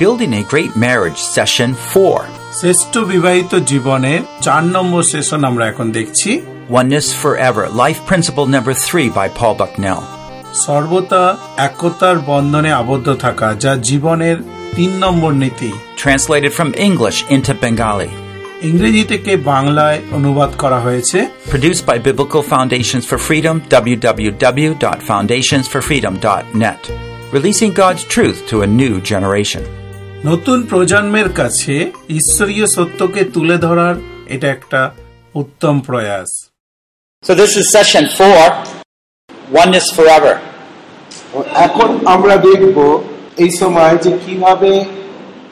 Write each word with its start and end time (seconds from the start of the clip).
Building 0.00 0.32
a 0.34 0.42
Great 0.52 0.72
Marriage, 0.76 1.18
Session 1.36 1.70
4 1.74 2.24
শ্রেষ্ঠ 2.60 2.92
বিবাহিত 3.12 3.52
জীবনের 3.70 4.20
চার 4.40 4.62
নম্বর 4.76 5.02
সেশন 5.12 5.40
আমরা 5.44 5.64
এখন 5.72 5.86
দেখছি 5.98 6.30
Oneness 6.80 7.08
Forever, 7.22 7.64
Life 7.84 8.00
Principle 8.10 8.46
Number 8.54 8.74
3 8.86 9.08
by 9.18 9.26
Paul 9.38 9.54
Bucknell. 9.60 10.00
সর্বদা 10.64 11.24
একতার 11.68 12.16
বন্ধনে 12.30 12.70
আবদ্ধ 12.72 13.08
থাকা 13.24 13.48
যা 13.54 13.72
জীবনের 13.88 14.36
তিন 14.76 14.90
নম্বর 15.04 15.32
নীতি 15.42 15.70
Translated 16.02 16.52
from 16.58 16.70
English 16.88 17.18
into 17.34 17.52
Bengali. 17.64 18.10
ইংরেজি 18.62 19.04
থেকে 19.04 19.32
বাংলায় 19.52 19.98
অনুবাদ 20.18 20.50
করা 20.62 20.78
হয়েছে 20.80 21.18
Produced 21.52 21.84
by 21.90 21.96
Biblical 22.08 22.42
Foundations 22.52 23.04
for 23.10 23.18
Freedom, 23.28 23.56
www.foundationsforfreedom.net. 23.94 26.80
Releasing 27.32 27.72
God's 27.82 28.04
truth 28.14 28.38
to 28.50 28.56
a 28.62 28.66
new 28.80 28.94
generation. 29.12 29.62
নতুন 30.25 30.59
প্রজন্মের 30.63 31.29
কাছে 31.33 31.73
ঈশ্বরীয় 32.09 32.65
সত্যকে 32.67 33.21
তুলে 33.33 33.57
ধরার 33.57 33.95
এটা 34.27 34.47
একটা 34.47 34.81
উত্তম 35.35 35.75
প্রয়াস 35.79 36.29
So 37.23 37.31
this 37.33 37.51
is 37.57 37.65
session 37.71 38.03
4, 38.09 38.51
Oneness 39.53 39.87
Forever. 39.97 40.35
এখন 41.57 41.89
আমরা 42.05 42.35
দেখব 42.37 42.77
এই 43.37 43.51
সময় 43.57 43.95
যে 43.97 44.11
কীভাবে 44.25 44.71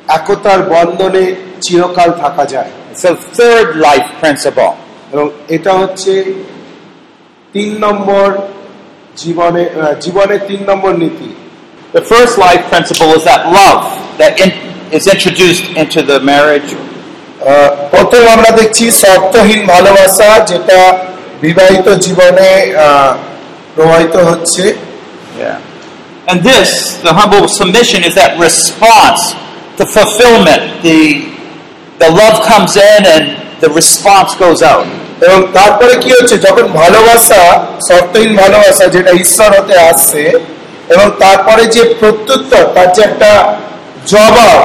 একতার 0.08 0.60
বন্ধনে 0.70 1.24
চিরকাল 1.62 2.10
থাকা 2.12 2.44
যায় 2.46 2.72
the 3.04 3.14
third 3.38 3.68
life 3.88 4.10
principle. 4.22 4.72
এবং 5.12 5.26
এটা 5.48 5.72
হচ্ছে 5.74 6.14
তিন 7.54 7.72
নম্বর 7.80 8.28
জীবনে 9.18 9.64
জীবনের 10.02 10.42
তিন 10.48 10.62
নম্বর 10.70 10.94
নীতি 10.96 11.30
The 11.93 12.05
first 12.05 12.35
life 12.39 12.63
principle 12.73 13.11
is 13.19 13.23
that 13.25 13.41
love 13.61 13.81
that 14.21 14.33
in, 14.43 14.51
is 14.93 15.05
introduced 15.07 15.65
into 15.83 16.01
the 16.03 16.19
marriage. 16.23 16.71
আহ, 16.73 17.71
প্রথম 17.93 18.23
আমরা 18.37 18.51
দেখছি 18.61 18.85
শর্তহীন 19.03 19.61
ভালোবাসা 19.75 20.29
যেটা 20.51 20.79
বিবাহিত 21.45 21.87
জীবনে 22.05 22.51
আহ, 22.77 23.13
প্রবাহিত 23.77 24.17
হচ্ছে 24.31 24.65
Yeah. 25.41 25.59
And 26.31 26.39
this, 26.51 26.69
the 27.07 27.13
humble 27.21 27.45
submission, 27.61 28.01
is 28.09 28.15
that 28.21 28.33
response, 28.49 29.21
the 29.81 29.87
fulfillment. 29.97 30.63
The 30.89 31.01
the 32.03 32.11
love 32.21 32.37
comes 32.51 32.73
in 32.93 33.01
and 33.15 33.25
the 33.63 33.71
response 33.81 34.31
goes 34.45 34.61
out. 34.73 34.87
এবং 35.27 35.39
তারপরে 35.59 35.95
কি 36.03 36.11
হচ্ছে 36.17 36.37
যখন 36.39 36.67
ভালোবাসা 36.83 37.43
শর্তহীন 37.89 38.33
ভালোবাসা 38.43 38.85
যেটা 38.95 39.11
ঈশ্বর 39.25 39.49
হতে 39.59 39.75
আসছে 39.91 40.23
এবং 40.94 41.08
তারপরে 41.20 41.64
যে 41.76 41.82
প্রত্যুত্তর 42.00 42.64
তার 42.76 42.90
যে 42.96 43.02
একটা 43.04 43.32
জবাব 44.08 44.60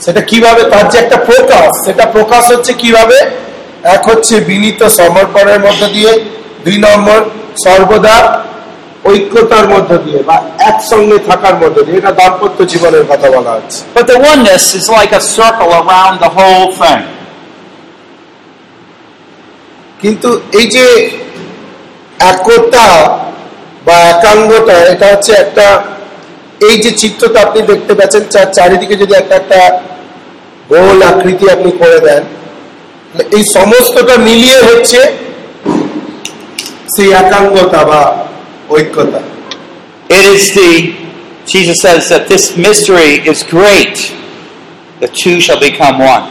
সেটা 0.00 0.22
কীভাবে 0.30 0.62
তার 0.72 0.84
যে 0.92 0.96
একটা 0.98 1.18
প্রকাশ 1.28 1.68
সেটা 1.84 2.04
প্রকাশ 2.16 2.44
হচ্ছে 2.52 2.72
কীভাবে 2.74 3.18
এক 3.88 4.02
হচ্ছে 4.10 4.34
বিনীত 4.40 4.80
সমর্পণের 4.98 5.60
মধ্য 5.66 5.82
দিয়ে 5.96 6.12
দুই 6.64 6.76
নম্বর 6.78 7.18
সর্বদা 7.64 8.16
ঐক্যতার 9.04 9.66
মধ্য 9.68 9.90
দিয়ে 10.04 10.20
বা 10.22 10.36
একসঙ্গে 10.70 11.18
থাকার 11.28 11.54
মধ্য 11.54 11.76
দিয়ে 11.82 11.98
এটা 11.98 12.12
দাম্পত্য 12.12 12.58
জীবনের 12.64 13.04
কথা 13.10 13.28
বলা 13.36 13.52
হচ্ছে 13.56 13.78
But 13.94 14.04
the 14.06 14.18
oneness 14.30 14.64
is 14.78 14.86
like 14.90 15.12
a 15.12 15.22
circle 15.36 15.72
around 15.82 16.14
the 16.24 16.30
whole 16.38 16.68
thing. 16.80 17.02
কিন্তু 20.00 20.28
এই 20.52 20.66
যে 20.66 20.86
একতা 22.32 22.86
বা 23.86 23.96
একাঙ্গতা 24.12 24.76
এটা 24.92 25.06
হচ্ছে 25.12 25.32
একটা 25.44 25.66
এই 26.60 26.76
যে 26.84 26.90
চিত্রটা 27.00 27.38
আপনি 27.40 27.60
দেখতে 27.70 27.92
পাচ্ছেন 27.94 28.24
চার 28.30 28.46
চারিদিকে 28.56 28.94
যদি 28.96 29.14
একটা 29.14 29.34
একটা 29.36 29.60
গোল 30.70 30.98
আকৃতি 31.02 31.44
আপনি 31.50 31.70
করে 31.80 31.98
দেন 32.06 32.22
এই 33.36 33.42
সমস্তটা 33.56 34.14
মিলিয়ে 34.28 34.60
হচ্ছে 34.68 35.00
সেই 36.94 37.08
একাঙ্গতা 37.22 37.80
বা 37.84 38.00
ঐক্যতা 38.70 39.22
It 40.10 40.24
is 40.28 40.44
the 40.52 40.72
Jesus 41.46 41.80
says 41.80 42.02
that 42.10 42.28
this 42.28 42.44
mystery 42.56 43.10
is 43.24 43.42
great. 43.44 43.96
The 45.00 45.08
two 45.10 45.40
shall 45.40 45.60
become 45.60 45.96
one. 46.06 46.24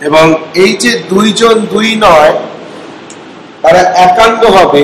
এবং 0.00 0.26
এই 0.54 0.72
যে 0.82 0.92
দুইজন 1.08 1.54
দুই 1.74 1.88
নয় 1.96 2.32
তারা 3.62 3.82
একাঙ্গ 4.06 4.42
হবে 4.58 4.82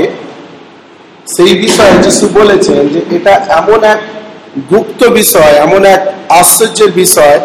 সেই 1.32 1.54
বিষয়ে 1.64 1.94
যিশু 2.06 2.28
বলেছেন 2.38 2.88
যে 2.92 3.00
এটা 3.16 3.34
এমন 3.60 3.80
এক 3.84 4.00
গুপ্ত 4.70 5.00
বিষয় 5.20 5.52
এমন 5.66 5.84
এক 5.94 6.00
আশ্চর্যের 6.40 6.92
বিষয় 6.92 7.36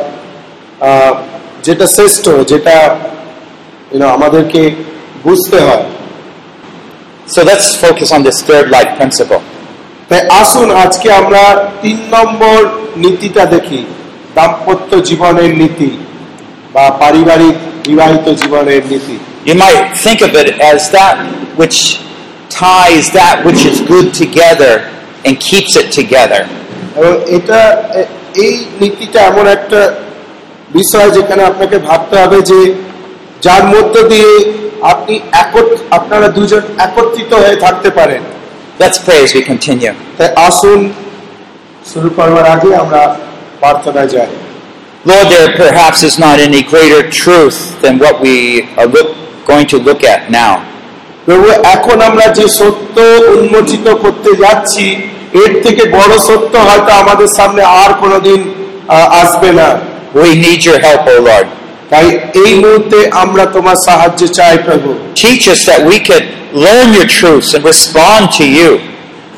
যেটা 1.65 1.85
শ্রেষ্ঠ 1.87 2.25
যেটা 2.51 2.75
আমাদেরকে 4.17 4.61
বুঝতে 5.23 5.57
হয়। 5.67 5.85
So 7.33 7.39
let's 7.49 7.67
focus 7.83 8.09
on 8.15 8.21
this 8.27 8.37
third 8.47 8.67
life 8.75 8.91
principle. 8.99 9.41
তাই 10.09 10.21
আসুন 10.41 10.67
আজকে 10.71 11.07
আমরা 11.11 11.43
তিন 11.81 11.97
নম্বর 12.15 12.57
নীতিটা 13.03 13.43
দেখি। 13.45 13.81
দাম্পত্য 14.35 14.91
জীবনের 15.09 15.51
নীতি 15.61 15.91
বা 16.73 16.85
পারিবারিক 17.01 17.55
বিবাহিত 17.87 18.27
জীবনের 18.41 18.81
নীতি। 18.91 19.15
You 19.49 19.55
might 19.63 19.81
think 20.03 20.19
of 20.27 20.31
it 20.41 20.49
as 20.71 20.79
that 20.95 21.15
which 21.59 21.77
ties 22.50 23.10
that 23.10 23.36
which 23.44 23.62
is 23.64 23.80
good 23.80 24.08
together 24.14 24.74
and 25.26 25.32
keeps 25.40 25.72
it 25.76 25.88
together. 26.00 26.42
এবং 26.96 27.14
এটা 27.26 27.84
এ- 27.94 28.04
এই 28.34 28.64
নীতিটা 28.80 29.20
এমন 29.20 29.46
একটা 29.46 29.94
বিষয় 30.72 31.10
যেখানে 31.10 31.44
আপনাকে 31.44 31.78
ভাবতে 31.78 32.16
হবে 32.16 32.42
যে 32.42 32.74
যার 33.42 33.64
মধ্য 33.64 34.02
দিয়ে 34.08 34.30
আপনি 34.82 35.20
একত- 35.32 35.78
আপনারা 35.90 36.28
দুজন 36.28 36.62
একত্রিত 36.78 37.34
হয়ে 37.34 37.56
থাকতে 37.56 37.90
পারেন 37.90 38.22
Let's 38.80 38.98
pray 39.08 39.18
as 39.24 39.30
we 39.36 39.42
continue. 39.42 39.92
তাই 40.18 40.28
আসুন 40.36 40.92
শুরু 41.92 42.10
করবার 42.16 42.44
আগে 42.44 42.76
আমরা 42.76 43.16
প্রার্থনায় 43.60 44.08
যাই 44.08 44.26
Lord, 45.06 45.26
there 45.28 45.50
perhaps 45.64 45.98
is 46.02 46.14
not 46.18 46.36
any 46.48 46.62
greater 46.62 47.02
truth 47.24 47.58
than 47.82 47.94
what 47.98 48.14
we 48.26 48.36
are 48.76 48.88
look, 48.96 49.08
going 49.46 49.66
to 49.66 49.78
look 49.88 50.02
at 50.14 50.20
now. 50.30 50.54
প্রভু 51.25 51.47
এখন 51.75 51.97
আমরা 52.01 52.25
যে 52.33 52.45
সত্য 52.59 52.95
উন্মোচিত 53.35 53.85
করতে 54.03 54.29
যাচ্ছি 54.43 54.85
এর 55.33 55.51
থেকে 55.63 55.83
বড় 55.91 56.13
সত্য 56.19 56.53
হয়তো 56.67 56.91
আমাদের 56.93 57.29
সামনে 57.37 57.61
আর 57.81 57.91
কোনোদিন 57.93 58.39
আসবে 59.21 59.51
না 59.53 59.69
We 60.15 60.29
need 60.37 60.59
your 60.65 60.79
help, 60.79 61.03
O 61.07 61.17
Lord. 61.23 61.47
তাই 61.89 62.05
এই 62.43 62.51
মুহূর্তে 62.55 62.97
আমরা 63.23 63.45
তোমার 63.55 63.77
সাহায্য 63.87 64.21
চাই 64.37 64.55
প্রভু 64.67 64.89
Teach 65.15 65.43
us 65.47 65.61
that 65.65 65.81
we 65.91 65.97
could 66.09 66.25
learn 66.65 66.87
your 66.93 67.07
truths 67.17 67.49
and 67.55 67.63
respond 67.65 68.21
to 68.37 68.45
you. 68.59 68.69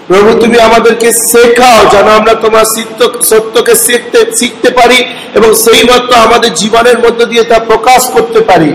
প্রভু 0.08 0.30
তুমি 0.41 0.58
আমাদেরকে 0.59 1.09
শেখাও 1.31 1.80
যেন 1.94 2.08
আমরা 2.20 2.34
তোমার 2.36 2.66
সত্য- 2.75 3.20
সত্যকে 3.30 3.74
শিখতে 3.86 4.20
শিখতে 4.40 4.70
পারি 4.70 5.00
এবং 5.34 5.50
সেই 5.64 5.81
মতো 5.84 6.14
আমাদের 6.25 6.52
জীবনের 6.53 6.97
মধ্য 7.00 7.20
দিয়ে 7.25 7.44
তা 7.44 7.58
প্রকাশ 7.70 8.02
করতে 8.16 8.40
পারি 8.41 8.70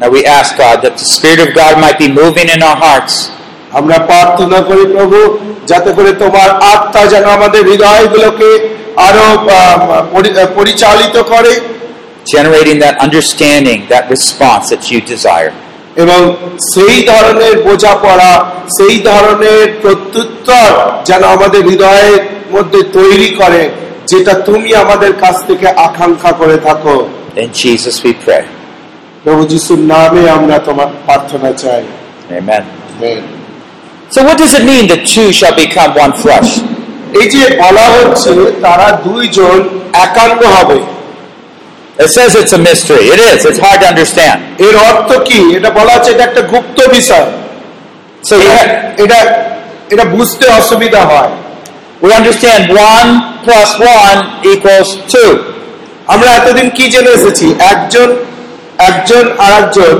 Now 0.00 0.10
we 0.10 0.24
ask 0.28 0.56
God 0.56 0.82
that 0.82 0.94
the 0.94 1.04
Spirit 1.06 1.40
of 1.40 1.54
God 1.54 1.80
might 1.80 1.98
be 1.98 2.08
moving 2.12 2.48
in 2.48 2.60
our 2.62 2.76
hearts, 2.76 3.14
আমরা 3.72 3.96
প্রার্থনা 4.10 4.58
করি 4.68 4.84
প্রভু 4.94 5.18
যাতে 5.66 5.90
করে 5.96 6.10
তোমার 6.22 6.48
আত্মা 6.74 7.02
যেন 7.12 7.24
আমাদের 7.38 7.62
হৃদয়গুলোকে 7.70 8.50
আরও 9.06 9.26
পরিচালিত 10.58 11.16
করে 11.32 11.52
generating 12.26 12.78
that 12.78 12.96
understanding, 12.98 13.78
that 13.88 14.04
response 14.08 14.64
that 14.72 14.82
you 14.90 14.98
desire. 15.14 15.52
এবং 15.96 16.20
সেই 16.72 16.96
ধরনের 17.12 17.54
বোঝাপড়া 17.68 18.32
সেই 18.78 18.96
ধরনের 19.10 19.64
প্রত্যুত্তর 19.82 20.70
যেন 21.08 21.22
আমাদের 21.36 21.60
হৃদয়ের 21.70 22.20
মধ্যে 22.54 22.80
তৈরি 22.98 23.30
করে 23.40 23.62
যেটা 24.10 24.32
তুমি 24.48 24.70
আমাদের 24.74 25.12
কাছ 25.24 25.36
থেকে 25.48 25.66
আকাঙ্ক্ষা 25.88 26.32
করে 26.40 26.56
থাকো 26.66 26.96
In 27.36 27.50
Jesus 27.62 27.96
we 28.06 28.12
pray. 28.26 28.44
প্রভু 29.24 29.42
যিশুর 29.52 29.80
নামে 29.92 30.22
আমরা 30.36 30.56
তোমার 30.68 30.88
প্রার্থনা 31.06 31.50
চাই 31.64 31.82
Amen. 32.30 32.62
Amen. 32.92 33.20
So 34.10 34.18
what 34.26 34.36
does 34.38 34.52
it 34.54 34.64
mean 34.64 34.84
that 34.88 35.02
two 35.06 35.28
shall 35.38 35.56
become 35.56 35.90
one 36.04 36.14
flesh? 36.22 36.50
এই 37.20 37.26
যে 37.34 37.42
বলা 37.62 37.86
হচ্ছে 37.96 38.30
তারা 38.64 38.86
দুইজন 39.06 39.58
একাঙ্গ 40.06 40.40
হবে 40.56 40.78
It 41.98 42.10
says 42.16 42.30
it's 42.34 42.54
a 42.60 42.62
mystery. 42.70 43.04
It 43.14 43.20
is. 43.30 43.38
It's 43.50 43.60
hard 43.66 43.78
to 43.82 43.86
understand. 43.92 44.38
এর 44.66 44.76
অর্থ 44.90 45.10
কি 45.28 45.40
এটা 45.58 45.70
বলা 45.78 45.92
হচ্ছে 45.96 46.10
এটা 46.14 46.24
একটা 46.30 46.42
গুপ্ত 46.52 46.78
বিষয় 46.96 47.28
So 48.28 48.34
এটা- 48.46 48.78
এটা 49.04 49.18
এটা 49.92 50.04
বুঝতে 50.16 50.44
অসুবিধা 50.60 51.02
হয় 51.12 51.32
we 52.02 52.10
understand 52.20 52.62
one 52.92 53.08
plus 53.44 53.70
one 53.98 54.18
equals 54.52 54.88
two. 55.12 55.30
আমরা 56.14 56.28
এতদিন 56.38 56.66
কি 56.76 56.84
জেনে 56.94 57.10
এসেছি 57.18 57.46
একজন 57.72 58.08
একজন 58.78 59.24
আর 59.38 59.62
একজন 59.62 59.98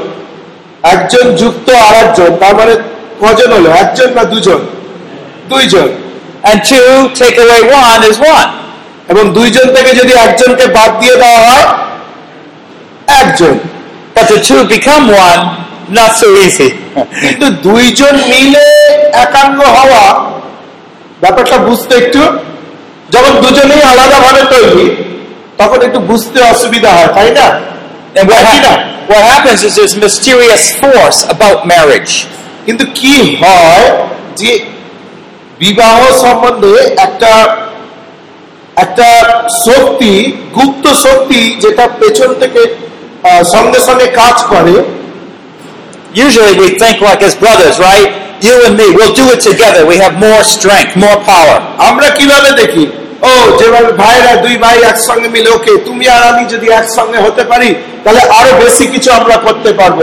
একজন 0.83 1.37
যুক্ত 1.37 1.71
আর 1.71 1.95
একজন 1.95 2.37
তার 2.37 2.55
মানে 2.55 2.75
কজন 3.21 3.53
হলো? 3.53 3.71
একজন 3.71 4.15
না 4.15 4.25
দুজন? 4.25 4.61
দুইজন। 5.49 5.89
And 6.45 6.59
two 6.69 7.09
take 7.15 7.39
away 7.39 7.61
one 7.63 8.03
is 8.11 8.19
one. 8.19 8.51
এবং 9.09 9.33
দুইজন 9.33 9.75
থেকে 9.75 9.95
যদি 9.95 10.13
একজনকে 10.13 10.67
বাদ 10.67 10.91
দিয়ে 11.01 11.17
দেওয়া 11.17 11.39
হয় 11.39 11.67
একজন। 13.07 13.59
But 14.15 14.25
the 14.29 14.39
two 14.49 14.61
become 14.75 15.05
one, 15.09 15.43
not 15.99 16.13
so 16.23 16.29
easy. 16.47 16.71
কিন্তু 17.21 17.47
দুইজন 17.51 18.15
মিলে 18.17 18.67
একাঙ্গ 19.13 19.61
হওয়া 19.61 20.05
ব্যাপারটা 21.21 21.57
বুঝতে 21.59 21.95
একটু 21.97 22.21
যখন 23.11 23.41
দুজনেই 23.41 23.83
আলাদা 23.83 24.19
ভাবে 24.19 24.43
তৈরি 24.55 24.97
তখন 25.59 25.83
একটু 25.83 25.99
বুঝতে 26.01 26.41
অসুবিধা 26.43 26.91
হয় 26.93 27.07
তাই 27.07 27.31
না? 27.31 27.61
And 28.16 28.26
what, 28.30 28.42
একই 28.44 28.60
না? 28.60 28.70
hap- 28.70 29.10
what 29.10 29.24
happens 29.34 29.60
is 29.64 29.74
this 29.76 29.94
mysterious 30.06 30.64
force 30.82 31.20
about 31.36 31.58
marriage. 31.68 32.14
কিন্তু 32.66 32.86
কি 32.96 33.16
হয় 33.42 33.86
যে 34.36 34.52
বিবাহ 35.60 35.98
সম্বন্ধে 36.24 36.76
একটা 36.98 37.32
একটা 38.76 39.08
শক্তি 39.66 40.14
গুপ্ত 40.54 40.86
শক্তি 41.06 41.42
যেটা 41.64 41.84
পেছন 42.00 42.30
থেকে 42.40 42.62
আহ, 43.24 43.42
সঙ্গে 43.56 43.80
সঙ্গে 43.80 44.08
কাজ 44.22 44.38
করে 44.54 44.76
Usually 46.26 46.54
we 46.64 46.68
think 46.82 46.96
like 47.02 47.22
as 47.22 47.36
brothers, 47.36 47.76
right? 47.80 48.10
You 48.42 48.54
and 48.66 48.74
me, 48.78 48.88
we'll 48.98 49.14
do 49.14 49.26
it 49.36 49.42
together. 49.42 49.82
We 49.86 49.98
have 49.98 50.16
more 50.28 50.42
strength, 50.56 50.92
more 51.06 51.20
power. 51.34 51.58
আমরা 51.90 52.08
কিভাবে 52.10 52.50
দেখি 52.52 52.84
ও 53.23 53.33
যেভাবে 53.59 53.91
ভাইরা 53.93 54.33
দুই 54.37 54.57
ভাই 54.57 54.77
একসঙ্গে 54.83 55.29
মিলে 55.29 55.51
ওকে 55.51 55.73
তুমি 55.85 56.05
আর 56.09 56.23
আমি 56.23 56.43
যদি 56.45 56.67
একসঙ্গে 56.71 57.19
হতে 57.19 57.43
পারি 57.45 57.71
তাহলে 58.05 58.23
আরও 58.39 58.53
বেশি 58.65 58.85
কিছু 58.87 59.09
আমরা 59.13 59.37
করতে 59.37 59.71
পারব. 59.73 59.99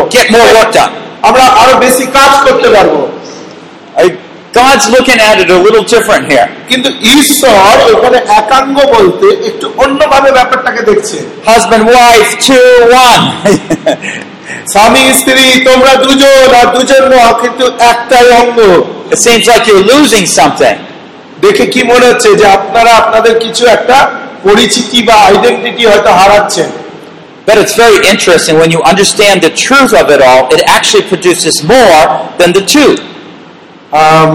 আমরা 1.21 1.45
আরও 1.61 1.73
বেশি 1.79 2.03
কাজ 2.17 2.31
করতে 2.45 2.69
পারব 2.69 2.95
God's 4.53 4.89
looking 4.89 5.19
at 5.21 5.39
it 5.39 5.49
a 5.49 5.57
little 5.57 5.85
different 5.85 6.25
here. 6.31 6.47
কিন্তু 6.69 6.89
ঈশ্বর 7.15 7.75
এখানে 7.93 8.17
একাঙ্গ 8.39 8.77
বলতে 8.95 9.27
একটু 9.49 9.65
অন্যভাবে 9.77 10.29
ব্যাপারটাকে 10.31 10.81
দেখছে 10.81 11.17
Husband, 11.51 11.83
wife, 11.89 12.31
two, 12.47 12.71
one. 13.05 13.23
স্বামী 14.73 15.03
স্ত্রী 15.13 15.45
তোমরা 15.65 15.93
দুজন 15.95 16.49
আর 16.59 16.67
দুজন 16.75 17.03
কিন্তু 17.41 17.65
একটাই 17.91 18.27
অঙ্গ 18.41 18.59
it 19.13 19.19
seems 19.19 19.45
like 19.47 19.63
you're 19.67 19.87
losing 19.93 20.25
something. 20.39 20.77
দেখে 21.43 21.65
কি 21.73 21.81
মনে 21.91 22.05
হচ্ছে 22.09 22.29
যে 22.41 22.45
আপনারা 22.57 22.91
আপনাদের 23.01 23.33
কিছু 23.43 23.63
একটা 23.75 23.97
পরিচিতি 24.47 24.99
বা 25.07 25.15
আইডেন্টিটি 25.29 25.83
হয়তো 25.91 26.11
হারাচ্ছেন? 26.19 26.69
But 27.47 27.55
it's 27.63 27.75
very 27.85 27.99
interesting 28.13 28.55
when 28.63 28.71
you 28.75 28.81
understand 28.91 29.35
the 29.47 29.53
truth 29.65 29.91
of 30.01 30.05
it 30.15 30.21
all, 30.29 30.41
it 30.55 30.61
actually 30.75 31.05
produces 31.11 31.55
more 31.73 32.01
than 32.39 32.49
the 32.57 32.63
আম, 34.01 34.31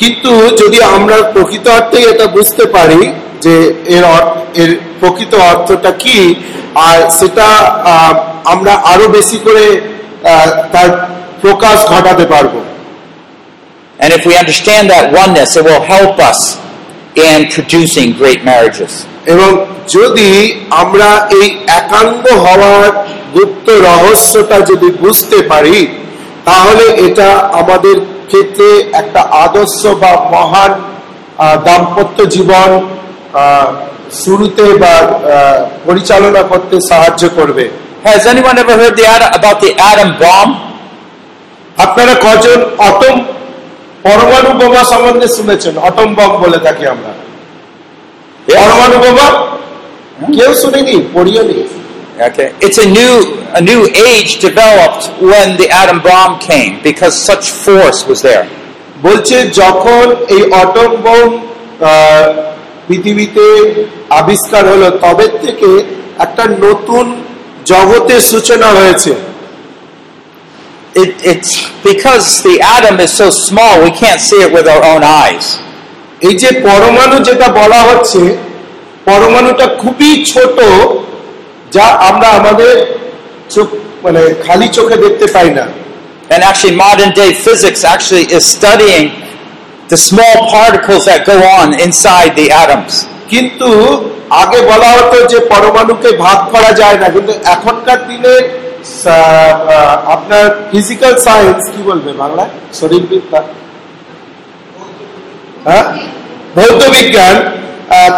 কিন্তু 0.00 0.30
যদি 0.62 0.78
আমরা 0.96 1.16
প্রকৃত 1.34 1.66
অর্থে 1.76 1.98
এটা 2.12 2.26
বুঝতে 2.36 2.64
পারি 2.76 3.00
যে 3.44 3.54
এর 3.96 4.04
এর 4.62 4.70
প্রকৃত 5.00 5.32
অর্থটা 5.50 5.90
কি 6.02 6.18
আর 6.88 6.98
সেটা 7.18 7.46
আমরা 8.52 8.72
আরও 8.92 9.06
বেশি 9.16 9.38
করে 9.46 9.64
তার 10.74 10.88
প্রকাশ 11.44 11.76
ঘটাতে 11.92 12.24
পারব। 12.32 12.54
And 13.98 14.12
if 14.12 14.26
we 14.26 14.36
understand 14.36 14.90
that 14.90 15.12
oneness, 15.14 15.56
it 15.56 15.64
will 15.64 15.82
help 15.84 16.18
us 16.20 16.40
in 17.16 17.38
producing 17.48 18.08
great 18.12 18.40
marriages. 18.44 18.92
এবং 19.26 19.50
যদি 19.88 20.30
আমরা 20.82 21.08
এই 21.38 21.46
একাঙ্গ 21.80 22.24
হওয়ার 22.44 22.84
গুপ্ত 23.34 23.66
রহস্যটা 23.88 24.58
যদি 24.70 24.88
বুঝতে 25.02 25.38
পারি 25.50 25.78
তাহলে 26.44 26.84
এটা 27.06 27.28
আমাদের 27.60 27.96
ক্ষেত্রে 28.30 28.68
একটা 28.92 29.20
আদর্শ 29.44 29.80
বা 30.02 30.12
মহান 30.34 30.72
দাম্পত্য 31.64 32.18
জীবন 32.34 32.70
শুরুতে 34.22 34.66
বা 34.82 34.94
পরিচালনা 35.86 36.42
করতে 36.42 36.76
সাহায্য 36.90 37.22
করবে 37.38 37.64
Has 38.04 38.22
anyone 38.26 38.56
ever 38.58 38.76
heard 38.76 38.94
the, 39.00 39.06
about 39.38 39.58
the 39.64 39.70
atom 39.90 40.10
bomb? 40.22 40.50
আপনারা 41.84 42.14
কজন 42.26 42.58
অটম 42.88 43.16
পরমাণু 44.04 44.50
বোমা 44.60 44.82
সম্বন্ধে 44.92 45.28
শুনেছেন 45.36 45.74
অটম 45.88 46.10
বম 46.18 46.32
বলে 46.42 46.58
থাকি 46.66 46.84
আমরা। 46.94 47.12
পরমাণু 48.48 48.96
বোমা? 49.04 49.28
কেউ 50.36 50.50
শুনেনি 50.62 50.94
পড়িয়েনি 51.14 51.60
Okay. 52.28 52.48
It's 52.66 52.78
a 52.78 52.88
new 52.98 53.14
a 53.60 53.62
new 53.70 53.80
age 54.10 54.30
developed 54.38 55.04
when 55.30 55.56
the 55.60 55.68
atom 55.82 55.98
bomb 56.06 56.38
came 56.38 56.72
because 56.88 57.14
such 57.30 57.46
force 57.64 58.00
was 58.10 58.20
there. 58.28 58.46
বলছে 59.04 59.36
যখন 59.60 60.04
এই 60.34 60.42
অটম 60.62 60.90
বোম 61.04 61.30
পৃথিবীতে 62.86 63.46
আবিষ্কার 64.20 64.62
হলো 64.72 64.88
তবে 65.04 65.26
থেকে 65.42 65.70
একটা 66.24 66.44
নতুন 66.66 67.04
জগতের 67.72 68.20
সূচনা 68.30 68.68
হয়েছে। 68.78 69.12
It, 70.96 71.10
it's 71.24 71.52
because 71.82 72.42
the 72.42 72.60
atom 72.60 73.00
is 73.00 73.12
so 73.12 73.28
small 73.30 73.82
we 73.82 73.90
can't 73.92 74.20
see 74.20 74.40
it 74.46 74.50
with 74.52 74.66
our 74.68 74.82
own 74.92 75.02
eyes. 75.24 75.46
এই 76.22 76.34
যে 76.42 76.50
পরমাণু 76.66 77.16
যেটা 77.28 77.48
বলা 77.60 77.80
হচ্ছে 77.88 78.20
পরমাণুটা 79.08 79.66
খুবই 79.82 80.12
ছোট 80.32 80.56
যা 81.74 81.86
আমরা 82.10 82.28
আমাদের 82.38 82.74
চোখ 83.54 83.68
মানে 84.04 84.22
খালি 84.44 84.68
চোখে 84.76 84.96
দেখতে 85.04 85.26
পাই 85.34 85.50
না 85.58 85.64
And 86.32 86.40
actually 86.42 86.76
modern 86.86 87.12
day 87.12 87.30
physics 87.46 87.80
actually 87.94 88.26
is 88.36 88.44
studying 88.56 89.04
the 89.92 89.98
small 90.08 90.36
particles 90.50 91.02
that 91.04 91.20
go 91.26 91.36
on 91.58 91.66
inside 91.86 92.30
the 92.40 92.46
atoms. 92.62 92.92
কিন্তু 93.32 93.70
আগে 94.42 94.58
বলা 94.70 94.90
হতো 94.96 95.16
যে 95.32 95.38
পরমাণুকে 95.52 96.10
ভাগ 96.24 96.38
করা 96.54 96.70
যায় 96.80 96.96
না 97.02 97.06
কিন্তু 97.14 97.32
এখনকার 97.54 98.00
দিনে 98.08 98.34
আপনার 100.14 100.44
ফিজিক্যাল 100.70 101.14
সায়েন্স 101.26 101.62
কি 101.74 101.80
বলবে 101.90 102.10
বাংলায়? 102.22 102.50
শরীরবিদ্যা। 102.78 103.40
হ্যাঁ? 105.66 105.84
ভৌত 106.56 106.80
বিজ্ঞান 106.94 107.36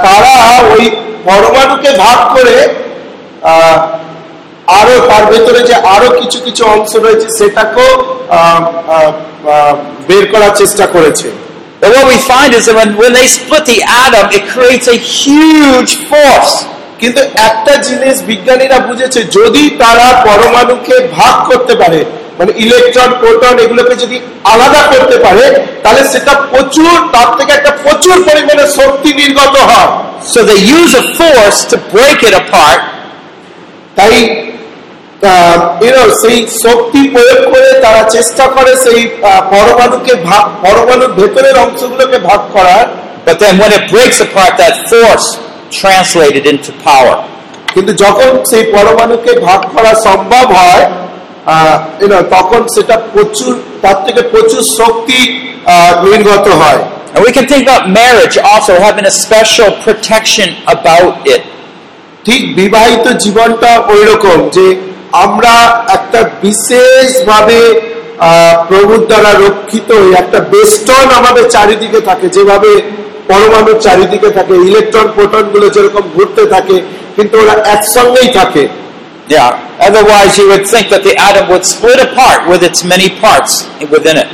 তারা 0.05 0.35
ওই 0.75 0.85
পরমাণুকে 1.27 1.91
ভাগ 2.05 2.19
করে 2.37 2.57
আরও 4.81 4.95
তার 5.09 5.25
ভেতরে 5.33 5.61
যে 5.69 5.75
আরও 5.95 6.09
কিছু 6.21 6.39
কিছু 6.47 6.63
অংশ 6.75 6.93
রয়েছে 6.97 7.29
সেটাকেও 7.39 7.93
বের 10.09 10.25
করার 10.33 10.53
চেষ্টা 10.61 10.87
করেছে। 10.95 11.29
But 11.81 11.91
what 11.97 12.07
we 12.15 12.19
find 12.33 12.51
is 12.59 12.65
that 12.67 12.77
when, 12.81 12.91
when 13.03 13.13
they 13.19 13.27
split 13.39 13.65
the 13.73 13.81
atom, 14.05 14.25
it 14.37 14.43
creates 14.55 14.87
a. 14.95 14.97
কিন্তু 17.01 17.21
একটা 17.49 17.73
জিনিস 17.89 18.17
বিজ্ঞানীরা 18.31 18.79
বুঝেছে 18.89 19.21
যদি 19.39 19.63
তারা 19.83 20.07
পরমাণুকে 20.27 20.97
ভাগ 21.19 21.35
করতে 21.51 21.75
পারে 21.83 22.01
মানে 22.39 22.53
ইলেকট্রন 22.65 23.11
প্রোটন 23.21 23.57
এগুলোকে 23.65 23.95
যদি 24.03 24.17
আলাদা 24.53 24.83
করতে 24.93 25.17
পারে 25.25 25.45
তাহলে 25.83 26.03
সেটা 26.13 26.33
প্রচুর 26.53 26.95
তার 27.15 27.29
থেকে 27.39 27.53
একটা 27.59 27.73
প্রচুর 27.85 28.17
পরিমাণে 28.29 28.65
শক্তি 28.79 29.11
নির্গত 29.21 29.57
হয়। 29.71 29.91
So 30.33 30.39
they 30.51 30.61
use 30.79 30.93
a 31.03 31.05
force 31.19 31.59
to 31.71 31.77
break 31.95 32.19
it 32.29 32.35
apart, 32.43 32.81
তাই 33.97 34.15
সেই 36.21 36.39
শক্তি 36.65 37.01
প্রয়োগ 37.15 37.41
করে 37.53 37.69
তারা 37.85 38.03
চেষ্টা 38.17 38.45
করে 38.57 38.73
সেই 38.85 39.01
পরমাণুকে 39.53 40.13
ভাগ 40.29 40.45
পরমাণুর 40.65 41.13
ভেতরের 41.19 41.57
অংশগুলোকে 41.65 42.19
ভাগ 42.29 42.41
করার। 42.55 42.87
But 43.27 43.37
then 43.43 43.55
when 43.63 43.73
it 43.79 43.85
breaks 43.95 44.19
apart, 44.27 44.53
that 44.63 44.75
force 44.91 45.29
translated 45.73 46.45
into 46.47 46.71
power. 46.85 47.17
কিন্তু 47.75 47.93
যখন 48.05 48.31
সেই 48.51 48.65
পরমাণুকে 48.73 49.33
ভাগ 49.41 49.61
করা 49.77 49.93
সম্ভব 50.05 50.47
হয় 50.53 50.85
তখন 52.31 52.61
সেটা 52.75 52.97
প্রচুর 53.13 53.53
তার 53.83 53.97
থেকে 54.07 54.23
প্রচুর 54.23 54.63
শক্তি 54.79 55.21
নির্গত 56.05 56.49
হয় 56.63 56.81
And 57.15 57.25
we 57.25 57.33
can 57.33 57.47
think 57.49 57.63
about 57.63 57.85
marriage 57.91 58.37
also 58.45 58.73
having 58.79 59.07
a 59.07 59.15
special 59.25 59.71
protection 59.85 60.49
about 60.67 61.15
it. 61.27 61.43
ঠিক 62.25 62.57
বিবাহিত 62.57 63.09
জীবনটা 63.25 63.71
ওই 63.89 64.03
রকম 64.05 64.39
যে 64.49 64.67
আমরা 65.17 65.55
একটা 65.93 66.21
বিশেষভাবে 66.43 67.59
আহ, 68.19 68.65
প্রভুর 68.69 69.07
দ্বারা 69.07 69.31
রক্ষিত 69.47 69.91
একটা 70.15 70.39
বেষ্টন 70.53 71.07
আমাদের 71.11 71.51
চারিদিকে 71.51 72.01
থাকে 72.01 72.29
যেভাবে 72.29 72.71
পরমাণুর 73.29 73.79
চারিদিকে 73.81 74.31
থাকে 74.31 74.55
ইলেকট্রন 74.69 75.07
প্রোটনগুলো 75.17 75.67
যেরকম 75.69 76.05
ঘুরতে 76.15 76.43
থাকে 76.55 76.77
কিন্তু 77.17 77.35
ওরা 77.43 77.55
একসঙ্গেই 77.75 78.31
থাকে 78.41 78.65
Yeah. 79.29 79.51
Otherwise, 79.81 80.39
you 80.39 80.47
would 80.49 80.65
think 80.65 80.89
that 80.89 81.03
the 81.03 81.15
atom 81.19 81.51
would 81.51 81.65
split 81.67 81.99
apart 82.01 82.49
with 82.49 82.63
its 82.63 82.85
many 82.85 83.11
parts 83.19 83.53
within 83.91 84.17
it. 84.17 84.29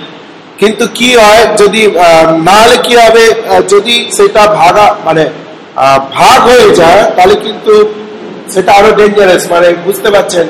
কিন্তু 0.61 0.85
কি 0.99 1.11
হয় 1.21 1.43
যদি 1.63 1.83
না 2.49 2.57
হলে 2.63 2.77
কি 2.87 2.95
হবে 3.03 3.25
যদি 3.69 3.95
সেটা 4.17 4.43
ভাগা 4.61 4.87
মানে 5.07 5.25
ভাগ 6.19 6.39
হয়ে 6.49 6.69
যায় 6.81 7.03
তাহলে 7.17 7.35
কিন্তু 7.47 7.75
সেটা 8.55 8.71
আরও 8.79 8.91
ডেঞ্জারাস 8.99 9.43
মানে 9.55 9.69
বুঝতে 9.87 10.09
পারছেন 10.15 10.47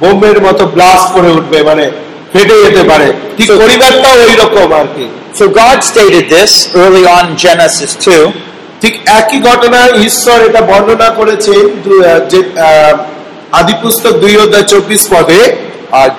বোম্বের 0.00 0.38
মতো 0.46 0.62
ব্লাস্ট 0.74 1.06
করে 1.14 1.30
উঠবে 1.38 1.58
মানে 1.70 1.84
ফেটে 2.32 2.54
যেতে 2.64 2.82
পারে 2.90 3.08
ঠিক 3.36 3.48
পরিবারটাও 3.62 4.16
ওই 4.26 4.34
রকম 4.42 4.68
আর 4.80 4.88
কি 4.94 5.04
So 5.33 5.43
God 5.63 5.77
stated 5.91 6.25
this 6.29 6.51
early 6.75 7.03
on 7.15 7.23
in 7.31 7.35
Genesis 7.45 7.91
2. 8.07 8.23
ঠিক 8.81 8.93
একই 9.19 9.39
ঘটনা 9.49 9.79
ঈশ্বর 10.07 10.37
এটা 10.49 10.61
বর্ণনা 10.61 11.09
করেছেন 11.09 11.63
দু- 11.85 12.03
আহ, 12.03 12.19
যে 12.31 12.39
আহ, 12.39 12.93
আদি 13.59 13.73
পুস্তক 13.83 14.13
দুই 14.23 14.33
অধ্যায় 14.37 14.67
চব্বিশ 14.73 15.01
পদে 15.13 15.41
Uh, 15.93 16.09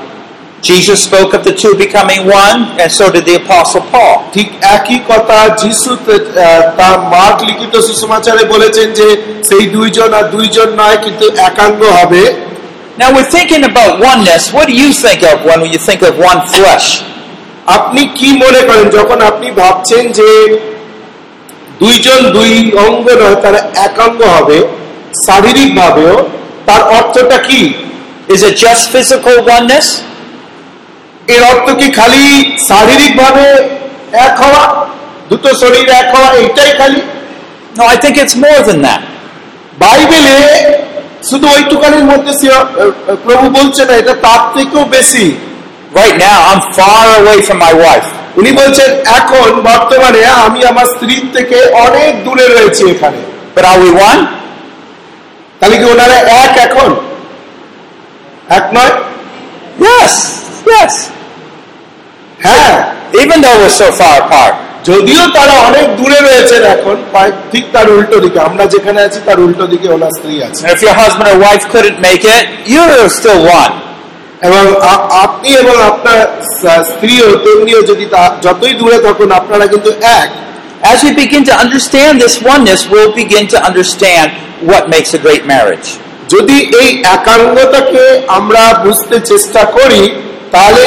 Jesus 0.62 0.98
spoke 1.02 1.30
of 1.34 1.42
the 1.44 1.54
two 1.62 1.72
becoming 1.76 2.22
one, 2.44 2.58
and 2.80 2.90
so 2.90 3.04
did 3.14 3.24
the 3.30 3.36
Apostle 3.44 3.84
Paul. 3.92 4.16
ঠিক 4.34 4.48
একই 4.76 4.98
কথা 5.10 5.38
যিশু 5.62 5.90
তে- 6.06 6.28
আহ, 6.36 6.62
তার 6.78 6.94
মার্ক 7.14 7.38
লিখিত 7.48 7.74
সুসমাচারে 7.88 8.44
বলেছেন 8.54 8.88
যে 8.92 9.08
সেই 9.48 9.64
দুইজন 9.76 10.10
আর 10.14 10.24
দুইজন 10.36 10.68
নয় 10.80 10.98
কিন্তু 11.04 11.26
একাঙ্গ 11.48 11.80
হবে 11.98 12.22
Now 13.02 13.08
we're 13.16 13.32
thinking 13.38 13.64
about 13.72 13.90
oneness. 14.12 14.42
What 14.56 14.66
do 14.70 14.74
you 14.82 14.90
think 15.04 15.20
of 15.30 15.36
when 15.48 15.58
you 15.74 15.80
think 15.88 16.00
of 16.08 16.12
one 16.30 16.40
flesh? 16.54 16.86
আপনি 17.67 18.01
কি 18.17 18.29
মনে 18.43 18.61
করেন 18.61 18.87
যখন 18.89 19.19
আপনি 19.21 19.47
ভাবছেন 19.51 20.03
যে 20.11 20.29
দুইজন 21.79 22.19
দুই 22.33 22.51
অঙ্গ 22.85 23.05
নয় 23.21 23.37
তারা 23.43 23.59
একাঙ্গ 23.87 24.19
হবে 24.35 24.57
শারীরিক 25.25 25.69
ভাবেও 25.75 26.15
তার 26.67 26.81
অর্থটা 26.97 27.37
কি 27.47 27.61
Is 28.27 28.41
it 28.41 28.55
just 28.57 28.83
physical 28.89 29.35
oneness? 29.47 29.87
এর 31.27 31.41
অর্থ 31.43 31.67
কি 31.79 31.87
খালি 31.99 32.25
শারীরিক 32.69 33.13
ভাবে 33.17 33.45
এক 34.25 34.33
হওয়া 34.43 34.63
দুটো 35.29 35.49
শরীর 35.61 35.87
এক 36.01 36.07
হওয়া 36.15 36.29
এটাই 36.43 36.71
খালি 36.79 37.01
No, 37.75 37.83
I 37.85 37.97
think 37.97 38.15
it's 38.17 38.35
more 38.37 38.61
than 38.61 38.79
that. 38.81 39.01
বাইবেলে 39.79 40.35
শুধু 41.29 41.45
ওইটুকানির 41.55 42.05
মধ্যে 42.11 42.31
প্রভু 43.25 43.45
বলছে 43.57 43.81
না 43.85 43.93
এটা 44.01 44.13
তার 44.25 44.41
থেকেও 44.55 44.83
বেশি 44.97 45.25
Right 45.93 46.17
now, 46.19 46.37
I'm 46.49 46.61
far 46.73 47.05
away 47.21 47.37
from 47.47 47.57
my 47.59 47.73
wife. 47.85 48.07
উনি 48.37 48.51
বলছেন 48.61 48.89
এখন 49.19 49.49
বর্তমানে 49.69 50.21
আমি 50.45 50.59
আমার 50.71 50.87
স্ত্রীর 50.93 51.25
থেকে 51.35 51.57
অনেক 51.85 52.11
দূরে 52.25 52.45
রয়েছি 52.47 52.83
এখানে 52.93 53.19
But 53.55 53.63
are 53.71 53.79
we 53.83 53.89
one? 54.09 54.21
তাহলে 55.59 55.75
কি 55.79 55.85
ওনারা 55.93 56.17
এক 56.43 56.53
এখন 56.67 56.89
এক 58.49 58.65
নয় 58.75 58.93
Yes, 59.79 60.13
yes. 60.73 60.93
হ্যাঁ 62.39 62.73
Even 63.23 63.37
though 63.43 63.57
we're 63.61 63.77
so 63.83 63.89
far 63.99 64.15
apart. 64.23 64.53
যদিও 64.85 65.23
তারা 65.37 65.55
অনেক 65.69 65.87
দূরে 65.99 66.19
রয়েছেন 66.27 66.61
এখন 66.75 66.95
ঠিক 67.51 67.65
তার 67.73 67.87
উল্টো 67.89 68.17
দিকে 68.19 68.39
আমরা 68.39 68.63
যেখানে 68.65 68.99
আছি 69.07 69.19
তার 69.25 69.37
উল্টো 69.39 69.65
দিকে 69.67 69.87
ওনার 69.95 70.11
স্ত্রী 70.17 70.35
আছে 70.47 70.61
if 70.73 70.79
your 70.85 70.95
husband 71.01 71.27
or 71.33 71.37
wife 71.47 71.63
couldn't 71.73 71.99
make 72.09 72.23
it, 72.37 72.43
you're 72.73 73.09
still 73.19 73.41
one. 73.61 73.73
এবং 74.43 74.63
আপনি 75.25 75.49
এবং 75.53 75.75
আপনার 75.91 76.19
স- 76.53 76.83
স্ত্রীও 76.91 77.27
তেমনিও 77.45 77.81
যদি 77.81 78.05
যতই 78.41 78.73
দূরে 78.73 78.99
থাকুন 78.99 79.29
আপনারা 79.31 79.65
কিন্তু 79.67 79.91
এক 80.21 80.29
As 80.93 80.99
we 81.05 81.11
begin 81.15 81.43
to 81.45 81.53
understand 81.65 82.13
this 82.23 82.35
oneness, 82.53 82.79
we'll 82.91 83.13
begin 83.23 83.45
to 83.47 83.57
understand 83.69 84.27
what 84.61 84.81
makes 84.89 85.11
a 85.13 85.21
great 85.25 85.43
marriage. 85.53 85.87
যদি 86.29 86.57
এই 86.81 86.89
একাঙ্গতাকে 87.15 88.03
আমরা 88.37 88.63
বুঝতে 88.85 89.15
চেষ্টা 89.31 89.61
করি 89.77 90.03
তাহলে 90.51 90.83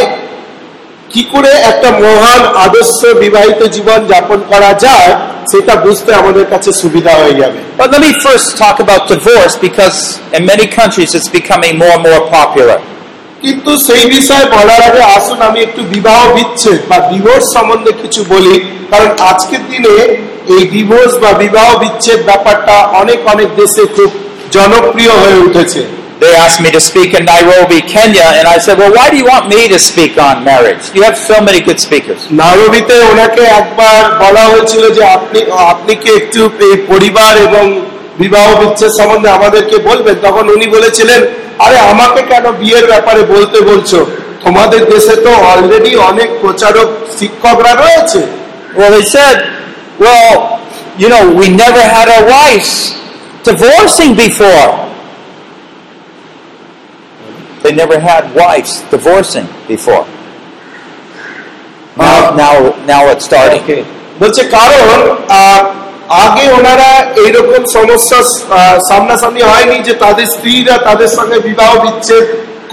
কি 1.10 1.22
করে 1.32 1.52
একটা 1.70 1.88
মহান 2.04 2.42
আদর্শ 2.66 3.00
বিবাহিত 3.24 3.60
জীবন 3.76 4.00
যাপন 4.06 4.38
করা 4.52 4.72
যায় 4.86 5.10
সেটা 5.52 5.74
বুঝতে 5.76 6.10
আমাদের 6.14 6.46
কাছে 6.52 6.70
সুবিধা 6.82 7.12
হয়ে 7.20 7.34
যাবে 7.42 7.58
But 7.78 7.88
let 7.92 8.02
me 8.06 8.12
first 8.26 8.46
talk 8.62 8.76
about 8.84 9.00
divorce 9.14 9.54
because 9.66 9.98
in 10.36 10.42
many 10.52 10.66
countries 10.80 11.10
it's 11.18 11.30
becoming 11.40 11.72
more 11.82 11.92
and 11.96 12.04
more 12.10 12.22
popular. 12.38 12.78
কিন্তু 13.46 13.72
সেই 13.86 14.04
বিষয়ে 14.16 14.46
বলার 14.56 14.80
আগে 14.88 15.02
আসুন 15.16 15.38
আমি 15.48 15.58
একটু 15.66 15.80
বিবাহ 15.94 16.20
বিচ্ছেদ 16.36 16.78
বা 16.90 16.98
ডিভোর্স 17.10 17.46
সম্বন্ধে 17.56 17.92
কিছু 18.02 18.20
বলি 18.34 18.54
কারণ 18.92 19.10
আজকের 19.30 19.62
দিনে 19.70 19.94
এই 20.54 20.62
ডিভোর্স 20.74 21.12
বা 21.22 21.30
বিবাহ 21.44 21.68
বিচ্ছেদ 21.82 22.20
ব্যাপারটা 22.30 22.76
অনেক 23.00 23.20
অনেক 23.32 23.48
দেশে 23.60 23.82
খুব 23.96 24.10
জনপ্রিয় 24.56 25.12
হয়ে 25.22 25.38
উঠেছে 25.48 25.82
They 26.18 26.34
asked 26.36 26.60
me 26.60 26.70
to 26.70 26.80
speak 26.80 27.10
in 27.12 27.22
Nairobi, 27.26 27.78
Kenya, 27.84 28.26
and 28.38 28.46
I 28.48 28.56
said, 28.56 28.76
Well, 28.80 28.92
why 28.96 29.06
do 29.10 29.16
you 29.18 29.26
want 29.26 29.44
me 29.46 29.60
to 29.68 29.78
speak 29.80 30.12
on 30.18 30.34
marriage? 30.42 30.84
You 30.90 31.02
have 31.02 31.18
so 31.20 31.36
many 31.38 31.60
good 31.60 31.80
speakers. 31.86 32.20
নারবিতে 32.40 32.94
ওনাকে 33.10 33.42
একবার 33.60 33.98
বলা 34.22 34.44
হয়েছিল 34.52 34.84
যে 34.96 35.02
আপনি 35.16 35.40
আপনি 35.72 35.92
কি 36.02 36.08
একটু 36.20 36.40
এই 36.66 36.76
পরিবার 36.90 37.32
এবং 37.46 37.64
বিবাহ 38.22 38.46
বিচ্ছেদ 38.60 38.92
সম্বন্ধে 38.98 39.28
আমাদেরকে 39.38 39.76
বলবেন 39.88 40.16
তখন 40.26 40.44
উনি 40.56 40.66
বলেছিলেন 40.76 41.20
আরে 41.59 41.77
আমাকে 41.91 42.21
কেন 42.21 42.45
বিয়ের 42.51 42.85
ব্যাপারে 42.85 43.21
বলতে 43.25 43.57
বলছো 43.61 43.99
তোমাদের 44.45 44.81
দেশে 44.85 45.15
তো 45.25 45.31
অলরেডি 45.51 45.91
অনেক 46.11 46.29
প্রচারক 46.41 46.87
শিক্ষকরা 47.19 47.73
রয়েছে 47.75 48.21
Well, 48.77 48.91
they 48.91 49.05
said, 49.07 49.37
Well, 49.99 50.31
you 50.97 51.07
know, 51.09 51.23
we 51.35 51.47
never 51.55 51.83
had 51.95 52.07
our 52.07 52.25
wives 52.27 52.71
divorcing 53.43 54.11
before. 54.15 54.69
They 57.63 57.73
never 57.73 57.99
had 57.99 58.33
wives 58.33 58.71
divorcing 58.89 59.47
before. 59.67 60.05
Now, 61.97 62.33
now, 62.35 62.53
now 62.85 63.01
it's 63.11 63.25
starting. 63.25 63.63
বলছে 64.19 64.41
কারণ 64.57 64.87
আহ, 65.31 65.61
আগে 66.22 66.44
ওনারা 66.58 66.90
এইরকম 67.22 67.62
সমস্যা 67.76 68.18
সামনাসামনি 68.88 69.42
হয়নি 69.52 69.76
যে 69.88 69.94
তাদের 70.04 70.26
স্ত্রীরা 70.34 70.74
তাদের 70.88 71.10
সঙ্গে 71.18 71.38
বিবাহ 71.48 71.70
বিচ্ছেদ 71.84 72.24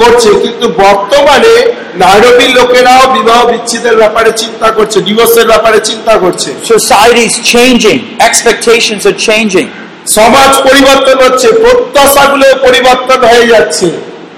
করছে 0.02 0.30
কিন্তু 0.44 0.66
বর্তমানে 0.84 1.54
নাইরবির 2.02 2.52
লোকেরাও 2.60 3.04
বিবাহ 3.18 3.40
বিচ্ছেদের 3.52 3.96
ব্যাপারে 4.02 4.32
চিন্তা 4.42 4.70
করছে 4.78 4.98
ডিভোর্সের 5.08 5.48
ব্যাপারে 5.52 5.80
চিন্তা 5.90 6.13
করছে 6.24 6.50
Society's 6.74 7.36
changing 7.54 7.98
Expectations 8.30 9.02
are 9.10 9.20
changing. 9.30 9.68
সমাজ 10.18 10.52
পরিবর্তন 10.68 11.18
হচ্ছে 11.25 11.48
প্রত্যাশাগুলো 11.63 12.46
পরিবর্তন 12.66 13.20
হয়ে 13.32 13.48
যাচ্ছে 13.54 13.88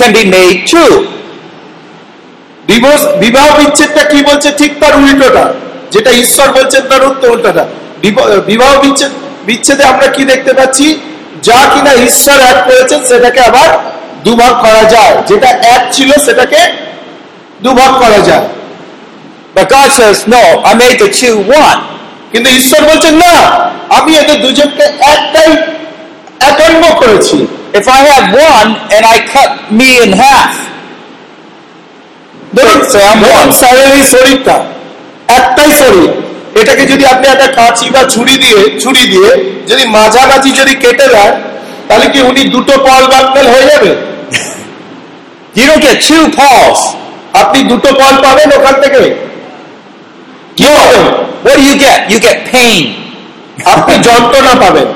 can 0.00 0.16
be 0.16 0.24
made 0.24 0.72
two. 0.72 1.02
Divorce 2.66 3.06
বিবাহ 3.20 3.58
বিচ্ছেদটা 3.58 4.02
কি 4.02 4.22
বলছে? 4.22 4.50
ঠিক 4.58 4.72
তার 4.80 4.96
উল্টোটা 4.96 5.54
যেটা 5.90 6.10
ঈশ্বর 6.10 6.52
বলছেন 6.52 6.80
তার 6.80 7.04
উল্টোটা। 7.04 7.66
বিব- 8.00 8.40
বিবাহ 8.40 8.80
বিচ্ছেদ 8.80 9.08
বিচ্ছেদে 9.46 9.84
আমরা 9.84 10.06
কি 10.06 10.24
দেখতে 10.24 10.52
পাচ্ছি? 10.52 10.98
যা 11.42 11.56
কিনা 11.74 11.94
ঈশ্বর 11.94 12.40
এক 12.40 12.64
করেছেন 12.64 13.04
সেটাকে 13.04 13.40
আবার 13.40 13.78
দুভাগ 14.24 14.60
করা 14.60 14.84
যায়। 14.88 15.22
যেটা 15.26 15.48
এক 15.48 15.94
ছিল 15.94 16.12
সেটাকে 16.24 16.87
দুভাগ 17.62 17.92
করা 18.02 18.20
যায়। 18.28 18.46
But 19.56 19.66
God 19.76 19.88
says, 19.98 20.18
no, 20.34 20.42
I 20.70 20.72
made 20.82 20.96
the 21.04 21.10
two 21.20 21.36
one. 21.62 21.78
কিন্তু 22.32 22.48
ঈশ্বর 22.58 22.80
বলছেন 22.90 23.14
না 23.24 23.34
আমি 23.98 24.10
এদের 24.16 24.38
দুজনকে 24.44 24.84
একটাই 25.14 25.50
একান্ন 26.50 26.82
করেছি। 27.00 27.36
If 27.78 27.84
I 27.98 28.00
have 28.10 28.26
one 28.54 28.68
and 28.94 29.04
I 29.14 29.16
cut 29.34 29.50
me 29.78 29.88
in 30.04 30.10
half, 30.22 30.54
ধরুন 32.56 32.80
এই 33.96 34.02
শরীরটা। 34.12 34.56
একটাই 35.38 35.70
শরীর। 35.80 36.10
এটাকে 36.60 36.84
যদি 36.92 37.04
আপনি 37.06 37.26
একটা 37.28 37.48
কাঁচি 37.58 37.86
বা 37.90 38.02
ছুরি 38.14 38.34
দিয়ে 38.44 38.80
ছুরি 38.80 39.04
দিয়ে 39.12 39.30
যদি 39.70 39.84
মাঝামাঝি 39.96 40.50
যদি 40.60 40.74
কেটে 40.82 41.06
দেন 41.14 41.32
তাহলে 41.88 42.06
কি 42.12 42.18
উনি 42.30 42.42
দুটো 42.54 42.74
পল 42.86 43.02
বাকল 43.12 43.46
হয়ে 43.54 43.66
যাবে? 43.72 43.90
You 45.58 45.64
don't 45.70 45.82
get 45.88 45.96
two 46.08 46.24
Pauls. 46.38 46.80
আপনি 47.33 47.59
দুটো 47.63 47.89
পল 47.93 48.15
পাবেন 48.23 48.49
ওখান 48.57 48.75
থেকে 48.81 49.01
কি 50.57 50.67
পাবেন 50.77 51.05
What 51.45 51.55
do 51.59 51.63
you 51.71 51.77
get? 51.87 51.99
You 52.11 52.19
get 52.27 52.37
pain. 52.53 52.83
আপনি 53.65 53.93
যন্ত্রণা 54.09 54.53
পাবেন 54.63 54.87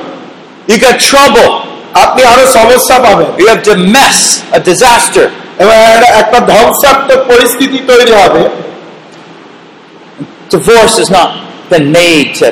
You 0.68 0.76
get 0.86 0.96
trouble. 1.10 1.50
আপনি 1.94 2.22
আরো 2.24 2.44
সমস্যা 2.58 2.96
পাবেন 2.98 3.28
You 3.38 3.46
have 3.52 3.62
the 3.64 3.76
mess, 3.96 4.18
a 4.52 4.60
disaster. 4.70 5.26
এবং 5.58 5.76
একটা- 5.94 6.12
একটা 6.22 6.38
ধ্বংসাত্মক 6.52 7.20
পরিস্থিতি 7.32 7.78
তৈরি 7.90 8.12
হবে 8.22 8.42
Divorce 10.50 10.94
has 10.96 11.10
not 11.10 11.30
been 11.70 11.86
made 11.92 12.28
to 12.40 12.46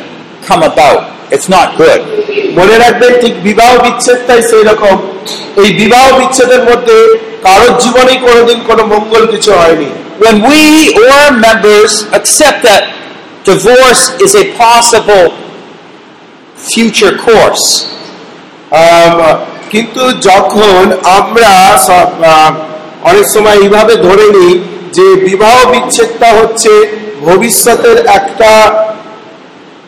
come 0.49 0.62
about. 0.73 1.00
It's 1.31 1.47
not 1.50 1.67
good. 1.77 2.00
মনে 2.59 2.75
রাখবেন 2.83 3.11
ঠিক 3.21 3.33
বিবাহ 3.47 3.71
বিচ্ছেদটাই 3.85 4.41
সেই 4.50 4.63
রকম 4.63 4.95
এই 5.61 5.69
বিবাহ 5.81 6.05
বিচ্ছেদের 6.19 6.61
মধ্যে 6.69 6.97
কারোর 7.43 7.73
জীবনেই 7.83 8.19
কোনোদিন 8.27 8.59
কোনো 8.69 8.83
মঙ্গল 8.93 9.23
কিছু 9.33 9.51
হয়নি 9.61 9.89
When 10.23 10.38
we 10.41 10.61
or 11.05 11.23
members 11.47 11.93
accept 12.11 12.59
that 12.63 12.83
divorce 13.45 14.03
is 14.25 14.31
a 14.35 14.45
possible 14.57 15.27
future 16.69 17.15
course, 17.17 17.65
আম, 18.81 19.17
কিন্তু 19.71 20.03
যখন 20.29 20.81
আমরা 21.19 21.51
অনেক 23.03 23.25
সময় 23.35 23.57
এইভাবে 23.57 23.93
ধরে 24.07 24.25
নিই 24.38 24.53
যে 24.97 25.05
বিবাহ 25.27 25.55
বিচ্ছেদটা 25.73 26.29
হচ্ছে 26.39 26.71
ভবিষ্যতের 27.21 27.97
একটা 28.17 28.51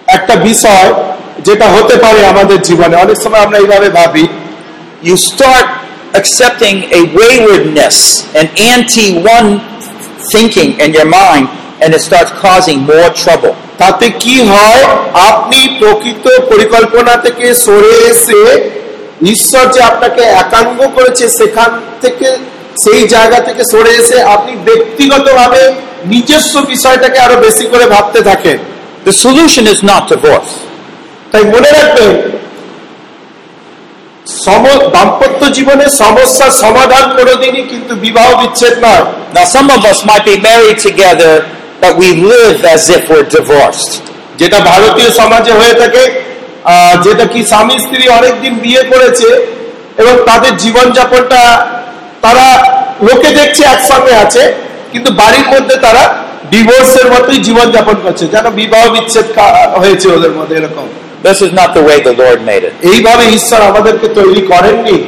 একটা 0.08 0.36
বিষয় 0.50 0.90
যেটা 1.46 1.68
হতে 1.76 1.96
পারে 1.98 2.20
আমাদের 2.26 2.58
জীবনে 2.62 2.96
অনেক 2.96 3.18
সময় 3.24 3.44
আমরা 3.46 3.58
এইভাবে 3.64 3.90
ভাবি 4.00 4.26
You 5.04 5.16
start 5.32 5.68
accepting 6.14 6.76
a 6.92 7.02
waywardness, 7.12 7.98
an 8.34 8.48
anti 8.74 9.08
one 9.36 9.50
thinking 10.32 10.70
in 10.80 10.90
your 10.94 11.10
mind, 11.12 11.46
and 11.82 11.90
it 11.94 12.02
starts 12.02 12.32
causing 12.46 12.78
more 12.86 13.10
trouble. 13.24 13.54
তাতে 13.78 14.06
কি 14.24 14.36
হয় 14.52 14.82
আপনি 15.32 15.60
প্রকৃত 15.80 16.26
পরিকল্পনা 16.52 17.14
থেকে 17.26 17.46
সরে 17.66 17.96
এসে 18.12 18.42
ঈশ্বর 19.34 19.66
যে 19.76 19.82
আপনাকে 19.92 20.22
একাঙ্গ 20.44 20.80
করেছে 20.98 21.26
সেখান 21.40 21.72
থেকে 22.04 22.28
সেই 22.84 23.02
জায়গা 23.16 23.40
থেকে 23.48 23.62
সরে 23.72 23.92
এসে 24.02 24.18
আপনি 24.36 24.54
ব্যক্তিগতভাবে 24.68 25.62
নিজস্ব 26.14 26.54
বিষয়টাকে 26.74 27.18
আরও 27.26 27.36
বেশি 27.46 27.66
করে 27.72 27.86
ভাবতে 27.96 28.20
থাকেন 28.30 28.58
The 29.06 29.16
solution 29.26 29.64
is 29.68 29.80
not 29.84 30.02
divorce. 30.10 30.52
তাই 31.34 31.44
মনে 31.54 31.70
রাখবেন 31.78 32.14
দাম্পত্য 34.96 35.42
জীবনের 35.58 35.92
সমস্যার 36.02 36.52
সমাধান 36.64 37.06
কোনোদিনই 37.18 37.64
কিন্তু 37.72 37.94
বিবাহ 38.06 38.28
বিচ্ছেদ 38.42 38.76
নয়। 38.86 39.06
Now, 39.36 39.46
some 39.56 39.68
of 39.76 39.82
us 39.92 40.00
might 40.10 40.26
be 40.32 40.36
married 40.50 40.80
together, 40.88 41.34
but 41.82 41.94
we 42.02 42.10
live 42.34 42.58
as 42.76 42.84
if 42.96 43.02
we're 43.12 43.30
divorced. 43.38 43.92
যেটা 44.40 44.60
ভারতীয় 44.72 45.10
সমাজে 45.20 45.52
হয়ে 45.60 45.76
থাকে 45.82 46.04
যেটা 47.06 47.26
কি 47.34 47.40
স্বামী 47.52 47.76
স্ত্রী 47.84 48.04
অনেকদিন 48.20 48.54
বিয়ে 48.64 48.84
করেছে 48.92 49.30
এবং 50.02 50.14
তাদের 50.30 50.54
জীবনযাপনটা 50.64 51.42
তারা 52.24 52.48
লোকে 53.08 53.30
দেখছে 53.40 53.62
একসঙ্গে 53.74 54.14
আছে 54.24 54.44
কিন্তু 54.92 55.10
বাড়ির 55.22 55.48
মধ্যে 55.54 55.76
তারা 55.86 56.04
ডিভোর্সের 56.54 57.08
মতোই 57.14 57.40
জীবনযাপন 57.48 57.98
করছে। 58.06 58.26
যেন 58.34 58.46
বিবাহ 58.62 58.84
বিচ্ছেদ 58.96 59.28
হয়েছে 59.82 60.08
ওদের 60.16 60.34
মধ্যে 60.38 60.56
এরকম। 60.62 60.88
This 61.23 61.39
is 61.47 61.51
not 61.53 61.69
the 61.75 61.85
way 61.89 61.97
the 62.01 62.15
Lord 62.23 62.39
made 62.51 62.65
it. 62.69 62.73
এইভাবে 62.93 63.25
ঈশ্বর 63.29 63.61
আমাদেরকে 63.63 64.09
তৈরি 64.09 64.43
করেননি 64.47 64.99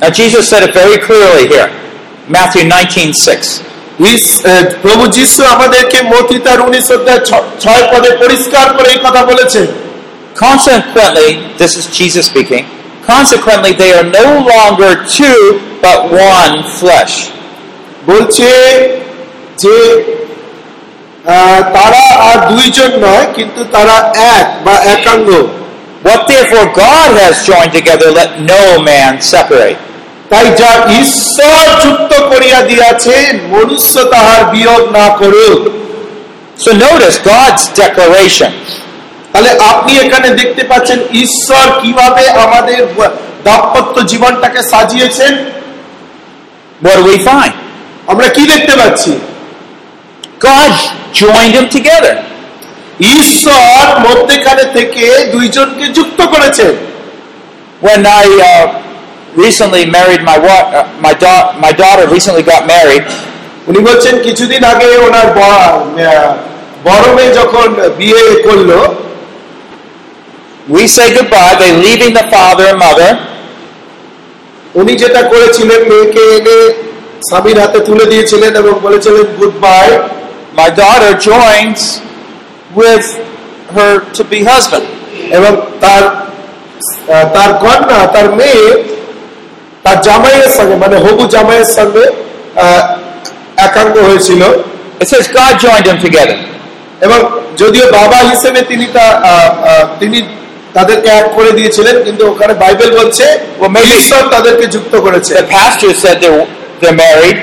Now, 0.00 0.10
Jesus 0.20 0.42
said 0.50 0.62
it 0.68 0.72
very 0.82 0.98
clearly 1.08 1.44
here 1.54 1.68
Matthew 2.28 2.64
19 2.76 3.10
6. 3.28 3.42
ইস- 4.12 4.40
আহ, 4.46 4.62
প্রভু 4.82 5.06
যিশু 5.06 5.44
আমাদেরকে 5.44 5.98
মতি 6.02 6.38
তার 6.38 6.60
উনিশ 6.60 6.86
অধ্যায় 6.90 7.18
ছ- 7.18 7.46
ছয় 7.60 7.84
পদে 7.92 8.10
পরিষ্কার 8.16 8.66
করে 8.76 8.88
এই 8.88 9.00
কথা 9.06 9.22
বলেছেন 9.24 9.66
Consequently, 10.36 11.28
this 11.58 11.72
is 11.76 11.84
Jesus 11.98 12.24
speaking, 12.26 12.64
consequently, 13.06 13.72
they 13.72 13.92
are 13.92 14.08
no 14.22 14.28
longer 14.54 14.92
two, 15.18 15.40
but 15.82 15.98
one 16.34 16.54
flesh. 16.80 17.14
বলছে 18.06 18.48
যে 19.58 19.76
আহ, 19.78 20.35
তারা 21.73 22.03
আর 22.29 22.37
দুইজন 22.51 22.91
নয় 22.99 23.27
কিন্তু 23.33 23.61
তারা 23.75 23.95
এক 24.35 24.47
বা 24.65 24.75
একাঙ্গ 24.95 25.29
What 26.03 26.21
therefore 26.27 26.67
God 26.77 27.09
has 27.17 27.35
joined 27.45 27.73
together, 27.73 28.09
let 28.11 28.31
no 28.43 28.63
man 28.81 29.13
separate. 29.33 29.79
তাই 30.31 30.45
যা 30.61 30.71
ঈশ্বর 31.01 31.63
যুক্ত 31.83 32.11
করিয়া 32.31 32.59
দিয়াছেন 32.61 33.31
মনুষ্য 33.53 33.95
তাহার 34.13 34.41
বিয়োগ 34.53 34.83
না 34.91 35.05
করুক 35.19 35.59
So 36.57 36.69
notice 36.77 37.17
God's 37.31 37.63
declaration. 37.75 38.51
তাহলে 39.33 39.51
আপনি 39.71 39.91
এখানে 39.97 40.27
দেখতে 40.31 40.63
পাচ্ছেন 40.63 40.99
ঈশ্বর 41.23 41.65
কীভাবে 41.81 42.23
আমাদের 42.45 42.79
দাম্পত্য 43.43 43.95
জীবনটাকে 44.11 44.61
সাজিয়েছেন 44.71 45.33
What 46.81 46.95
do 46.99 47.03
we 47.03 47.17
find? 47.29 47.53
আমরা 48.07 48.27
কি 48.27 48.43
দেখতে 48.53 48.73
পাচ্ছি 48.81 49.11
God 50.39 50.71
joined 51.13 51.53
them 51.57 51.67
together. 51.77 52.13
ঈশ্বর 53.19 53.83
মধ্যেখানে 54.07 54.63
থেকে 54.75 55.05
দুইজনকে 55.33 55.85
যুক্ত 55.97 56.19
করেছেন 56.33 56.73
When 57.87 58.01
I 58.23 58.25
uh, 58.51 58.63
recently 59.43 59.83
married 59.97 60.21
my 60.31 60.37
wa- 60.47 60.67
uh, 60.69 60.85
my, 61.05 61.13
da- 61.23 61.49
my 61.65 61.71
daughter 61.81 62.05
recently 62.15 62.43
got 62.51 62.61
married, 62.75 63.03
উনি 63.69 63.79
বলছেন 63.87 64.15
কিছুদিন 64.27 64.61
আগে 64.73 64.87
ওনার 65.07 65.27
বড় 66.85 67.05
মেয়ে 67.15 67.31
যখন 67.39 67.67
বিয়ে 67.99 68.21
করল 68.47 68.71
we 70.75 70.83
say 70.95 71.07
goodbye. 71.17 71.55
They 71.61 71.71
leaving 71.85 72.13
the 72.19 72.25
father 72.33 72.65
and 72.71 72.79
mother, 72.85 73.11
উনি 74.75 74.93
যেটা 75.01 75.21
করেছিলেন 75.31 75.81
মেয়েকে 75.89 76.23
এনে 76.37 76.57
স্বামীর 77.29 77.57
হাতে 77.63 77.79
তুলে 77.87 78.05
দিয়েছিলেন 78.11 78.51
এবং 78.61 78.73
বলেছিলেন 78.85 79.25
good 79.39 79.55
bye 79.65 79.87
my 80.57 80.69
daughter 80.71 81.11
joins 81.21 81.81
with 82.75 83.05
her 83.69 83.91
to 84.11 84.23
be 84.23 84.39
husband. 84.43 84.85
এবং 85.37 85.53
তার 85.83 86.03
তার 87.35 87.51
কন্যা 87.63 87.99
তার 88.15 88.27
মেয়ে 88.39 88.65
তার 89.85 89.97
জামাইয়ের 90.07 90.51
সঙ্গে 90.57 90.75
মানে 90.75 90.95
হবু 91.05 91.23
জামাইয়ের 91.35 91.69
সঙ্গে 91.77 92.03
একাঙ্গ 93.57 93.95
হয়েছিল 94.09 94.41
It 95.03 95.07
says 95.11 95.25
God 95.39 95.53
joined 95.65 95.85
them 95.89 95.99
together. 96.05 96.37
এবং 97.01 97.19
যদিও 97.57 97.85
বাবা 97.99 98.19
হিসেবে 98.31 98.59
তিনি 98.71 98.85
তা 98.95 99.05
তিনি 99.99 100.19
তাদেরকে 100.73 101.09
এক 101.19 101.27
করে 101.37 101.51
দিয়েছিলেন 101.51 101.95
কিন্তু 102.03 102.23
ওখানে 102.31 102.53
বাইবেল 102.63 102.89
বলছে 102.99 103.25
maybe- 103.65 103.93
ঈশ্বর 103.99 104.21
তাদেরকে 104.35 104.65
যুক্ত 104.75 104.93
করেছে 105.05 105.33
The 105.35 105.47
pastor 105.57 105.91
said 106.03 106.15
they're, 106.23 106.45
they're 106.81 106.99
married. 107.07 107.37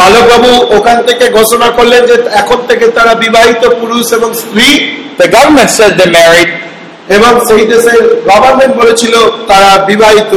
পালকবাবু 0.00 0.50
ওখান 0.76 0.98
থেকে 1.08 1.24
ঘোষণা 1.38 1.68
করলেন 1.78 2.02
যে 2.10 2.16
এখন 2.40 2.58
থেকে 2.68 2.86
তারা 2.98 3.12
বিবাহিত 3.24 3.62
পুরুষ 3.80 4.06
এবং 4.18 4.30
স্ত্রী 4.42 4.68
The 5.22 5.28
government 5.28 5.70
said 5.78 5.90
they're 5.98 6.16
married. 6.22 6.50
এবং 7.16 7.32
সেই 7.48 7.64
দেশের 7.72 8.02
গভর্নমেন্ট 8.30 8.74
বলেছিল 8.80 9.14
তারা 9.50 9.70
বিবাহিত 9.90 10.34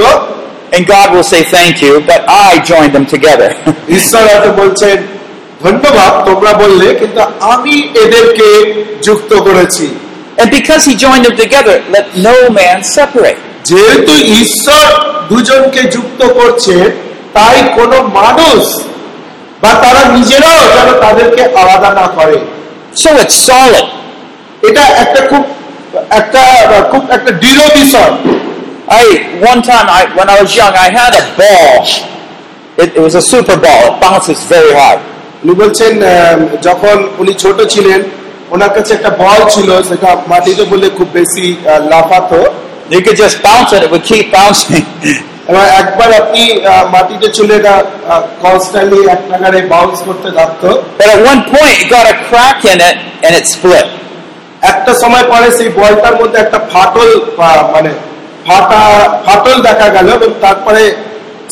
And 0.74 0.84
God 0.88 1.08
will 1.14 1.28
say 1.34 1.42
thank 1.56 1.76
you, 1.86 1.94
but 2.02 2.22
I 2.48 2.52
joined 2.72 2.94
them 2.98 3.06
together. 3.16 3.50
ঈশ্বর 3.98 4.24
হয়তো 4.30 4.52
বলছেন 4.62 4.98
ধন্যবাদ 5.62 6.12
তোমরা 6.30 6.52
বললে 6.54 6.88
কিন্তু 7.02 7.22
আমি 7.54 7.76
এদেরকে 8.04 8.48
যুক্ত 9.08 9.32
করেছি 9.48 9.86
and 10.38 10.48
because 10.50 10.82
He 10.86 10.94
joined 10.96 11.24
them 11.28 11.38
together, 11.44 11.76
let 11.96 12.06
no 12.28 12.36
man 12.52 12.78
separate. 12.98 13.40
যেহেতু 13.70 14.14
ঈশ্বর 14.42 14.88
দুজনকে 15.30 15.82
যুক্ত 15.96 16.22
করছে 16.40 16.76
তাই 17.34 17.58
কোনো 17.78 17.98
মানুষ 18.20 18.62
বা 19.64 19.72
তারা 19.84 20.02
নিজেরাও 20.18 20.62
যেন 20.76 20.90
তাদেরকে 21.04 21.44
আলাদা 21.62 21.90
না 22.00 22.06
করে 22.18 22.38
So 23.04 23.10
it's 23.24 23.38
solid. 23.50 23.88
এটা 24.68 24.84
একটা 25.04 25.22
খুব 25.32 25.44
একটা 26.20 26.42
খুব 26.92 27.04
একটা 27.16 27.32
দৃঢ় 27.44 27.64
বিষয় 27.80 28.14
I 29.02 29.04
one 29.52 29.62
time 29.70 29.88
I 30.00 30.02
when 30.18 30.28
I 30.34 30.36
was 30.44 30.52
young 30.62 30.74
I 30.86 30.90
had 31.00 31.12
a 31.22 31.26
ball. 31.40 31.82
It, 32.82 32.90
it 32.98 33.02
was 33.08 33.16
a 33.22 33.24
super 33.32 33.58
ball. 33.66 33.84
It 33.90 33.96
bounces 34.04 34.40
very 34.56 34.74
high. 34.82 35.00
উনি 35.44 35.54
বলছেন 35.62 35.94
যখন 36.68 36.98
উনি 37.22 37.34
ছোট 37.44 37.58
ছিলেন 37.74 38.02
ওনার 38.54 38.72
কাছে 38.76 38.92
একটা 38.98 39.12
বল 39.22 39.42
ছিল 39.56 39.70
সেটা 39.90 40.10
মাটিতে 40.32 40.64
বলে 40.72 40.88
খুব 40.98 41.08
বেশি 41.20 41.46
লাফাতো 41.92 42.42
You 42.90 43.02
could 43.02 43.18
just 43.18 43.38
bounce 43.42 43.72
it; 43.76 43.82
it 43.86 43.90
would 43.90 44.04
keep 44.04 44.26
bouncing. 44.32 44.86
এবার 45.50 45.68
একবার 45.82 46.10
আপনি 46.22 46.44
মাটিতে 46.94 47.28
চলে 47.38 47.54
এটা 47.60 47.76
কনস্ট্যান্টলি 48.46 49.00
এক 49.16 49.22
নাগারে 49.32 49.60
বাউন্স 49.74 49.98
করতে 50.08 50.30
থাকতো 50.40 50.68
but 51.00 51.08
at 51.16 51.22
one 51.32 51.42
point, 51.54 51.74
it 51.82 51.88
got 51.96 52.06
a 52.14 52.16
crack 52.28 52.60
in 52.72 52.80
it 52.90 52.98
and 53.26 53.34
it 53.40 53.46
split. 53.56 53.88
একটা 54.72 54.92
সময় 55.04 55.26
পরে 55.32 55.48
সেই 55.58 55.70
বলটার 55.80 56.16
মধ্যে 56.22 56.38
একটা 56.42 56.60
ফাটল 56.74 57.10
মানে 57.74 57.92
ফাটা 58.48 58.82
ফাটল 59.26 59.56
দেখা 59.70 59.88
গেল 59.96 60.08
এবং 60.18 60.30
তারপরে 60.46 60.84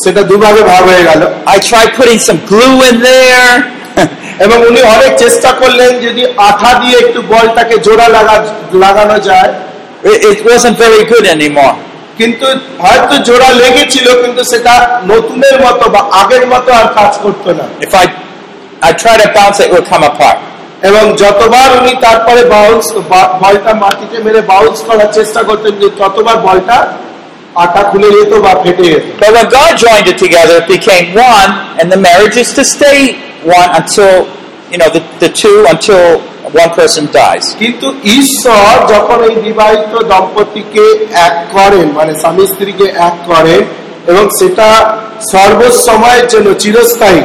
সেটা 0.04 0.22
দুভাগে 0.30 0.62
ভাগ 0.72 0.82
হয়ে 0.90 1.04
গেল 1.08 1.22
I 1.52 1.58
tried 1.68 1.90
putting 1.98 2.20
some 2.28 2.40
glue 2.50 2.76
in 2.90 2.96
there. 3.08 3.56
এবং 4.44 4.58
উনি 4.68 4.80
অনেক 4.94 5.12
চেষ্টা 5.22 5.50
করলেন 5.60 5.90
যদি 6.06 6.22
আঠা 6.48 6.70
দিয়ে 6.80 6.96
একটু 7.04 7.20
বলটাকে 7.32 7.74
জোড়া 7.86 8.06
লাগা 8.16 8.36
লাগানো 8.84 9.18
যায় 9.28 9.52
it 10.04 10.38
wasn't 10.44 10.76
very 10.76 11.02
good 11.04 11.26
anymore. 11.26 11.74
কিন্তু 12.22 12.46
হয়তো 12.82 13.14
জোড়া 13.26 13.50
লেগেছিল 13.60 14.06
কিন্তু 14.22 14.42
সেটা 14.44 14.74
নতুনের 15.12 15.56
মতো 15.64 15.84
বা 15.94 16.00
আগের 16.20 16.44
মতো 16.46 16.70
আর 16.80 16.86
কাজ 16.98 17.12
করতো 17.22 17.50
না। 17.58 17.66
এবং 20.88 21.04
যতবার 21.22 21.68
উনি 21.80 21.92
তারপরে 22.00 22.40
বাউন্স 22.54 22.86
বলটা 23.42 23.72
মাটিতে 23.82 24.16
মেরে 24.24 24.40
বাউন্স 24.50 24.78
করার 24.86 25.10
চেষ্টা 25.12 25.40
করতেন 25.42 25.72
যে 25.80 25.88
ততবার 25.98 26.36
বলটা 26.36 26.78
আটা 27.64 27.82
খুলে 27.90 28.08
যেত 28.16 28.32
বা 28.44 28.52
ফেটে 28.62 28.84
যেত। 28.90 29.04
তবে 29.20 29.42
God 29.56 29.72
joint 29.82 31.08
one 31.18 31.48
and 31.80 31.88
the 31.92 32.00
marriage 32.06 32.34
is 32.42 32.48
to 32.56 32.62
stay 32.72 32.90
one 33.48 33.68
you 34.72 34.78
know 34.78 34.90
the, 34.96 35.02
the 35.20 35.30
two 35.32 35.56
until 35.72 36.02
one 36.54 36.72
person 36.78 37.04
dies. 37.12 37.44
কিন্তু 37.60 37.86
ঈশ্বর 38.18 38.72
যখন 38.94 39.18
এই 39.28 39.34
বিবাহিত 39.46 39.92
দম্পতিকে 40.12 40.84
এক 41.26 41.34
করেন 41.56 41.86
মানে 41.98 42.12
স্বামী 42.22 42.44
স্ত্রীকে 42.52 42.86
এক 43.08 43.16
করেন 43.30 43.62
এবং 44.06 44.24
সেটা 44.38 44.68
সর্বসময়ের 45.32 46.26
জন্য 46.32 46.48
চিরস্থায়ী 46.62 47.22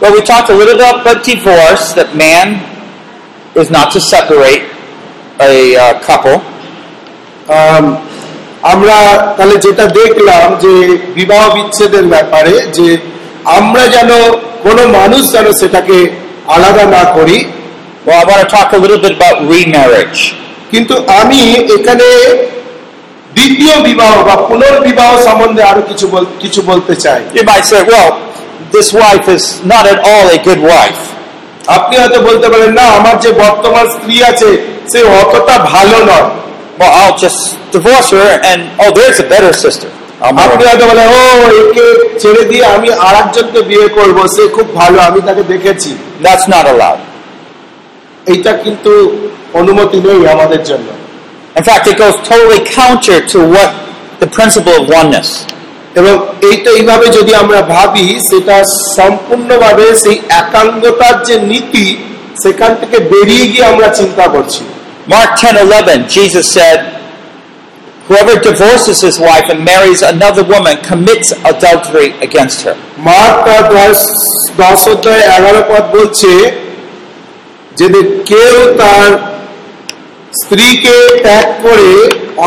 Well, 0.00 0.12
we 0.12 0.22
talked 0.22 0.50
a 0.50 0.54
little 0.54 0.76
bit 0.76 1.00
about 1.00 1.24
divorce, 1.24 1.84
that 1.94 2.10
man 2.16 2.46
is 3.54 3.70
not 3.70 3.92
to 3.92 4.00
separate 4.04 4.64
a 5.40 5.54
uh, 5.76 5.86
couple. 6.08 6.36
আম, 7.50 7.84
আমরা 8.64 8.98
তাহলে 9.36 9.56
যেটা 9.56 9.84
দেখলাম 10.00 10.46
যে 10.64 10.72
বিবাহ 11.14 11.42
বিচ্ছেদের 11.56 12.06
ব্যাপারে 12.06 12.54
যে 12.78 12.88
আমরা 13.58 13.84
যেন 13.86 14.10
কোনো 14.62 14.82
মানুষ 14.98 15.22
যেন 15.32 15.46
সেটাকে 15.52 15.98
আলাদা 16.54 16.84
না 16.96 17.04
করি। 17.16 17.38
কিন্তু 20.70 20.94
আমি 21.20 21.40
এখানে 21.76 22.06
দ্বিতীয় 23.34 23.74
বিবাহ 23.88 24.12
বা 24.28 24.34
পুনর্বিবাহ 24.48 25.10
সম্বন্ধে 25.24 25.62
আরও 25.62 25.82
কিছু 25.82 26.06
কিছু 26.40 26.62
বলতে 26.62 26.94
চাই। 26.96 27.20
This 28.76 28.88
wife 29.02 29.26
is 29.36 29.44
not 29.72 29.84
at 29.92 29.98
all 30.10 30.26
a 30.38 30.40
good 30.48 30.62
wife. 30.72 31.02
আপনি 31.66 31.94
হয়তো 31.96 32.18
বলতে 32.20 32.46
পারেন 32.48 32.72
না 32.72 32.82
আমার 32.82 33.16
যে 33.24 33.30
বর্তমান 33.32 33.86
স্ত্রী 33.90 34.16
আছে 34.30 34.50
সে 34.92 35.00
অতটা 35.20 35.54
ভালো 35.58 35.98
নয়। 36.10 36.28
But 36.78 36.90
I'll 37.00 37.18
just 37.26 37.40
divorce 37.74 38.08
her 38.16 38.30
and 38.50 38.60
oh 38.82 38.90
there's 38.98 39.18
a 39.24 39.28
better 39.34 39.52
sister. 39.64 39.90
আপনি 40.24 40.64
হয়তো 40.68 40.84
বলেন 40.90 41.08
ও 41.14 41.20
একে 41.62 41.86
ছেড়ে 42.20 42.42
দিয়ে 42.44 42.64
আমি 42.66 42.88
আর 43.06 43.14
একজনকে 43.22 43.60
বিয়ে 43.62 43.88
করব 43.88 44.16
সে 44.26 44.42
খুব 44.48 44.66
ভালো 44.74 44.98
আমি 45.08 45.20
তাকে 45.20 45.42
দেখেছি 45.52 45.90
That's 46.22 46.46
not 46.48 46.64
allowed. 46.72 47.00
এইটা 48.26 48.52
কিন্তু 48.64 48.92
অনুমতি 49.54 49.98
নেই 50.00 50.20
আমাদের 50.28 50.62
জন্য 50.64 50.88
In 51.56 51.62
fact, 51.62 51.84
it 51.86 51.96
goes 51.98 52.16
totally 52.30 52.60
counter 52.78 53.18
to 53.32 53.38
what 53.54 53.70
the 54.20 54.28
principle 54.28 54.74
of 54.80 54.84
oneness. 55.00 55.28
এবং 55.94 56.14
এইটা 56.50 56.70
এইভাবে 56.70 57.06
যদি 57.08 57.32
আমরা 57.34 57.60
ভাবি 57.74 58.06
সেটা 58.30 58.56
সম্পূর্ণভাবে 58.96 59.86
সেই 59.94 60.16
একাঙ্গতার 60.42 61.16
যে 61.24 61.36
নীতি 61.50 61.86
সেখান 62.42 62.70
থেকে 62.80 62.96
বেরিয়ে 63.12 63.46
গিয়ে 63.52 63.64
আমরা 63.64 63.88
চিন্তা 63.88 64.26
করছি 64.28 64.62
Mark 65.06 65.30
10 65.36 65.56
11, 65.58 66.08
Jesus 66.08 66.46
said, 66.48 66.78
Whoever 68.07 68.35
divorces 68.41 68.97
his 69.01 69.17
wife 69.19 69.47
and 69.53 69.59
marries 69.63 70.01
another 70.13 70.43
woman 70.53 70.75
commits 70.89 71.27
adultery 71.51 72.07
against 72.27 72.57
her. 72.65 72.75
Mark 73.09 73.35
তার 73.47 73.63
দশ 73.77 73.97
দশ 74.63 74.79
অধ্যায় 74.93 75.23
এগারো 75.37 75.61
পদ 75.71 75.83
বলছে 75.95 76.31
যে 77.77 77.85
কেউ 78.31 78.55
তার 78.81 79.09
স্ত্রীকে 80.33 80.97
ত্যাগ 81.25 81.47
করে 81.65 81.91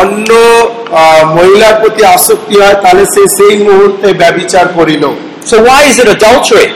অন্য 0.02 0.30
আহ, 0.92 1.22
মহিলার 1.36 1.74
প্রতি 1.82 2.02
আসক্তি 2.16 2.54
হয় 2.62 2.76
তাহলে 2.82 3.04
সে 3.14 3.22
সেই 3.38 3.54
মুহূর্তে 3.68 4.08
ব্যবিচার 4.22 4.66
করিল 4.78 5.04
So, 5.50 5.56
why 5.68 5.80
is 5.90 5.96
it 6.02 6.08
adultery? 6.18 6.68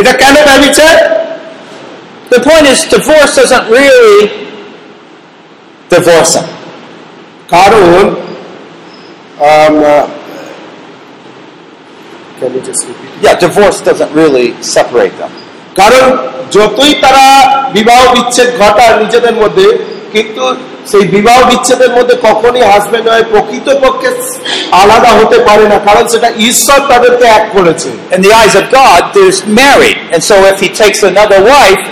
এটা 0.00 0.12
কেন 0.22 0.36
ব্যবিচার 0.50 0.94
The 2.30 2.40
point 2.40 2.66
is, 2.72 2.78
divorce 2.96 3.32
doesn't 3.40 3.66
really 3.78 4.16
divorce 5.90 6.32
him. 6.36 6.46
কারণ 7.49 8.03
um, 9.41 9.75
uh, 9.85 10.05
কারণ 15.75 16.05
যতই 16.51 16.93
তারা 17.01 17.25
বিবাহ 17.73 18.01
বিচ্ছেদ 18.13 18.49
ঘটায় 18.61 18.95
নিজেদের 19.03 19.35
মধ্যে 19.41 19.67
কিন্তু 20.13 20.43
সেই 20.91 21.05
বিবাহ 21.07 21.37
বিচ্ছেদের 21.49 21.91
মধ্যে 21.97 22.15
কখনই 22.27 22.63
হাজবেন্ড 22.63 23.07
ওয়াইফ 23.07 23.27
প্রকৃত 23.31 23.67
আলাদা 24.73 25.11
হতে 25.11 25.37
পারে 25.47 25.65
না 25.67 25.77
কারণ 25.87 26.05
সেটা 26.07 26.29
ঈশ্বর 26.49 26.79
তাদেরকে 26.91 27.25
এক 27.29 27.45
করেছে 27.55 27.89
in 28.15 28.21
eyes 28.35 28.53
of 28.57 28.65
God 28.77 29.03
there 29.13 29.29
is 29.31 29.39
married 29.59 29.97
and 30.05 30.23
so 30.29 30.35
wife 30.35 30.55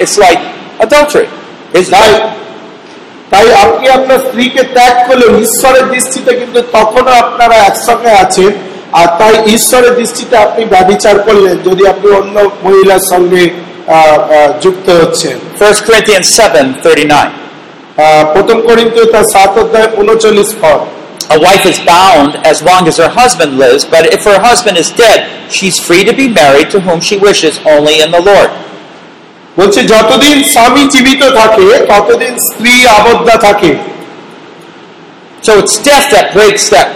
it's 0.02 0.16
like 0.20 0.38
adultery 0.80 1.28
is 1.74 1.88
তাই 3.32 3.48
আপনি 3.66 3.86
আপনার 3.90 4.20
স্ত্রীকে 4.20 4.64
ত্যাগ 4.76 4.96
করলেন 5.08 5.32
ঈশ্বরের 5.48 5.86
দৃষ্টিতে 5.90 6.32
কিন্তু 6.36 6.60
তখনও 6.72 7.14
আপনারা 7.24 7.56
একসঙ্গে 7.70 8.12
আছেন 8.24 8.52
আর 8.92 9.08
তাই 9.20 9.34
ঈশ্বরের 9.56 9.94
দৃষ্টিতে 9.96 10.36
আপনি 10.38 10.64
ব্যবিচার 10.66 11.16
করলেন 11.20 11.56
যদি 11.64 11.84
আপনি 11.88 12.08
অন্য 12.12 12.36
মহিলার 12.64 13.04
সঙ্গে 13.12 13.44
আহ, 13.50 13.94
আহ, 13.94 14.50
যুক্ত 14.64 14.88
হচ্ছেন 15.02 15.36
1 15.60 15.78
Corinthians 15.88 16.28
7 16.40 16.66
39. 16.84 17.30
আহ, 17.98 18.24
প্রথম 18.34 18.58
করিন্তু 18.62 19.00
তার 19.06 19.24
সাত 19.34 19.52
অধ্যায় 19.58 19.90
উনচল্লিশ 20.02 20.52
পদ 20.62 20.82
A 21.30 21.40
wife 21.40 21.66
is 21.74 21.80
bound 21.94 22.32
as 22.52 22.58
long 22.62 22.84
as 22.92 22.96
her 22.98 23.12
husband 23.22 23.52
lives, 23.58 23.84
but 23.86 24.04
if 24.16 24.22
her 24.30 24.40
husband 24.50 24.76
is 24.78 24.90
dead, 25.04 25.20
she's 25.50 25.78
free 25.80 26.04
to 26.10 26.14
be 26.14 26.28
married 26.42 26.70
to 26.74 26.80
whom 26.86 27.00
she 27.00 27.16
wishes 27.30 27.54
only 27.66 27.96
in 28.04 28.10
the 28.12 28.24
Lord. 28.32 28.50
বলছে 29.58 29.84
যতদিন 29.84 30.44
স্বামী 30.44 30.84
জীবিত 30.88 31.22
থাকে 31.36 31.68
ততদিন 31.88 32.34
স্ত্রী 32.40 32.74
আবদ্ধা 32.90 33.36
থাকে 33.38 33.72
So 35.44 35.52
it's 35.60 35.76
death 35.80 36.08
that 36.12 36.28
breaks 36.34 36.66
that 36.70 36.90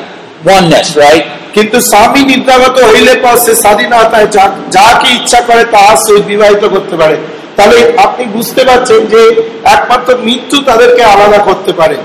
oneness, 0.45 0.87
right? 0.97 1.25
কিন্তু 1.53 1.77
স্বামী 1.81 2.21
নিদ্রাগত 2.23 2.77
হইলে 2.83 3.13
পর 3.15 3.35
সে 3.37 3.53
স্বাধীনতায় 3.55 4.27
যা- 4.27 4.55
যাকে 4.71 5.07
ইচ্ছা 5.13 5.39
করে 5.41 5.63
তাহার 5.65 5.97
সহিত 5.97 6.23
বিবাহিত 6.25 6.63
করতে 6.65 6.95
পারে 6.97 7.15
তাহলে 7.55 7.77
আপনি 7.97 8.23
বুঝতে 8.25 8.61
পারছেন 8.65 8.99
যে 9.05 9.21
একমাত্র 9.65 10.09
মৃত্যু 10.17 10.57
তাদেরকে 10.61 11.03
আলাদা 11.03 11.37
করতে 11.37 11.73
পারে 11.73 11.97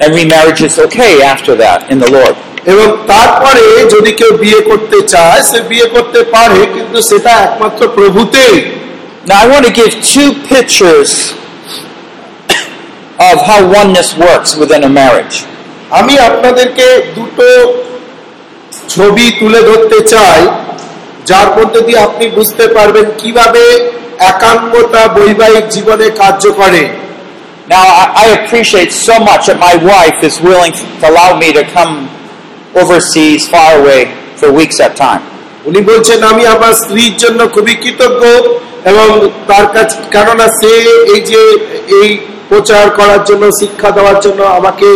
And 0.00 0.10
remarriage 0.14 0.62
is 0.62 0.74
okay 0.78 1.12
after 1.34 1.54
that 1.56 1.80
in 1.92 1.98
the 1.98 2.10
Lord. 2.10 2.34
এবং 2.66 2.86
তারপরে 3.06 3.64
যদি 3.90 4.12
কেউ 4.12 4.32
বিয়ে 4.36 4.60
করতে 4.60 4.98
চায় 5.06 5.40
সে 5.42 5.58
বিয়ে 5.60 5.86
করতে 5.86 6.20
পারে 6.24 6.60
কিন্তু 6.74 6.98
সেটা 7.02 7.30
একমাত্র 7.30 7.88
প্রভুতেই 7.88 8.56
Now 9.27 9.37
I 9.43 9.47
want 9.53 9.65
to 9.65 9.73
give 9.73 9.91
two 10.03 10.29
pictures 10.53 11.33
of 13.19 13.35
how 13.49 13.59
oneness 13.71 14.17
works 14.17 14.55
within 14.55 14.83
a 14.83 14.91
marriage. 15.01 15.35
আমি 15.99 16.15
আপনাদেরকে 16.29 16.87
দুটো 17.15 17.47
ছবি 18.93 19.25
তুলে 19.39 19.61
ধরতে 19.69 19.99
চাই 20.13 20.41
যার 21.29 21.47
মধ্যে 21.57 21.79
দিয়ে 21.87 21.99
আপনি 22.07 22.25
বুঝতে 22.37 22.65
পারবেন 22.75 23.05
কিভাবে 23.21 23.63
একাঙ্গতা 24.31 25.03
বৈবাহিক 25.15 25.65
জীবনে 25.75 26.07
কার্য 26.21 26.43
করে 26.59 26.83
Now 27.67 27.85
I, 28.01 28.05
I 28.23 28.25
appreciate 28.39 28.91
so 28.91 29.15
much 29.19 29.43
that 29.47 29.59
my 29.59 29.75
wife 29.91 30.19
is 30.29 30.35
willing 30.39 30.73
to 30.73 31.09
allow 31.09 31.29
me 31.39 31.49
to 31.53 31.63
come 31.77 31.93
overseas 32.75 33.49
far 33.49 33.81
away 33.81 34.01
for 34.39 34.47
weeks 34.51 34.79
at 34.79 34.91
a 34.91 34.95
time. 34.95 35.23
উনি 35.64 35.80
বলছেন 35.90 36.20
আমি 36.32 36.44
আমার 36.54 36.72
স্ত্রীর 36.82 37.14
জন্য 37.22 37.40
খুবই 37.54 37.74
কৃতজ্ঞ 37.82 38.22
এবং 38.90 39.08
তার 39.46 39.66
কাছে 39.74 39.96
কেননা 40.14 40.46
সে 40.60 40.72
এই 41.14 41.20
যে 41.30 41.40
এই 42.00 42.08
প্রচার 42.50 42.84
করার 42.98 43.22
জন্য 43.28 43.44
শিক্ষা 43.60 43.90
দেওয়ার 43.96 44.18
জন্য 44.24 44.40
আমাকে 44.58 44.88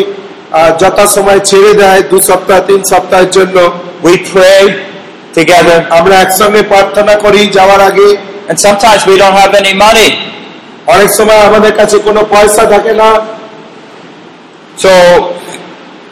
যথাসময় 0.82 1.40
ছেড়ে 1.50 1.72
দেয় 1.80 2.00
দু 2.12 2.18
সপ্তাহ 2.28 2.58
তিন 2.68 2.80
সপ্তাহের 2.92 3.30
জন্য 3.38 3.56
We 4.06 4.14
pray 4.32 4.62
together, 5.38 5.78
আমরা 5.98 6.14
একসঙ্গে 6.24 6.62
প্রার্থনা 6.72 7.14
করি 7.24 7.40
যাওয়ার 7.58 7.80
আগে 7.90 8.08
and 8.48 8.56
sometimes 8.58 9.00
we 9.10 9.14
don't 9.22 9.36
have 9.42 9.52
any 9.62 9.74
money. 9.86 10.10
অনেক 10.94 11.10
সময় 11.18 11.40
আমাদের 11.48 11.72
কাছে 11.80 11.96
কোনো 12.08 12.20
পয়সা 12.34 12.64
থাকে 12.72 12.92
না 13.02 13.10
So, 14.76 14.90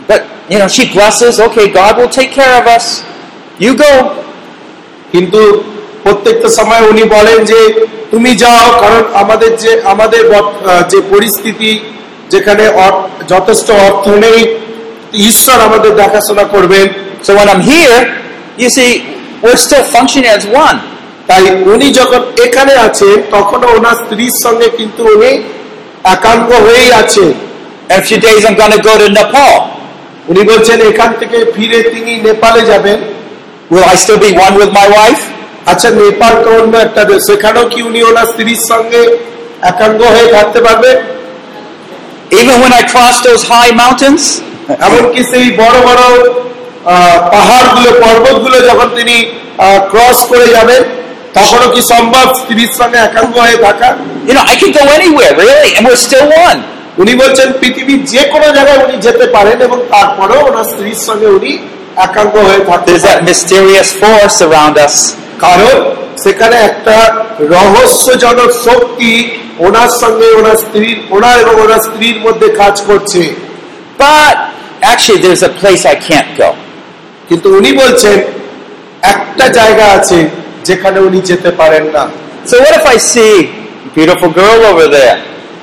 but 0.08 0.20
you 0.48 0.58
know, 0.58 0.68
she 0.68 0.84
blesses. 0.88 1.40
Okay, 1.40 1.66
God 1.70 1.92
will 1.98 2.08
take 2.10 2.32
care 2.32 2.54
of 2.60 2.66
us. 2.68 3.02
You 3.58 3.76
go. 3.76 4.21
কিন্তু 5.12 5.40
প্রত্যেকটা 6.02 6.48
সময় 6.48 6.82
উনি 6.88 7.04
বলেন 7.16 7.38
যে 7.44 7.60
তুমি 8.10 8.30
যাও 8.34 8.66
কারণ 8.80 9.02
আমাদের 9.14 9.50
যে 9.56 9.72
আমাদের 9.84 10.22
যে 10.90 10.98
পরিস্থিতি 11.10 11.70
যেখানে 12.30 12.64
যথেষ্ট 13.28 13.68
অর্থ 13.86 14.04
নেই 14.24 14.38
ঈশ্বর 15.20 15.58
আমাদের 15.60 15.92
দেখাশোনা 15.96 16.44
করবেন 16.44 16.86
So 17.22 17.36
when 17.36 17.48
I'm 17.48 17.62
here, 17.62 18.00
you 18.58 18.68
see, 18.68 18.90
we're 19.42 19.56
still. 19.56 19.84
তাই 21.26 21.42
উনি 21.64 21.88
যখন 21.92 22.20
এখানে 22.44 22.72
আছেন 22.78 23.16
তখনও 23.30 23.68
ওনার 23.76 23.96
স্ত্রীর 23.96 24.34
সঙ্গে 24.44 24.68
কিন্তু 24.76 25.02
উনি 25.14 25.32
একান্ত 26.04 26.50
হয়েই 26.64 26.90
আছে 26.92 27.24
a 27.90 27.98
few 28.00 28.18
days, 28.18 28.42
I'm 28.44 28.56
going 28.58 28.74
to. 29.16 29.46
উনি 30.28 30.42
বলছেন 30.42 30.78
এখান 30.82 31.10
থেকে 31.20 31.38
ফিরে 31.54 31.78
তিনি 31.82 32.12
নেপালে 32.22 32.62
যাবেন 32.66 32.98
Will 33.72 33.84
I 33.84 33.94
still 33.94 34.20
be 34.20 34.32
one 34.36 34.54
with 34.54 34.72
my 34.72 34.86
wife? 34.98 35.22
আচ্ছা 35.72 35.88
নেপাল 35.98 36.34
তো 36.44 36.50
অন্য 36.60 36.74
একটা 36.86 37.02
দেশ 37.10 37.20
সেখানেও 37.28 37.64
কি 37.72 37.78
উনি 37.88 38.00
ওনার 38.10 38.26
স্ত্রীর 38.32 38.62
সঙ্গে 38.70 39.02
একাঙ্গ 39.70 40.00
হয়ে 40.14 40.28
থাকতে 40.36 40.60
পারবেন 40.66 40.96
Even 42.32 42.56
when 42.62 42.72
I 42.72 42.82
cross 42.92 43.16
those 43.28 43.42
high 43.54 43.72
mountains? 43.82 44.22
এমনকি 44.86 45.20
সেই 45.32 45.46
বড় 45.62 45.76
বড় 45.88 46.02
পাহাড়গুলো 47.34 47.90
পর্বতগুলো 48.04 48.56
যখন 48.68 48.88
তিনি 48.98 49.16
ক্রস 49.92 50.18
করে 50.30 50.46
যাবেন 50.56 50.82
তখনও 51.38 51.68
কি 51.74 51.80
সম্ভব 51.92 52.26
স্ত্রীর 52.40 52.72
সঙ্গে 52.80 52.98
একাঙ্গ 53.00 53.34
হয়ে 53.46 53.58
থাকা 53.66 53.88
You 54.28 54.34
know, 54.36 54.44
I 54.52 54.54
can 54.60 54.70
go 54.72 54.84
anywhere, 54.98 55.32
really, 55.42 55.70
and 55.76 55.82
we're 55.88 56.02
still 56.08 56.26
one. 56.46 56.58
উনি 57.02 57.12
বলছেন 57.22 57.48
পৃথিবীর 57.60 58.00
যে 58.12 58.22
কোনো 58.32 58.48
জায়গায় 58.56 58.80
উনি 58.84 58.96
যেতে 59.06 59.26
পারেন 59.36 59.58
এবং 59.66 59.78
তারপরেও 59.92 60.40
ওনার 60.48 60.66
স্ত্রীর 60.72 61.00
সঙ্গে 61.08 61.28
উনি 61.38 61.52
একাঙ্গ 61.98 62.34
হয়ে 62.48 62.62
থাকতে 62.68 62.86
There's 62.90 63.06
that 63.10 63.20
mysterious 63.24 63.88
force 63.94 64.38
around 64.48 64.76
us. 64.86 64.96
কারণ 65.40 65.76
সেখানে 66.24 66.56
একটা 66.70 66.96
রহস্যজনক 67.56 68.50
শক্তি 68.66 69.12
ওনার 69.58 69.90
সঙ্গে 70.02 70.28
ওনার 70.38 70.56
স্ত্রীর 70.56 70.96
ওনার 71.10 71.36
এবং 71.40 71.54
ওনার 71.60 71.82
স্ত্রীর 71.88 72.16
মধ্যে 72.26 72.48
কাজ 72.62 72.74
করছে 72.88 73.22
But 73.98 74.36
actually, 74.82 75.20
there's 75.26 75.44
a 75.50 75.52
place 75.60 75.82
I 75.94 75.96
can't 76.08 76.30
go. 76.38 76.50
কিন্তু 77.28 77.48
উনি 77.58 77.70
বলছেন 77.72 78.16
একটা 79.04 79.46
জায়গা 79.48 79.86
আছে 79.98 80.18
যেখানে 80.64 80.98
উনি 81.00 81.20
যেতে 81.20 81.50
পারেন 81.60 81.84
না 81.96 82.04
So 82.50 82.54
what 82.58 82.74
if 82.80 82.84
I 82.86 82.98
see 83.12 83.34
beautiful 83.96 84.30
girl 84.40 84.60
over 84.72 84.86
there? 84.98 85.16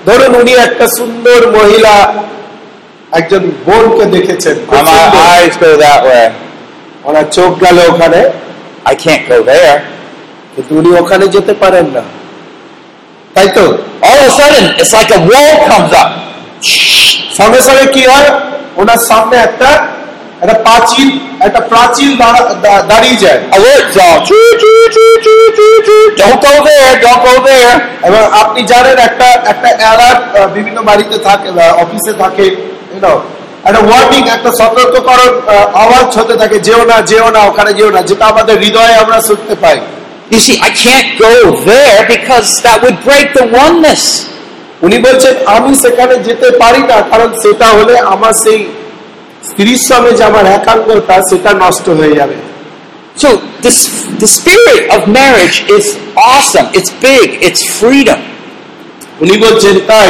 ধরুন 0.05 0.31
উনি 0.35 0.53
একটা 0.67 0.85
সুন্দর 0.97 1.39
মহিলা 1.57 1.95
একজন 3.11 3.41
বোনকে 3.65 4.05
দেখেছেন 4.15 4.55
সুন্দর। 4.69 5.19
eyes 5.35 5.55
go 5.61 5.69
that 5.85 6.01
way. 6.09 6.25
ওনার 7.09 7.25
চোখ 7.37 7.51
গেল 7.63 7.77
ওখানে 7.91 8.21
I 8.91 8.93
can't 9.03 9.23
go 9.29 9.37
there. 9.51 9.77
কিন্তু 10.53 10.71
উনি 10.79 10.89
ওখানে 11.01 11.25
যেতে 11.35 11.53
পারেন 11.53 11.85
না 11.95 12.03
তাই 13.35 13.47
তো 13.57 13.65
All 14.01 14.19
of 14.19 14.27
a 14.27 14.31
sudden, 14.39 14.65
it's 14.81 14.93
like 14.93 15.11
a 15.19 15.21
wall 15.29 15.53
comes 15.69 15.91
up. 16.01 16.09
সঙ্গে 17.39 17.61
সঙ্গে 17.67 17.85
কি 17.95 18.03
হয় 18.11 18.29
ওনার 18.81 19.01
সামনে 19.09 19.35
একটা 19.47 19.69
একটা 20.43 20.55
প্রাচীর 20.65 21.09
একটা 21.47 21.61
প্রাচীর 21.71 22.11
দাঁড়িয়ে 22.91 23.17
যায় 23.23 23.39
এবং 28.07 28.21
আপনি 28.41 28.61
জানেন 28.71 28.97
একটা 29.09 29.27
একটা 29.51 29.69
অ্যালার্ট 29.81 30.21
বিভিন্ন 30.55 30.79
বাড়িতে 30.89 31.17
থাকে 31.27 31.47
অফিসে 31.83 32.13
থাকে 32.23 32.45
একটা 33.65 33.81
ওয়ার্নিং 33.87 34.21
একটা 34.35 34.51
সতর্ককরণ 34.61 35.31
আওয়াজ 35.83 36.07
হতে 36.19 36.35
থাকে 36.37 36.57
যেও 36.67 36.81
না 36.91 36.97
যেও 37.11 37.27
না 37.35 37.41
ওখানে 37.49 37.71
যেও 37.73 37.89
না 37.95 38.01
যেটা 38.09 38.25
আমাদের 38.33 38.55
হৃদয়ে 38.63 38.95
আমরা 39.03 39.17
শুনতে 39.29 39.55
পাই 39.63 39.79
You 40.31 40.37
see, 40.37 40.57
I 40.61 40.71
can't 40.77 41.11
go 41.17 41.35
there 41.65 41.99
because 42.07 42.49
that 42.61 42.77
would 42.83 42.99
break 43.01 43.27
the 43.33 43.45
oneness. 43.63 44.03
উনি 44.81 44.97
বলছেন 45.05 45.35
আমি 45.55 45.71
সেখানে 45.83 46.15
যেতে 46.27 46.47
পারি 46.61 46.81
না 46.91 46.97
কারণ 47.11 47.29
সেটা 47.43 47.67
হলে 47.77 47.95
আমার 48.13 48.33
সেই 48.43 48.59
স্ত্রীর 49.49 49.81
সঙ্গে 49.89 50.11
যে 50.17 50.23
আমার 50.31 50.45
একাঙ্গতা 50.57 51.15
সেটা 51.29 51.51
নষ্ট 51.63 51.85
হয়ে 51.99 52.13
যাবে 52.19 52.37
So 53.21 53.29
this, 53.61 53.77
the 54.23 54.29
spirit 54.29 54.83
of 54.95 54.99
marriage 55.11 55.57
is 55.67 55.85
awesome. 56.29 56.67
It's 56.77 56.91
big. 57.01 57.27
It's 57.47 57.61
freedom. 57.79 58.19
উনি 59.21 59.35
বলছেন 59.45 59.75
তাই 59.89 60.09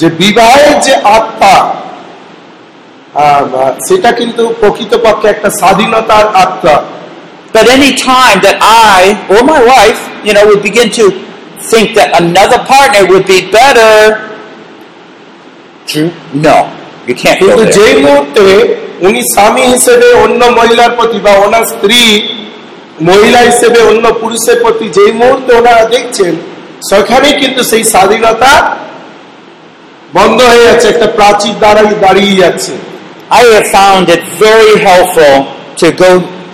যে 0.00 0.08
বিবাহের 0.22 0.74
যে 0.86 0.94
আত্মা 1.16 1.54
সেটা 3.86 4.10
কিন্তু 4.18 4.42
প্রকৃতপক্ষে 4.60 5.26
একটা 5.34 5.48
স্বাধীনতার 5.60 6.26
আত্মা। 6.44 6.76
But 7.54 7.66
any 7.78 7.92
time 8.12 8.38
that 8.46 8.56
I 8.96 9.00
or 9.32 9.40
my 9.52 9.60
wife, 9.72 10.00
you 10.26 10.32
know, 10.34 10.44
would 10.48 10.62
begin 10.70 10.88
to 11.00 11.04
think 11.70 11.86
that 11.98 12.08
another 12.22 12.60
partner 12.72 13.02
would 13.10 13.26
be 13.34 13.38
better, 13.58 13.92
no, 16.46 16.56
you 17.08 17.14
can't 17.22 17.38
go 17.40 17.46
there. 17.56 17.72
যেই 17.76 17.94
মুহূর্তে 18.04 18.44
উনি 19.06 19.20
স্বামী 19.34 19.64
হিসেবে 19.72 20.08
অন্য 20.24 20.40
মহিলার 20.58 20.92
প্রতি 20.98 21.18
বা 21.26 21.32
ওনার 21.46 21.64
স্ত্রী 21.72 22.02
মহিলা 23.08 23.40
হিসেবে 23.48 23.78
অন্য 23.90 24.04
পুরুষের 24.20 24.56
প্রতি 24.62 24.86
যেই 24.96 25.12
মুহূর্তে 25.20 25.50
ওনারা 25.60 25.84
দেখছেন 25.94 26.34
সেখানেই 26.90 27.34
কিন্তু 27.42 27.60
সেই 27.70 27.84
স্বাধীনতা 27.92 28.52
বন্ধ 30.16 30.38
হয়ে 30.50 30.66
যাচ্ছে 30.68 30.86
একটা 30.94 31.08
প্রাচীর 31.18 31.54
দাঁড়াই 31.64 31.88
দাঁড়িয়ে 32.04 32.36
যাচ্ছে। 32.42 32.74
I 33.30 33.42
have 33.54 33.66
found 33.68 34.08
it 34.08 34.22
very 34.38 34.78
helpful 34.80 35.34
to 35.80 35.86
go 35.92 36.10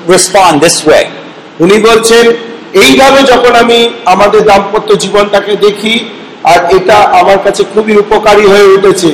respond 0.06 0.54
this 0.60 0.76
way. 0.90 1.04
উনি 1.64 1.76
বলছেন 1.88 2.24
এইভাবে 2.84 3.20
যখন 3.32 3.52
আমি 3.62 3.78
আমাদের 4.14 4.42
দাম্পত্য 4.50 4.90
জীবনটাকে 5.04 5.52
দেখি 5.66 5.94
আর 6.50 6.58
এটা 6.76 6.98
আমার 7.20 7.38
কাছে 7.44 7.62
খুবই 7.72 7.94
উপকারী 8.04 8.44
হয়ে 8.52 8.68
উঠেছে 8.76 9.12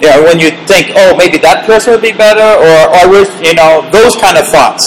know, 0.00 0.22
when 0.22 0.38
you 0.38 0.50
think, 0.66 0.92
oh, 0.94 1.16
maybe 1.16 1.38
that 1.38 1.64
person 1.64 1.88
would 1.92 2.02
be 2.02 2.12
better, 2.12 2.50
or 2.96 3.02
wish, 3.08 3.30
you 3.40 3.54
know, 3.54 3.72
those 3.90 4.14
kind 4.16 4.36
of 4.36 4.46
thoughts. 4.54 4.84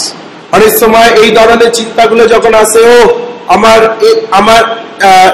অনেক 0.56 0.72
সময় 0.82 1.10
এই 1.22 1.30
ধরনের 1.38 1.70
চিন্তাগুলো 1.78 2.22
যখন 2.34 2.52
আসে 2.62 2.80
ও 2.94 2.96
আমার 3.50 3.80
আমার 4.32 4.62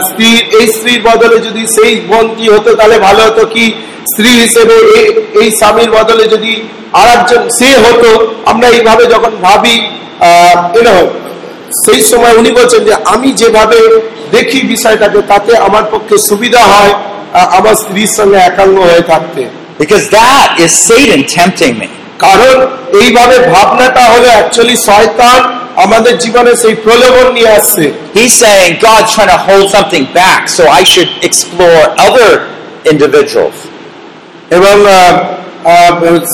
স্ত্রীর 0.07 0.41
এই 0.59 0.67
স্ত্রীর 0.75 1.01
বদলে 1.09 1.37
যদি 1.47 1.63
সেই 1.77 1.93
বোনটি 2.09 2.45
হতো 2.55 2.71
তাহলে 2.79 2.97
ভালো 2.99 3.21
হতো 3.29 3.43
কি 3.55 3.65
স্ত্রী 4.07 4.31
হিসেবে 4.43 4.77
এই 5.41 5.49
স্বামীর 5.61 5.91
বদলে 5.91 6.25
যদি 6.35 6.53
আর 6.93 7.07
একজন 7.17 7.41
সে 7.59 7.69
হতো 7.85 8.11
আমরা 8.47 8.67
এইভাবে 8.69 9.05
যখন 9.15 9.33
ভাবি 9.43 9.77
you 10.75 11.07
সেই 11.83 12.01
সময় 12.11 12.35
উনি 12.41 12.51
বলছেন 12.51 12.81
যে 12.89 12.95
আমি 13.07 13.29
যেভাবে 13.41 13.79
দেখি 14.33 14.59
বিষয়টাকে 14.73 15.21
তাতে 15.33 15.53
আমার 15.67 15.85
পক্ষে 15.93 16.17
সুবিধা 16.29 16.63
হয় 16.73 16.93
আমার 17.51 17.75
স্ত্রীর 17.75 18.11
সঙ্গে 18.19 18.39
একাঙ্গ 18.41 18.77
হয়ে 18.89 19.05
থাকতে 19.13 19.43
Because 19.79 20.05
that 20.11 20.57
is 20.57 20.73
Satan 20.81 21.23
tempting 21.29 21.75
me. 21.79 21.89
কারণ 22.19 22.57
এইভাবে 23.01 23.37
ভাবনাটা 23.51 24.03
হলো 24.13 24.29
অ্যাকচুয়ালি 24.35 24.77
শয়তান 24.89 25.41
আমাদের 25.85 26.15
জীবনে 26.25 26.53
সেই 26.63 26.75
প্রলোভন 26.85 27.27
নিয়ে 27.37 27.51
আসছে। 27.59 27.85
He's 28.17 28.35
saying 28.45 28.73
God's 28.87 29.11
trying 29.15 29.33
to 29.37 29.41
hold 29.49 29.67
something 29.77 30.05
back, 30.21 30.43
so 30.57 30.63
I 30.81 30.83
should 30.93 31.11
explore 31.29 31.83
other 32.07 32.31
individuals. 32.93 33.59
এবং 34.57 34.77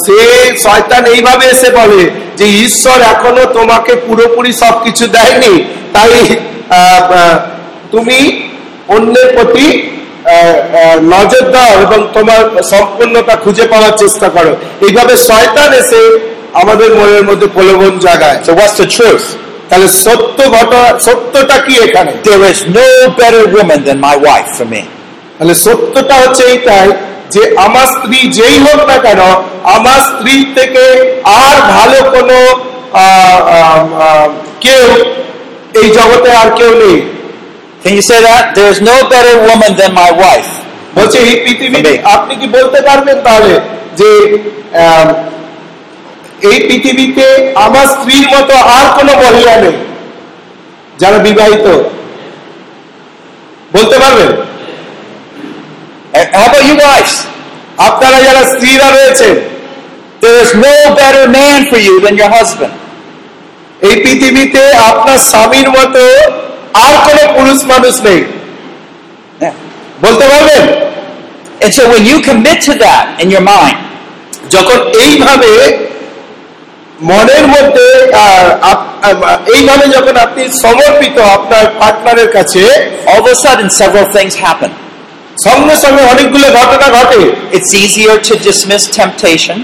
সে 0.05 0.19
শয়তান 0.65 1.03
এইভাবে 1.15 1.45
এসে 1.55 1.69
বলে 1.81 2.03
যে 2.39 2.47
ঈশ্বর 2.67 2.99
এখনও 3.15 3.45
তোমাকে 3.59 3.93
পুরোপুরি 4.07 4.53
সবকিছু 4.63 5.05
দেয়নি। 5.17 5.55
তাই 5.95 6.13
তুমি 7.93 8.19
অন্যের 8.97 9.29
প্রতি 9.37 9.69
নজর 11.15 11.45
দাও 11.55 11.73
এবং 11.85 12.01
তোমার 12.17 12.43
সম্পূর্ণতা 12.73 13.35
খুঁজে 13.45 13.65
পাওয়ার 13.73 13.95
চেষ্টা 14.03 14.29
করো। 14.37 14.53
এইভাবে 14.87 15.15
শয়তান 15.29 15.71
এসে 15.83 16.03
আমাদের 16.61 16.89
মনের 16.99 17.25
মধ্যে 17.29 17.49
প্রলোভন 17.57 17.93
জাগায় 18.07 18.39
So 18.47 18.53
what's 18.59 18.77
the 18.83 18.89
truth? 18.97 19.27
তাহলে 19.71 19.89
সত্য 20.05 20.39
ঘটনা 20.57 20.83
সত্যটা 21.07 21.57
কি 21.67 21.75
এখানে 21.87 22.13
There 22.25 22.45
is 22.53 22.61
no 22.77 22.87
better 23.21 23.45
woman 23.57 23.81
than 23.87 23.99
my 24.07 24.15
wife 24.25 24.47
for 24.59 24.67
me. 24.75 24.83
তাহলে 25.39 25.55
সত্যটা 25.67 26.15
হচ্ছে 26.23 26.43
এইটাই 26.53 26.89
যে 27.35 27.43
আমার 27.67 27.87
স্ত্রী 27.95 28.19
যেই 28.39 28.57
হোক 28.67 28.81
না 28.91 28.97
কেন 29.07 29.21
আমার 29.77 29.99
স্ত্রী 30.11 30.35
থেকে 30.59 30.85
আর 31.41 31.57
ভালো 31.75 31.99
কোনো 32.15 32.39
কেউ 34.65 34.87
এই 35.81 35.89
জগতে 35.99 36.29
আর 36.41 36.49
কেউ 36.59 36.73
নেই 36.85 36.99
Can 37.83 37.95
you 37.95 38.05
say 38.05 38.21
that? 38.23 38.55
There 38.55 38.71
is 38.71 38.81
no 38.83 38.97
better 39.05 39.35
woman 39.43 39.73
than 39.75 39.91
my 39.95 40.11
wife. 40.17 40.51
বলছে 40.97 41.19
এই 41.23 41.37
পৃথিবীতে 41.45 41.93
আপনি 42.15 42.33
কি 42.41 42.47
বলতে 42.57 42.79
পারবেন 42.89 43.17
তাহলে 43.27 43.55
যে 44.01 44.11
এই 46.43 46.59
পৃথিবীতে 46.69 47.27
আমার 47.55 47.87
স্ত্রীর 47.87 48.27
মতো 48.35 48.55
আর 48.55 48.87
কোন 48.97 49.09
মহিলা 49.23 49.57
নেই 49.57 49.77
যারা 50.99 51.19
বিবাহিত। 51.19 51.67
বলতে 53.73 53.99
পারবেন? 53.99 54.31
আপনারা 57.79 58.19
যারা 58.23 58.43
স্ত্রীরা 58.45 58.89
রয়েছে 58.91 59.29
এই 63.83 63.97
পৃথিবীতে 63.97 64.63
আপনার 64.75 65.19
স্বামীর 65.19 65.69
মতো 65.71 66.05
আর 66.75 66.95
কোন 67.07 67.19
পুরুষ 67.37 67.59
মানুষ 67.65 67.95
নেই। 68.03 68.21
হ্যাঁ, 69.41 69.55
বলতে 70.01 70.25
পারবেন? 70.29 70.63
And 71.63 71.73
so 71.73 71.83
when 71.89 72.05
you 72.05 72.21
commit 72.21 72.59
to 72.63 72.73
that 72.75 73.05
in 73.21 73.31
your 73.31 73.45
মনের 77.11 77.45
মধ্যে 77.55 77.87
এইভাবে 79.55 79.87
যখন 79.97 80.15
আপনি 80.17 80.43
সমর্পিত 80.65 81.17
আপনার 81.37 81.65
পার্টনারের 81.81 82.31
কাছে 82.37 82.63
all 83.07 83.21
of 83.21 83.27
a 83.27 83.37
sudden 83.45 83.69
several 83.81 84.07
things 84.17 84.35
happen. 84.47 84.71
সঙ্গে 85.47 85.75
সঙ্গে 85.85 86.03
অনেকগুলো 86.13 86.47
ঘটনা 86.61 86.89
ঘটে 86.99 87.21
It's 87.57 87.71
easier 87.85 88.15
to 88.29 88.35
dismiss 88.49 88.83
temptation. 89.01 89.59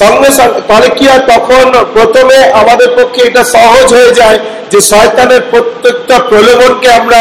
সঙ্গে 0.00 0.30
সঙ্গে 0.38 0.60
তাহলে 0.68 0.88
কি 0.98 1.04
হয় 1.10 1.24
তখন 1.32 1.64
প্রথমে 1.96 2.36
আমাদের 2.60 2.88
পক্ষে 2.98 3.20
এটা 3.28 3.42
সহজ 3.56 3.86
হয়ে 3.96 4.12
যায় 4.20 4.38
যে 4.72 4.78
শয়তানের 4.92 5.42
প্রত্যেকটা 5.52 6.16
প্রলোভনকে 6.30 6.88
আমরা 7.00 7.20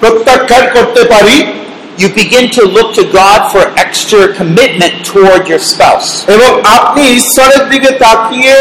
প্রত্যাখ্যান 0.00 0.64
করতে 0.76 1.02
পারি 1.12 1.36
You 1.98 2.08
begin 2.14 2.46
to 2.58 2.62
look 2.66 2.88
to 2.94 3.04
God 3.12 3.40
for 3.52 3.62
extra 3.78 4.20
commitment 4.34 4.94
toward 5.10 5.42
your 5.52 5.62
spouse. 5.72 6.08
এবং 6.34 6.50
আপনি 6.78 7.02
ঈশ্বরের 7.18 7.62
দিকে 7.72 7.90
তাকিয়ে 8.04 8.56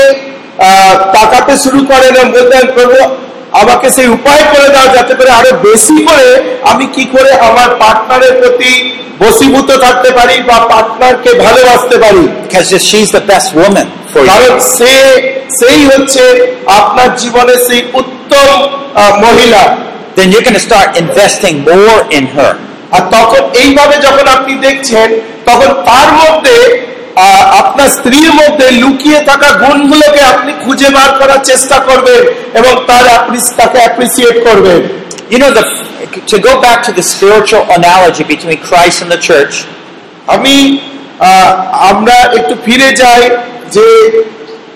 আহ, 0.59 0.95
তাকাতে 1.17 1.53
শুরু 1.63 1.79
করেন 1.91 2.11
এবং 2.15 2.27
বলতেন 2.31 2.65
প্রভু 2.77 2.97
আমাকে 3.61 3.87
সেই 3.97 4.07
উপায় 4.17 4.43
করে 4.53 4.67
দাও 4.75 4.87
যাতে 4.97 5.13
করে 5.15 5.29
আরও 5.39 5.51
বেশি 5.67 5.95
করে 6.07 6.27
আমি 6.71 6.85
কি 6.95 7.03
করে 7.13 7.31
আমার 7.49 7.69
পার্টনারের 7.81 8.33
প্রতি 8.41 8.71
বসীভূত 9.19 9.69
থাকতে 9.85 10.09
পারি 10.17 10.35
বা 10.49 10.57
পার্টনারকে 10.73 11.31
ভালোবাসতে 11.45 11.95
পারি 12.03 12.23
Because 12.43 12.69
she's 12.89 13.09
the 13.19 13.25
best 13.33 13.49
woman 13.61 13.87
for 14.11 14.19
you. 14.21 14.29
কারণ 14.31 14.53
সে 14.77 14.93
সেই 15.59 15.79
হচ্ছে 15.91 16.23
আপনার 16.81 17.09
জীবনে 17.21 17.55
সেই 17.67 17.81
উত্তম 18.01 18.47
আহ, 18.95 19.11
মহিলা 19.25 19.63
then 20.17 20.27
you're 20.31 20.45
going 20.47 20.59
to 20.61 20.67
start 20.71 20.89
investing 21.03 21.55
more 21.71 21.99
in 22.17 22.25
her. 22.37 22.53
আর 22.93 23.01
তখন 23.11 23.49
এইভাবে 23.53 23.95
যখন 23.95 24.27
আপনি 24.27 24.55
দেখছেন 24.55 25.19
তখন 25.45 25.73
তার 25.73 26.09
মধ্যে 26.13 26.87
আপনার 27.51 27.89
স্ত্রীর 27.89 28.33
মধ্যে 28.33 28.71
লুকিয়ে 28.71 29.19
থাকা 29.19 29.51
গুণগুলোকে 29.51 30.21
আপনি 30.21 30.53
খুঁজে 30.65 30.89
বার 30.89 31.19
করার 31.19 31.45
চেষ্টা 31.45 31.79
করবেন 31.79 32.21
এবং 32.57 32.83
তার 32.87 33.07
আপনি- 33.07 33.57
তাকে 33.57 33.77
অ্যাপ্রিসিয়েট 33.77 34.43
করবেন। 34.43 35.03
You 35.31 35.41
know, 35.41 35.53
the, 35.53 35.63
to 36.31 36.37
go 36.37 36.51
back 36.51 36.79
to 36.83 36.91
the 36.91 37.01
spiritual 37.01 37.61
analogy 37.77 38.23
between 38.31 38.57
Christ 38.69 39.01
and 39.01 39.11
the 39.11 39.21
church, 39.29 39.53
আমি 40.27 40.77
আহ, 41.19 41.25
আমরা 41.89 42.13
একটু 42.13 42.55
ফিরে 42.65 42.91
যাই 42.91 43.29
যে 43.71 43.85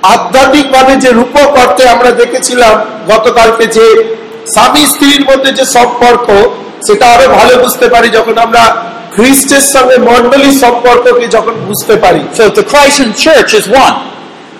আধ্যাত্মিকভাবে 0.03 0.95
যে 0.95 1.09
রূপক 1.09 1.67
অর্থে 1.67 1.89
আমরা 1.89 2.11
দেখেছিলাম 2.11 2.85
গতকালকে 3.07 3.67
যে 3.67 4.15
স্বামী 4.53 4.85
স্ত্রীর 4.85 5.25
মধ্যে 5.25 5.51
যে 5.51 5.65
সম্পর্ক 5.65 6.31
সেটা 6.87 7.05
আরও 7.13 7.27
ভালো 7.29 7.53
বুঝতে 7.63 7.87
পারি 7.89 8.07
যখন 8.09 8.35
আমরা 8.37 8.63
খ্রিস্টের 9.15 9.63
সঙ্গে 9.75 9.97
মন্ডলীর 10.09 10.57
সম্পর্ককে 10.59 11.27
যখন 11.27 11.55
বুঝতে 11.69 11.95
পারি. 11.95 12.21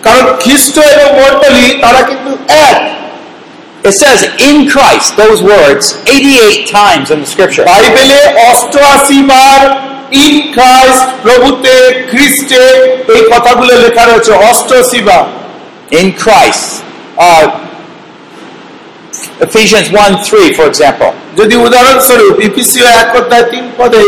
কারণ 0.03 0.25
খ্রিস্ট 0.43 0.75
এবং 0.93 1.07
মন্ডলী 1.21 1.65
তারা 1.81 2.01
কিন্তু 2.09 2.31
এক 2.69 2.79
It 3.83 3.95
says 4.03 4.19
in 4.49 4.57
Christ, 4.67 5.07
those 5.15 5.39
words, 5.53 5.83
88 6.07 6.67
times 6.79 7.07
in 7.13 7.17
the 7.23 7.29
scripture. 7.33 7.63
বাইবেলে 7.71 8.19
অষ্টআশি 8.51 9.19
বার 9.31 9.61
ইন 10.25 10.35
ক্রাইস্ট 10.53 11.07
প্রভুতে 11.23 11.75
খ্রিস্টে 12.11 12.63
এই 13.15 13.23
কথাগুলো 13.33 13.71
লেখা 13.85 14.03
রয়েছে 14.05 14.31
অষ্টআশি 14.51 15.01
বার 15.01 15.25
In 15.91 16.07
Christ. 16.13 16.83
Uh, 17.17 17.45
Ephesians 19.39 19.89
1 19.89 20.23
3, 20.23 20.53
for 20.53 20.67
example. 20.67 21.11
যদি 21.37 21.55
উদাহরণস্বরূপ 21.65 22.35
ইপিসিও 22.47 22.87
এক 23.01 23.09
অধ্যায় 23.19 23.45
তিন 23.53 23.65
পদে 23.79 24.03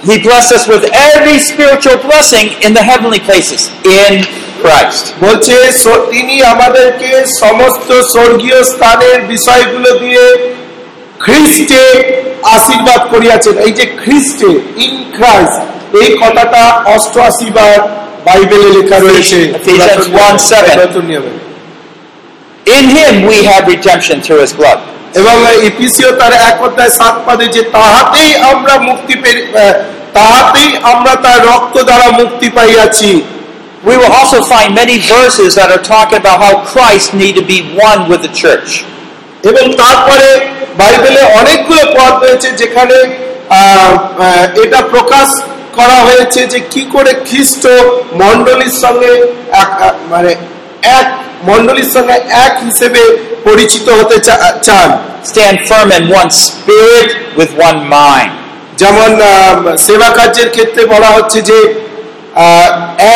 He 0.00 0.16
blessed 0.20 0.52
us 0.52 0.64
with 0.68 0.84
every 1.10 1.38
spiritual 1.40 1.98
blessing 2.00 2.46
in 2.62 2.70
the 2.72 2.82
heavenly 2.82 3.20
places 3.20 3.60
in 4.00 4.12
Christ. 4.62 5.04
বলছে 5.24 5.54
তিনি 6.12 6.36
আমাদেরকে 6.54 7.10
সমস্ত 7.42 7.88
স্বর্গীয় 8.14 8.58
স্থানের 8.72 9.18
বিষয়গুলো 9.34 9.90
দিয়ে 10.02 10.24
খ্রিস্টে 11.24 11.82
আশীর্বাদ 12.56 13.00
করিয়াছেন 13.12 13.54
এই 13.66 13.72
যে 13.78 13.84
খ্রিস্টে 14.02 14.50
ইন 14.86 14.94
ক্রাইস্ট 15.16 15.60
এই 16.02 16.10
কথাটা 16.22 16.62
অষ্টআশি 16.96 17.48
বার 17.56 17.78
বাইবেলে 18.26 18.68
লেখা 18.76 18.98
রয়েছে 18.98 19.38
Ephesians 19.58 20.06
1:7 20.24 21.24
In 22.66 22.84
him 22.96 23.14
we 23.30 23.38
have 23.50 23.62
redemption 23.74 24.16
through 24.24 24.40
his 24.44 24.52
blood. 24.52 24.78
এবং 25.14 25.34
ইপিসিও 25.62 26.10
তার 26.20 26.32
এক 26.48 26.56
অধ্যায় 26.62 26.92
সাত 27.00 27.14
পদে 27.26 27.46
যে 27.48 27.62
তাহাতেই 27.76 28.30
আমরা 28.52 28.74
মুক্তি 28.88 29.14
তাহাতেই 30.12 30.70
আমরা 30.92 31.12
তার 31.24 31.38
রক্ত 31.50 31.76
দ্বারা 31.88 32.08
মুক্তি 32.20 32.48
পাইয়াছি 32.50 33.12
We 33.84 33.96
will 33.96 34.10
also 34.10 34.42
find 34.42 34.74
many 34.74 34.98
verses 34.98 35.54
that 35.54 35.70
are 35.70 35.84
talking 35.84 36.18
about 36.18 36.38
how 36.40 36.54
Christ 36.64 37.14
need 37.14 37.36
to 37.36 37.44
be 37.44 37.58
one 37.88 38.00
with 38.10 38.20
the 38.22 38.32
church. 38.34 38.70
এবং 39.42 39.64
তারপরে 39.82 40.28
বাইবেলে 40.78 41.22
অনেকগুলো 41.40 41.82
পদ 41.96 42.12
রয়েছে 42.24 42.48
যেখানে 42.60 42.96
এটা 44.64 44.80
প্রকাশ 44.94 45.28
করা 45.74 45.98
হয়েছে 45.98 46.40
যে 46.52 46.58
কি 46.72 46.82
করে 46.94 47.12
খ্রিস্ট 47.28 47.64
মন্ডলীর 48.22 48.74
সঙ্গে 48.84 49.12
এক 49.62 49.70
মানে 50.12 50.30
এক 51.00 51.08
মন্ডলীর 51.42 51.90
সঙ্গে 51.94 52.12
এক 52.46 52.58
হিসেবে 52.64 53.02
পরিচিত 53.44 53.88
হতে 53.88 54.18
চা- 54.18 54.52
চান 54.62 54.90
Stand 55.24 55.58
firm 55.68 55.88
in 55.92 56.04
one 56.20 56.30
spirit 56.30 57.08
with 57.36 57.50
one 57.68 57.78
mind. 57.90 58.30
যেমন 58.76 59.22
আহ, 59.22 59.76
সেবা 59.76 60.08
কার্যের 60.08 60.50
ক্ষেত্রে 60.50 60.86
বলা 60.86 61.06
হচ্ছে 61.06 61.42
যে 61.42 61.58
আহ, 62.34 62.68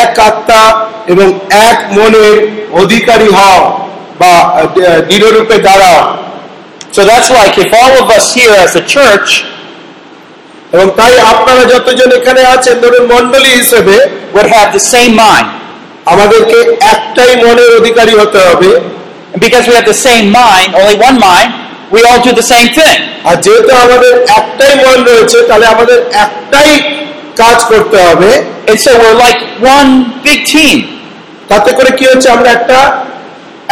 এক 0.03 0.19
আত্মা 0.19 0.63
এবং 1.07 1.41
এক 1.51 1.99
মনের 1.99 2.37
অধিকারী 2.73 3.29
হও 3.29 3.61
বা 4.19 4.27
আহ, 4.27 4.67
দৃঢ়রূপে 5.09 5.59
দাঁড়াও 5.59 6.01
So 6.97 7.05
that's 7.05 7.31
like 7.31 7.55
if 7.59 7.73
all 7.73 7.93
of 8.03 8.11
us 8.11 8.35
here 8.35 8.55
as 8.65 8.77
a 8.77 8.85
church 8.97 9.45
এবং 10.73 10.91
তাই 10.97 11.19
আপনারা 11.19 11.65
যতজন 11.65 12.13
এখানে 12.13 12.45
আছেন 12.45 12.81
ধরুন 12.81 13.05
মন্ডলী 13.15 13.49
হিসেবে 13.49 13.97
would 14.35 14.47
have 14.47 14.69
the 14.73 14.85
same 14.95 15.15
mind. 15.17 15.49
আমাদেরকে 16.13 16.59
একটাই 16.95 17.33
মনের 17.45 17.71
অধিকারী 17.81 18.15
হতে 18.21 18.39
হবে। 18.49 18.71
Because 19.45 19.65
we 19.69 19.75
have 19.79 19.89
the 19.95 20.01
same 20.09 20.27
mind 20.43 20.69
only 20.81 20.97
one 21.09 21.19
mind 21.29 21.51
we 21.95 22.01
all 22.09 22.21
do 22.29 22.33
the 22.41 22.49
same 22.55 22.69
thing. 22.79 22.99
আর 23.29 23.37
যেহেতু 23.45 23.73
আমাদের 23.85 24.13
একটাই 24.39 24.75
মন 24.85 24.99
রয়েছে 25.11 25.39
তাহলে 25.49 25.67
আমাদের 25.75 25.99
একটাই 26.25 26.71
কাজ 27.43 27.59
করতে 27.71 27.99
হবে। 28.07 28.31
It's 28.71 28.85
so 28.89 28.93
like 29.25 29.41
one 29.77 29.91
big 30.27 30.41
team. 30.55 30.79
তাতে 31.51 31.71
করে 31.79 31.91
কি 31.99 32.05
হচ্ছে 32.11 32.29
আমরা 32.37 32.49
একটা 32.59 32.79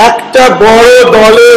একটা 0.09 0.43
বড় 0.65 0.89
দলে 1.17 1.51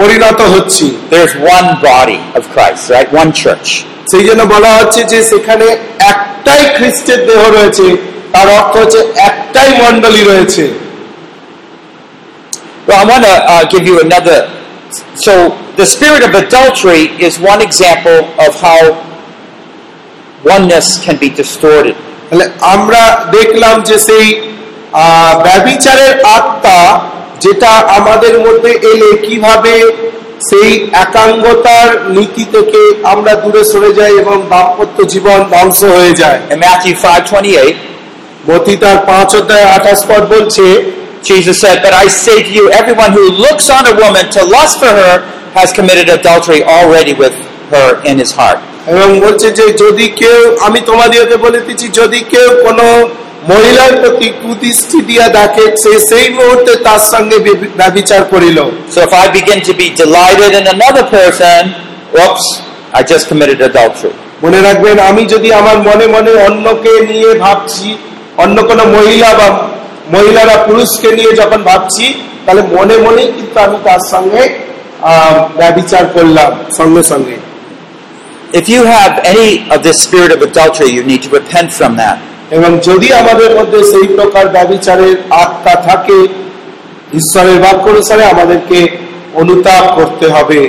পরিণত 0.00 0.40
হচ্ছি। 0.54 0.86
There's 1.12 1.34
one 1.56 1.68
body 1.88 2.20
of 2.38 2.42
christ 2.54 2.82
right? 2.94 3.08
One 3.22 3.30
church. 3.42 3.68
সেই 4.10 4.24
জন্য 4.28 4.42
বলা 4.54 4.70
হচ্ছে 4.78 5.00
যে 5.12 5.18
সেখানে 5.30 5.66
একটাই 6.12 6.62
খ্রিস্টের 6.76 7.20
দেহ 7.28 7.40
রয়েছে। 7.56 7.86
তার 8.32 8.48
অর্থ 8.58 8.72
হচ্ছে 8.76 9.00
একটাই 9.28 9.70
মন্ডলী 9.82 10.22
রয়েছে 10.24 10.64
Well, 12.86 12.98
I 12.98 13.06
want 13.06 13.24
to 13.24 13.36
uh, 13.44 13.64
give 13.72 13.84
you 13.84 13.96
another. 14.00 14.38
So, 15.16 15.32
the 15.76 15.86
spirit 15.86 16.22
of 16.24 16.32
adultery 16.36 17.02
is 17.18 17.32
one 17.44 17.60
example 17.62 18.18
of 18.38 18.52
how 18.58 18.80
oneness 20.46 20.86
can 21.04 21.16
be 21.16 21.28
distorted. 21.32 21.96
আমরা 22.74 23.02
দেখলাম 23.32 23.76
যে 23.82 23.96
সেই 24.08 24.26
আহ, 24.94 25.32
ব্যভিচারের 25.46 26.12
আত্মা 26.38 26.78
যেটা 27.40 27.70
আমাদের 27.98 28.34
মধ্যে 28.38 28.72
এলে 28.92 29.10
কীভাবে 29.26 29.74
সেই 30.50 30.70
একাঙ্গতার 31.04 31.88
নীতি 32.16 32.44
থেকে 32.54 32.80
আমরা 33.04 33.32
দূরে 33.34 33.62
সরে 33.64 33.90
যাই 33.92 34.12
এবং 34.22 34.36
দাম্পত্য 34.50 34.98
জীবন 35.12 35.38
ধ্বংস 35.52 35.80
হয়ে 35.96 36.12
যায় 36.12 36.38
Matthew 36.64 36.94
5:28, 37.04 37.76
মতি 38.48 38.74
তার 38.76 38.98
পাঁচ 39.06 39.30
অধ্যায় 39.36 39.66
আঠাশ 39.76 40.00
পদ 40.08 40.22
বলছে 40.34 40.66
Jesus 41.30 41.56
said, 41.60 41.76
"But 41.82 41.94
I 41.94 42.06
say 42.24 42.38
to 42.42 42.52
you, 42.58 42.64
everyone 42.70 43.12
who 43.12 43.24
looks 43.44 43.66
on 43.68 43.84
a 43.86 43.94
woman 44.02 44.24
to 44.36 44.40
lust 44.46 44.74
for 44.78 44.92
her 45.00 45.14
has 45.54 45.68
committed 45.78 46.06
adultery 46.18 46.60
already 46.76 47.14
with 47.22 47.36
her 47.70 47.88
in 48.10 48.16
his 48.18 48.30
heart." 48.32 48.58
এবং 48.86 49.08
বলছে 49.20 49.48
যে 49.58 49.64
যদি 49.84 50.06
কেউ 50.20 50.38
আমি 50.60 50.80
তোমাদেরকে 50.80 51.36
বলে 51.36 51.60
দিচ্ছি 51.60 51.86
যদি 52.00 52.18
কেউ 52.34 52.48
কোনো 52.66 52.86
মহিলার 53.48 53.92
প্রতি 54.00 54.28
কুদৃষ্টি 54.42 54.98
দিয়া 55.02 55.26
দেখে 55.28 55.64
সে 55.82 55.92
সেই 56.10 56.26
মুহূর্তে 56.30 56.72
তার 56.86 57.02
সঙ্গে 57.12 57.36
ব্যভি- 57.38 57.72
ব্যভিচার 57.76 58.22
করিল 58.24 58.58
So 58.94 58.98
if 59.00 59.12
I 59.24 59.26
begin 59.38 59.58
to 59.68 59.72
be 59.72 59.86
delighted 60.02 60.50
in 60.60 60.64
another 60.76 61.04
person, 61.18 61.60
whoops, 62.16 62.46
I 62.98 63.00
just 63.12 63.24
committed 63.30 63.58
adultery. 63.70 64.14
মনে 64.42 64.60
রাখবেন 64.62 64.96
আমি 65.10 65.22
যদি 65.24 65.48
আমার 65.52 65.76
মনে 65.88 66.06
মনে 66.06 66.32
অন্যকে 66.46 66.92
নিয়ে 67.06 67.30
ভাবছি 67.34 67.88
অন্য 68.42 68.56
কোনো 68.62 68.84
মহিলা 68.96 69.30
বা 69.34 69.48
মহিলারা 70.12 70.56
পুরুষকে 70.66 71.08
নিয়ে 71.18 71.32
যখন 71.32 71.60
ভাবছি 71.62 72.06
তাহলে 72.44 72.62
মনে 72.76 72.96
মনেই 72.98 73.28
কিন্তু 73.36 73.56
আমি 73.60 73.76
তার 73.84 74.02
সঙ্গে 74.10 74.42
আহ, 75.02 75.36
ব্যভিচার 75.56 76.04
করলাম 76.14 76.50
সঙ্গে 76.78 77.02
সঙ্গে 77.04 77.36
If 78.52 78.66
you 78.68 78.82
have 78.88 79.12
any 79.24 79.50
of 79.70 79.78
this 79.82 79.96
spirit 80.02 80.30
of 80.32 80.40
adultery, 80.42 80.90
you 80.90 81.02
need 81.04 81.22
to 81.22 81.30
repent 81.30 81.68
from 81.72 81.92
that. 81.96 82.16
এবং 82.50 82.70
যদি 82.88 83.08
আমাদের 83.12 83.50
মধ্যে 83.58 83.80
সেই 83.92 84.06
প্রকার 84.18 84.44
ব্যভিচারের 84.48 85.14
আত্মা 85.44 85.74
থাকে 85.88 86.18
ঈশ্বরের 87.14 87.58
বাক্য 87.62 87.84
অনুসারে 87.88 88.24
আমাদেরকে 88.24 88.78
অনুতাপ 89.34 89.84
করতে 89.98 90.26
হবে 90.28 90.60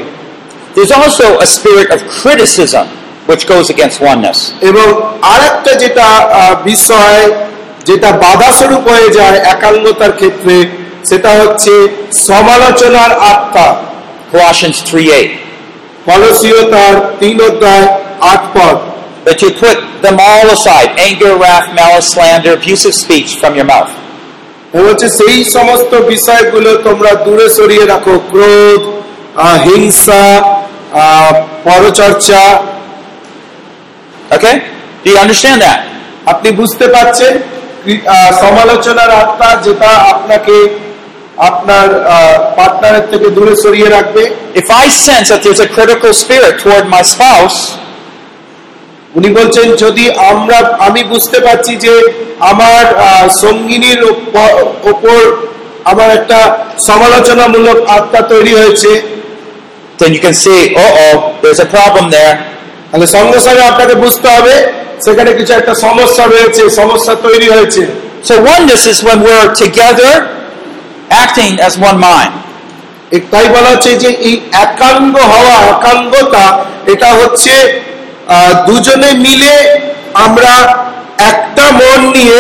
There's 0.76 0.94
also 0.98 1.26
a 1.46 1.48
spirit 1.48 1.88
of 1.96 2.00
criticism 2.18 2.86
which 3.30 3.44
goes 3.48 3.68
against 3.70 3.98
oneness. 4.12 4.38
এবং 4.62 4.88
আরেকটা 5.34 5.72
যেটা 5.74 6.08
বিষয় 6.64 7.20
যেটা 7.86 8.12
বাধা 8.24 8.50
স্বরূপ 8.52 8.84
হয়ে 8.88 9.10
যায় 9.10 9.38
একাঙ্গতার 9.54 10.12
ক্ষেত্রে 10.12 10.56
সেটা 11.10 11.32
হচ্ছে 11.32 11.74
সমালোচনার 12.28 13.12
আত্মা 13.32 13.68
Colossians 14.34 14.78
3:8. 14.90 15.30
কলসীয় 16.06 16.60
তার 16.72 16.96
তিন 17.20 17.38
অধ্যায় 17.42 17.86
আট 18.34 18.44
পদ 18.54 18.78
That 19.26 19.40
you 19.42 19.52
put 19.66 19.78
them 20.02 20.18
all 20.20 20.48
aside 20.50 20.90
anger, 21.08 21.34
wrath, 21.38 21.68
malice, 21.76 22.08
slander, 22.14 22.54
abusive 22.54 22.96
speech 22.96 23.30
from 23.36 23.52
your 23.56 23.68
mouth. 23.74 23.92
হচ্ছে 24.88 25.08
সেই 25.10 25.38
সমস্ত 25.46 25.92
বিষয়গুলো 25.96 26.70
তোমরা 26.78 27.12
দূরে 27.26 27.48
সরিয়ে 27.50 27.86
রাখো 27.86 28.14
ক্রোধ 28.32 28.82
হিংসা 29.66 30.24
আহ, 30.94 31.32
পরচর্চা 31.64 32.42
you 35.06 35.16
understand 35.18 35.60
that? 35.62 35.80
আপনি 36.26 36.50
বুঝতে 36.52 36.86
পারছেন 36.88 37.34
সমালোচনার 38.42 39.12
আত্মা 39.24 39.50
যেটা 39.66 39.92
আপনাকে 40.14 40.56
আপনার 41.50 41.88
পার্টনারের 42.58 43.06
থেকে 43.12 43.28
দূরে 43.36 43.54
সরিয়ে 43.64 43.90
রাখবে 43.90 44.24
If 44.62 44.68
I 44.84 44.86
sense 45.08 45.28
that 45.32 45.42
there's 45.44 45.64
a 45.68 45.70
critical 45.76 46.12
spirit 46.14 46.54
toward 46.64 46.86
my 46.96 47.04
spouse, 47.14 47.60
উনি 49.16 49.30
বলছেন 49.40 49.68
যদি 49.84 50.06
আমরা 50.32 50.58
আমি 50.88 51.02
বুঝতে 51.04 51.38
পারছি 51.46 51.74
যে 51.86 51.94
আমার 52.52 52.84
সঙ্গিনীর 53.44 54.02
ওপর 54.92 55.22
আমার 55.92 56.10
একটা 56.20 56.40
সমালোচনামূলক 56.90 57.78
আত্মা 57.98 58.22
তৈরি 58.32 58.54
হয়েছে 58.60 58.92
then 60.00 60.14
you 60.16 60.20
can 60.20 60.34
see, 60.34 60.74
uh 60.76 61.02
oh, 61.04 61.16
there's 61.42 61.60
a 61.60 61.66
problem 61.68 62.10
there. 62.10 62.34
তাহলে 62.92 63.08
সঙ্গে 63.08 63.40
সঙ্গে 63.40 63.64
আপনাকে 63.64 63.96
বুঝতে 63.96 64.28
হবে 64.30 64.54
সেখানে 65.06 65.32
কিছু 65.34 65.52
একটা 65.54 65.74
সমস্যা 65.86 66.24
রয়েছে 66.26 66.64
সমস্যা 66.76 67.14
তৈরি 67.26 67.48
হয়েছে 67.50 67.84
So 68.24 68.34
oneness 68.46 68.84
is 68.86 68.98
when 69.08 69.20
we're 69.20 69.50
together 69.56 70.14
acting 71.24 71.54
as 71.60 71.74
one 71.90 71.98
mind. 72.10 72.32
এ- 73.12 73.24
তাই 73.32 73.46
বলা 73.48 73.70
হচ্ছে 73.70 73.92
যে 73.96 74.10
এই 74.28 74.36
একাঙ্গ 74.66 75.16
হওয়া 75.34 75.56
একাঙ্গতা 75.74 76.46
এটা 76.86 77.10
হচ্ছে 77.14 77.54
দুজনে 78.68 79.10
মিলে 79.26 79.54
আমরা 80.26 80.54
একটা 81.32 81.66
মন 81.72 82.00
নিয়ে 82.18 82.40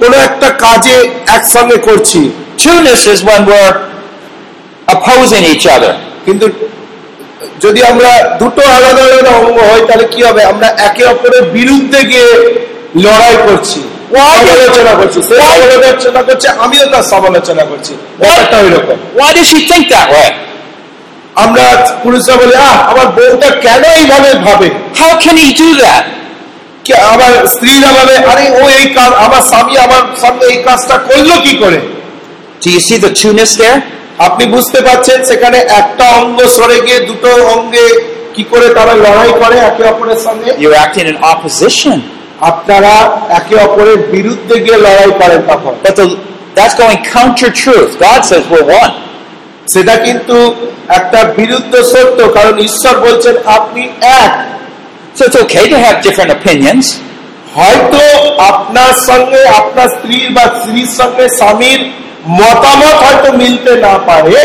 কোনো 0.00 0.16
একটা 0.28 0.48
কাজে 0.64 0.96
একসঙ্গে 1.36 1.78
করছি 1.88 2.20
Two-ness 2.62 3.02
is 3.06 3.20
when 3.24 3.42
we're 3.46 3.74
opposing 4.88 5.42
each 5.52 5.66
other. 5.66 5.92
কিন্তু 6.26 6.46
যদি 7.64 7.80
আমরা 7.82 8.10
দুটো 8.38 8.62
আলাদা 8.76 9.02
আলাদা 9.08 9.30
অঙ্গ 9.30 9.58
হয় 9.70 9.82
তাহলে 9.88 10.04
কি 10.12 10.20
হবে? 10.22 10.42
আমরা 10.44 10.68
একে 10.88 11.04
অপরের 11.04 11.44
বিরুদ্ধে 11.56 12.00
গিয়ে 12.10 12.28
লড়াই 13.04 13.36
করছি 13.46 13.80
সমালোচনা 14.46 14.92
করছি। 15.00 15.18
সে 15.28 15.34
সমালোচনা 15.40 16.22
করছে 16.22 16.48
আমিও 16.64 16.84
তার 16.92 17.02
সমালোচনা 17.02 17.64
করছি। 17.70 17.92
ব্যাপারটা 18.18 18.56
ওই 18.64 18.70
রকম 18.76 18.96
think 19.70 19.92
আমরা 21.44 21.64
পুরুষরা 22.02 22.34
বলি 22.36 22.54
আহ 22.54 22.78
আমার 22.90 23.06
বউটা 23.06 23.48
কেন 23.64 23.82
এইভাবে 23.98 24.30
ভাবে? 24.46 24.68
How 25.00 25.12
can 25.24 25.36
he 25.42 25.48
do 25.62 25.68
that? 25.82 26.04
কি 26.84 26.92
আমার 27.12 27.32
স্ত্রীরা 27.46 27.90
ভাবে 27.98 28.14
আরে 28.30 28.44
ও 28.60 28.62
এই 28.78 28.86
কাজ 28.96 29.10
আমার 29.24 29.42
স্বামী 29.50 29.74
আমার 29.76 30.02
সামনে 30.22 30.44
এই 30.52 30.58
কাজটা 30.66 30.96
করল 31.08 31.30
কি 31.44 31.52
করে? 31.62 31.78
Do 32.62 32.68
you 32.74 32.80
see 32.88 32.98
the 33.04 33.12
two-ness 33.20 33.52
there? 33.62 33.78
আপনি 34.18 34.44
বুঝতে 34.46 34.80
পারছেন 34.80 35.18
সেখানে 35.24 35.58
একটা 35.80 36.04
অঙ্গ 36.20 36.38
সরে 36.56 36.78
গিয়ে 36.86 37.00
দুটো 37.00 37.30
অঙ্গে 37.54 37.86
কি 38.34 38.42
করে 38.44 38.66
তারা 38.74 38.94
লড়াই 39.04 39.32
করে 39.42 39.56
একে 39.60 39.82
অপরের 39.84 40.20
সঙ্গে 40.26 40.50
You're 40.58 40.78
acting 40.84 41.06
in 41.06 41.16
opposition. 41.32 41.96
আপনারা 42.40 42.94
একে 43.30 43.54
অপরের 43.66 43.98
বিরুদ্ধে 44.14 44.56
গিয়ে 44.64 44.78
লড়াই 44.86 45.10
করেন 45.20 45.40
তখন 45.50 45.72
that's 46.56 46.74
going 46.74 47.00
counter 47.16 47.50
truth. 47.54 47.90
God 48.00 48.20
says 48.24 48.42
we're 48.52 48.68
one. 48.82 48.92
সেটা 49.74 49.94
কিন্তু 49.96 50.36
একটা 50.88 51.20
বিরুদ্ধ 51.38 51.72
সত্য 51.92 52.18
কারণ 52.38 52.54
ঈশ্বর 52.68 52.94
বলছেন 53.06 53.34
আপনি 53.58 53.82
এক 54.22 54.32
So 55.16 55.22
it's 55.24 55.36
okay 55.36 55.64
to 55.68 55.78
have 55.78 55.96
different 56.02 56.30
opinions. 56.38 56.84
হয়তো 57.56 58.02
আপনার 58.52 58.92
সঙ্গে 59.08 59.40
আপনার 59.60 59.88
স্ত্রীর 59.88 60.28
বা 60.36 60.44
স্ত্রীর 60.54 60.90
সঙ্গে 61.00 61.24
স্বামীর 61.38 61.80
মতামত 62.40 62.96
হয়তো 63.02 63.28
মিলতে 63.42 63.72
না 63.86 63.94
পারে 64.08 64.36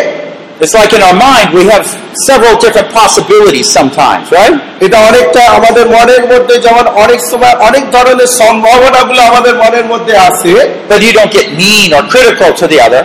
It's 0.59 0.73
like 0.73 0.91
in 0.91 1.03
our 1.03 1.13
mind, 1.15 1.53
we 1.53 1.63
have 1.65 1.86
several 2.28 2.55
different 2.57 2.89
possibilities 2.91 3.67
sometimes, 3.69 4.25
right? 4.32 4.55
এটা 4.86 4.97
অনেকটা 5.09 5.41
আমাদের 5.57 5.86
মনের 5.95 6.23
মধ্যে 6.32 6.55
যেমন 6.65 6.86
অনেক 7.03 7.19
সময় 7.32 7.55
অনেক 7.67 7.84
ধরনের 7.91 8.30
সম্ভাবনাগুলো 8.41 9.19
আমাদের 9.21 9.53
মনের 9.63 9.86
মধ্যে 9.91 10.13
আসে 10.30 10.53
But 10.89 10.99
you 11.05 11.11
don't 11.17 11.34
get 11.39 11.47
mean 11.61 11.89
or 11.97 12.03
critical 12.13 12.49
to 12.59 12.65
the 12.73 12.80
other. 12.88 13.03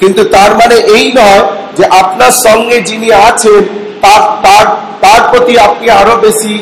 কিন্তু 0.00 0.22
তার 0.36 0.50
মানে 0.60 0.76
এই 0.96 1.06
নয় 1.18 1.42
যে 1.78 1.84
আপনার 2.02 2.32
সঙ্গে 2.46 2.76
যিনি 2.80 3.08
আছেন 3.28 3.60
তার 4.04 4.22
তার 4.44 4.64
তার 5.04 5.20
প্রতি 5.30 5.54
আপনি 5.58 5.86
আরও 6.00 6.14
বেশি 6.26 6.52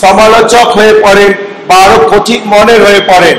সমালোচক 0.00 0.66
হয়ে 0.78 0.94
পড়েন 1.04 1.30
বা 1.68 1.74
আরও 1.84 1.96
কঠিন 2.12 2.40
মনের 2.54 2.80
হয়ে 2.86 3.00
পড়েন 3.10 3.36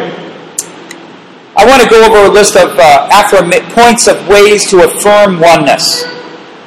I 1.58 1.66
want 1.66 1.82
to 1.84 1.90
go 1.90 2.00
over 2.06 2.22
a 2.30 2.32
list 2.32 2.56
of 2.56 2.70
uh, 2.80 2.88
affirma- 3.12 3.66
points 3.72 4.04
of 4.08 4.18
ways 4.30 4.62
to 4.72 4.76
affirm 4.88 5.32
oneness. 5.44 5.86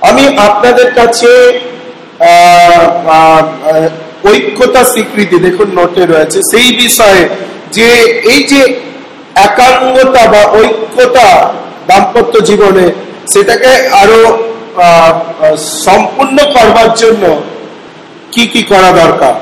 আমি 0.01 0.24
আপনাদের 0.49 0.88
কাছে 0.95 1.30
ঐক্যতা 4.24 4.82
স্বীকৃতি 4.93 5.36
দেখুন 5.47 5.68
নোটে 5.78 6.03
রয়েছে 6.07 6.38
সেই 6.53 6.68
বিষয়ে 6.82 7.22
যে 7.72 7.88
এই 8.32 8.41
যে 8.43 8.61
একাঙ্গতা 9.47 10.22
বা 10.32 10.43
ঐক্যতা 10.61 11.28
দাম্পত্য 11.88 12.34
জীবনে 12.41 12.86
সেটাকে 13.32 13.70
আরও 14.03 14.20
সম্পূর্ণ 15.84 16.36
করবার 16.55 16.91
জন্য 17.03 17.24
কি 18.32 18.43
কি 18.53 18.62
করা 18.62 18.91
দরকার 19.03 19.34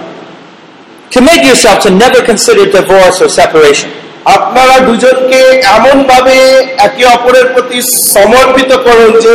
Commit 1.11 1.41
yourself 1.43 1.79
to 1.85 1.91
never 1.97 2.21
consider 2.23 2.65
divorce 2.71 3.17
or 3.25 3.29
separation. 3.41 3.91
আপনারা 4.27 4.77
দুজনকে 4.81 5.41
এমন 5.69 5.97
ভাবে 6.03 6.37
একে 6.79 7.05
অপরের 7.07 7.47
প্রতি 7.55 7.79
সমর্পিত 8.15 8.71
করুন 8.87 9.13
যে 9.21 9.35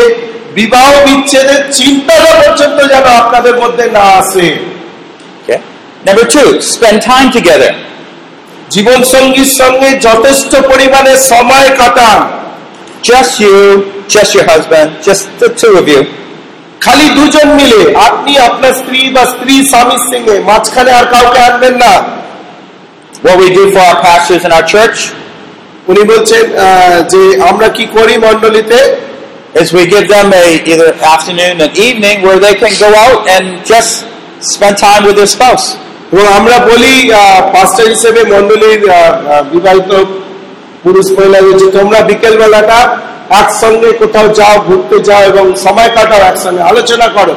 বিবাহ 0.54 0.90
বিচ্ছেদের 1.06 1.62
চিন্তাটা 1.72 2.32
পর্যন্ত 2.42 2.78
যেন 2.94 3.06
আপনাদের 3.22 3.56
মধ্যে 3.62 3.86
না 3.98 4.06
আসে 4.22 4.48
Number 6.06 6.28
two, 6.28 6.50
spend 6.74 6.98
time 7.04 7.30
together. 7.32 7.72
জীবন 8.70 9.00
সঙ্গীর 9.14 9.52
সঙ্গে 9.62 9.90
যথেষ্ট 10.00 10.52
পরিমাণে 10.72 11.14
সময় 11.32 11.70
কাটান 11.80 12.20
Just 13.04 13.34
you, 13.40 13.56
just 14.08 14.32
your 14.34 14.46
husband, 14.46 14.88
just 15.02 15.24
the 15.42 15.50
two 15.52 15.74
of 15.78 15.86
you. 15.88 16.02
খালি 16.82 17.08
দুজন 17.18 17.48
মিলে 17.60 17.82
আপনি 18.08 18.34
আপনার 18.40 18.74
স্ত্রী 18.74 19.02
বা 19.16 19.24
স্ত্রী 19.26 19.56
স্বামীর 19.72 20.04
সঙ্গে 20.12 20.36
মাঝখানে 20.50 20.92
আর 21.00 21.06
কাউকে 21.14 21.40
আনবেন 21.40 21.76
না 21.84 21.94
What 23.23 23.37
we 23.43 23.49
do 23.51 23.65
for 23.75 23.81
our 23.81 23.99
pastors 24.03 24.43
in 24.47 24.53
our 24.53 24.67
church 24.75 24.99
উনি 25.91 26.03
বলছেন 26.13 26.45
আহ, 26.57 26.97
যে 27.13 27.23
আমরা 27.51 27.69
কি 27.77 27.85
করি 27.97 28.15
মন্ডলীতে 28.27 28.81
is 29.61 29.69
we 29.79 29.85
give 29.95 30.07
them 30.17 30.29
a 30.43 30.47
either 30.71 30.91
afternoon 31.15 31.55
and 31.65 31.73
evening 31.87 32.17
where 32.27 32.41
they 32.47 32.55
can 32.63 32.75
go 32.87 32.91
out 33.05 33.21
and 33.35 33.45
just 33.73 33.91
spend 34.53 34.75
time 34.89 35.03
with 35.07 35.17
their 35.21 35.33
spouse. 35.37 35.67
এবং 36.13 36.25
আমরা 36.39 36.57
বলি 36.71 36.95
পাস্টার 37.55 37.87
হিসেবে 37.95 38.21
মন্ডলীর 38.35 38.81
আহ, 38.89 38.95
আহ, 38.95 39.43
বিবাহিত 39.53 39.91
পুরুষ 40.85 41.07
মহিলাদের 41.17 41.55
যে 41.63 41.69
তোমরা 41.79 41.99
বিকেল 42.11 42.35
বেলাটা 42.43 42.79
একসঙ্গে 43.41 43.91
কোথাও 44.03 44.27
যাও 44.39 44.57
ঘুরতে 44.69 44.97
যাও 45.09 45.23
এবং 45.31 45.45
সময় 45.67 45.91
কাটাও 45.97 46.23
একসঙ্গে 46.31 46.63
আলোচনা 46.71 47.09
করো 47.19 47.37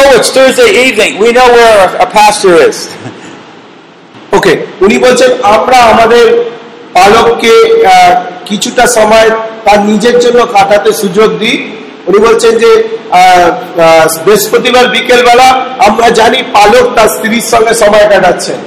Oh, 0.00 0.10
it's 0.18 0.30
Thursday 0.36 0.70
evening. 0.84 1.12
We 1.24 1.28
know 1.36 1.48
where 1.56 1.72
our, 1.82 1.90
our 2.02 2.10
pastor 2.20 2.52
is. 2.68 2.76
ওকে 4.37 4.53
উনি 4.81 4.95
বলছেন 4.97 5.31
আমরা 5.47 5.77
আমাদের 5.91 6.25
পালককে 6.93 7.53
কিছুটা 8.45 8.83
সময় 8.97 9.27
তার 9.65 9.79
নিজের 9.85 10.15
জন্য 10.19 10.39
কাটাতে 10.55 10.89
সুযোগ 10.93 11.29
দিই 11.39 11.57
উনি 12.07 12.19
বলছেন 12.19 12.53
যে 12.57 12.71
বৃহস্পতিবার 14.25 14.85
বিকেল 14.87 15.21
বেলা 15.25 15.47
আমরা 15.79 16.07
জানি 16.19 16.39
পালক 16.53 16.85
তার 16.95 17.09
স্ত্রীর 17.09 17.45
সঙ্গে 17.53 17.73
সময় 17.73 18.05
কাটাচ্ছেন 18.09 18.59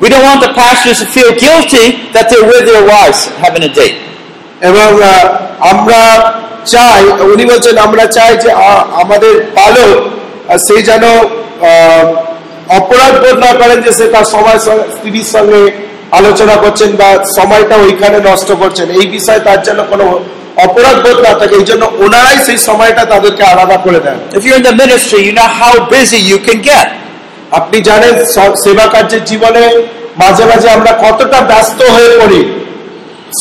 We 0.00 0.08
don't 0.08 0.26
want 0.30 0.40
the 0.40 0.52
pastors 0.54 0.98
to 1.00 1.06
feel 1.06 1.30
guilty 1.38 1.84
that 2.14 2.24
they're 2.28 2.48
with 2.52 2.64
their 2.66 2.84
wives 2.84 3.20
having 3.42 3.64
a 3.64 3.72
date. 3.72 3.96
এবং 4.60 4.88
আমরা 5.72 6.02
চাই 6.66 7.02
উনি 7.32 7.44
বলছেন 7.46 7.74
আমরা 7.78 8.04
চাই 8.16 8.32
যে 8.36 8.50
আমাদের 9.02 9.34
পালক 9.56 9.90
সে 10.66 10.76
যেন 10.82 11.04
আহ, 11.04 12.04
অপরাধ 12.68 13.20
বোধ 13.20 13.38
না 13.38 13.52
করেন 13.52 13.82
যে 13.82 13.92
সে 13.92 14.08
তার 14.08 14.24
সময় 14.24 14.58
সঙ্গে- 14.58 14.82
স্ত্রীর 14.82 15.24
সঙ্গে 15.24 15.70
আলোচনা 16.10 16.56
করছেন 16.56 16.96
বা 16.96 17.24
সময়টা 17.36 17.76
ওইখানে 17.76 18.20
নষ্ট 18.30 18.52
করছেন। 18.52 18.90
এই 18.90 19.06
বিষয়ে 19.06 19.38
তার 19.38 19.62
জন্য 19.62 19.84
কোনো 19.90 20.20
অপরাধ 20.56 21.06
বোধ 21.06 21.20
না 21.20 21.38
থাকে 21.38 21.54
এই 21.54 21.64
জন্য 21.64 21.92
ওনারাই 21.98 22.36
সেই 22.46 22.56
সময়টা 22.56 23.04
তাদেরকে 23.04 23.42
আলাদা 23.42 23.76
করে 23.76 24.00
দেন। 24.00 24.14
If 24.32 24.44
you're 24.44 24.58
in 24.58 24.64
the 24.64 24.72
ministry, 24.72 25.18
you 25.18 25.32
know 25.32 25.44
how 25.44 25.94
busy 25.94 26.32
you 26.32 26.50
can 26.50 26.62
get. 26.64 26.86
আপনি 27.50 27.80
জানেন 27.80 28.24
স- 28.24 28.64
সেবা 28.64 28.86
কার্যের 28.86 29.24
জীবনে 29.24 29.82
মাঝে 30.16 30.44
মাঝে 30.44 30.70
আমরা 30.70 30.92
কতটা 30.92 31.40
ব্যস্ত 31.40 31.82
হয়ে 31.82 32.18
পড়ি। 32.18 32.64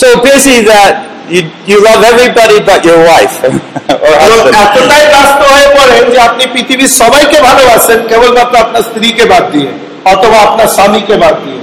So 0.04 0.18
busy 0.18 0.68
that 0.68 0.94
you, 1.33 1.41
you 1.71 1.77
love 1.85 2.01
everybody 2.05 2.59
but 2.69 2.81
your 2.85 3.01
wife 3.11 3.37
or 3.45 4.13
এবং 4.27 4.39
husband. 4.39 4.55
এতটাই 4.65 5.05
ব্যস্ত 5.15 5.41
হয়ে 5.55 5.69
পড়েন 5.77 6.05
যে 6.13 6.19
আপনি 6.29 6.45
পৃথিবীর 6.55 6.93
সবাইকে 7.01 7.39
ভালোবাসেন 7.49 7.99
কেবলমাত্র 8.11 8.55
আপনার 8.65 8.83
স্ত্রীকে 8.89 9.25
বাদ 9.33 9.45
দিয়ে 9.55 9.71
অথবা 10.13 10.39
আপনার 10.47 10.69
স্বামীকে 10.77 11.17
বাদ 11.25 11.37
দিয়ে 11.45 11.61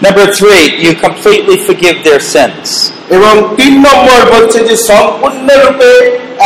Number 0.00 0.26
three, 0.32 0.64
you 0.78 0.92
completely 0.96 1.56
forgive 1.58 1.96
their 2.06 2.20
sins. 2.34 2.66
এবং 3.16 3.34
তিন 3.58 3.72
নম্বর 3.86 4.20
বলছে 4.34 4.58
যে 4.68 4.74
সম্পূর্ণরূপে 4.90 5.90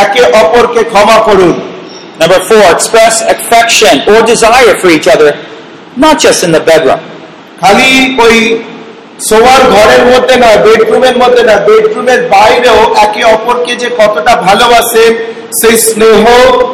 একে 0.04 0.22
অপরকে 0.42 0.82
ক্ষমা 0.92 1.18
করুন 1.28 1.54
Number 2.20 2.40
four, 2.40 2.64
express 2.76 3.14
affection 3.34 3.94
or 4.10 4.18
desire 4.24 4.74
for 4.80 4.88
each 4.96 5.08
other, 5.08 5.30
not 5.96 6.14
just 6.24 6.40
in 6.46 6.50
the 6.52 6.62
bedroom. 6.70 7.00
খালি 7.62 7.90
ওই 8.24 8.36
শোয়ার 9.19 9.63
ঘরের 9.75 10.03
মধ্যে 10.11 10.35
না 10.37 10.51
বেডরুমের 10.65 11.15
মধ্যে 11.17 11.43
না 11.43 11.55
বেডরুমের 11.67 12.21
বাইরেও 12.29 12.79
একে 13.05 13.21
অপরকে 13.25 13.73
যে 13.75 13.89
কতটা 13.99 14.33
ভালোবাসেন 14.47 15.11
সেই 15.59 15.75
স্নেহ 15.87 16.23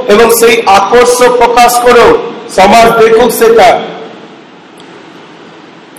এবং 0.07 0.27
সেই 0.39 0.55
আকর্ষণ 0.79 1.31
প্রকাশ 1.37 1.71
করো 1.85 2.07
সমাজ 2.55 2.87
দেখুক 2.99 3.31
সেটা 3.31 3.69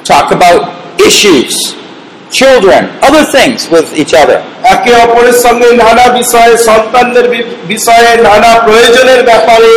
Talk 0.05 0.29
about 0.33 0.61
issues, 1.01 1.55
children, 2.31 2.83
other 3.01 3.25
things 3.27 3.59
with 3.71 3.89
each 3.95 4.15
other. 4.15 4.39
একে 4.75 4.93
অপরের 5.05 5.37
সঙ্গে 5.45 5.69
নানা 5.75 6.07
বিষয়ে 6.21 6.55
সন্তানদের 6.69 7.27
বিষয়ে 7.69 8.11
নানা 8.29 8.51
প্রয়োজনের 8.67 9.21
ব্যাপারে 9.23 9.73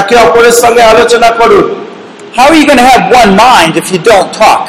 একে 0.00 0.16
অপরের 0.16 0.56
সঙ্গে 0.62 0.82
আলোচনা 0.82 1.30
করুন 1.40 1.66
How 2.36 2.46
are 2.48 2.58
you 2.60 2.66
going 2.66 2.82
to 2.84 2.88
have 2.92 3.04
one 3.22 3.32
mind 3.36 3.72
if 3.82 3.86
you 3.92 4.00
don't 4.10 4.30
talk? 4.34 4.64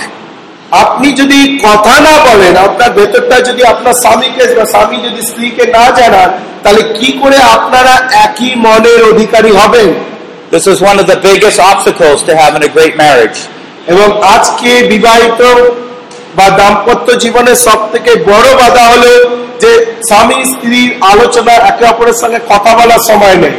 আপনি 0.76 1.08
যদি 1.12 1.40
কথা 1.64 1.96
না 2.00 2.14
বলেন 2.28 2.54
আপনার 2.58 2.90
ভেতরটা 2.94 3.38
যদি 3.40 3.62
আপনার 3.64 3.96
স্বামীকে 4.04 4.44
বা 4.56 4.66
স্বামী 4.66 4.98
যদি 5.04 5.22
স্ত্রীকে 5.22 5.64
না 5.68 5.86
জানান 5.92 6.30
তাহলে 6.64 6.82
কি 6.94 7.10
করে 7.22 7.38
আপনারা 7.56 7.94
একই 8.26 8.52
মনের 8.56 9.02
অধিকারী 9.04 9.52
হবেন 9.62 9.90
This 10.52 10.66
is 10.66 10.80
one 10.82 10.98
of 10.98 11.08
the 11.08 11.20
biggest 11.20 11.60
obstacles 11.62 12.20
to 12.24 12.32
having 12.34 12.64
a 12.64 12.72
great 12.72 12.96
marriage. 12.96 13.38
এবং 13.88 14.08
আজকে 14.28 14.72
বিবাহিত 14.90 15.42
বা 16.36 16.48
দাম্পত্য 16.50 17.08
জীবনের 17.20 17.58
সব 17.58 17.80
থেকে 17.94 18.12
বড় 18.32 18.48
বাধা 18.54 18.84
হলো 18.84 19.12
যে 19.60 19.72
স্বামী 20.10 20.40
স্ত্রীর 20.46 20.90
আলোচনা 21.04 21.54
একে 21.70 21.84
অপরের 21.86 22.18
সঙ্গে 22.22 22.40
কথা 22.50 22.72
বলার 22.80 23.02
সময় 23.08 23.38
নেই 23.44 23.56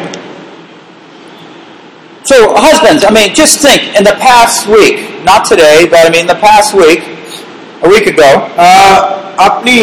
So, 2.28 2.36
husbands, 2.56 3.02
I 3.04 3.12
mean, 3.12 3.30
just 3.36 3.56
think 3.60 3.82
in 3.98 4.04
the 4.06 4.18
past 4.28 4.58
week, 4.68 4.96
not 5.26 5.42
today, 5.46 5.78
but 5.92 6.00
I 6.08 6.10
mean 6.10 6.26
the 6.26 6.40
past 6.40 6.70
week, 6.74 7.02
a 7.82 7.90
week 7.94 8.06
ago, 8.08 8.30
আহ, 8.58 8.98
আপনি 9.48 9.76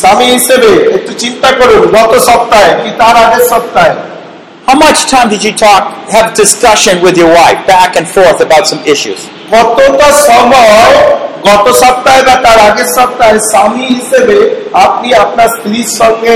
স্বামী 0.00 0.26
হিসেবে 0.36 0.70
একটু 0.96 1.12
চিন্তা 1.22 1.48
করুন 1.58 1.82
গত 1.96 2.12
সপ্তাহে 2.28 2.72
কি 2.82 2.90
তার 3.00 3.14
আগের 3.24 3.44
সপ্তাহে 3.52 3.94
how 4.68 4.76
much 4.76 5.00
time 5.06 5.28
did 5.28 5.42
you 5.46 5.54
talk, 5.66 5.82
have 6.10 6.28
discussion 6.34 6.94
with 7.00 7.16
your 7.16 7.32
wife 7.40 7.60
back 7.66 7.90
and 7.98 8.06
forth 8.16 8.38
about 8.46 8.64
some 8.66 8.82
issues? 8.94 9.20
কতটা 9.52 10.08
সময় 10.28 10.92
গত 11.48 11.66
সপ্তাহে 11.82 12.22
বা 12.28 12.34
তার 12.44 12.58
আগের 12.68 12.88
সপ্তাহে 12.98 13.38
স্বামী 13.52 13.84
হিসেবে 13.94 14.38
আপনি 14.86 15.08
আপনার 15.24 15.48
স্ত্রীর 15.56 15.88
সঙ্গে 16.00 16.34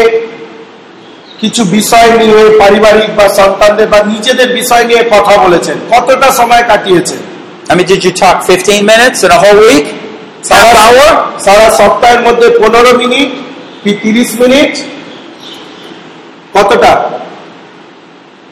কিছু 1.45 1.63
বিষয় 1.77 2.09
নিয়ে 2.21 2.41
পারিবারিক 2.61 3.11
বা 3.19 3.25
সন্তানদের 3.39 3.87
বা 3.93 3.99
নিজেদের 4.13 4.49
বিষয় 4.59 4.83
নিয়ে 4.89 5.03
কথা 5.13 5.33
বলেছেন 5.43 5.77
কতটা 5.93 6.27
সময় 6.39 6.63
কাটিয়েছেন 6.71 7.21
I 7.69 7.73
mean, 7.73 7.87
did 7.87 8.01
you 8.03 8.13
talk 8.13 8.37
15 8.43 8.85
minutes 8.85 9.23
in 9.23 9.31
a 9.31 9.39
whole 9.43 9.61
week? 9.63 9.85
Sara 10.43 10.71
hour? 10.83 11.09
সারা 11.45 11.67
সপ্তাহের 11.79 12.21
মধ্যে 12.27 12.47
পনেরো 12.61 12.91
মিনিট 13.01 13.29
কি 13.83 13.91
তিরিশ 14.03 14.29
মিনিট 14.41 14.73
কতটা 16.53 16.91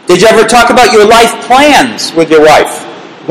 Did 0.08 0.18
you 0.22 0.28
ever 0.28 0.46
talk 0.48 0.68
about 0.70 0.90
your 0.96 1.08
life 1.08 1.34
plans 1.48 2.02
with 2.18 2.30
your 2.34 2.44
wife? 2.52 2.76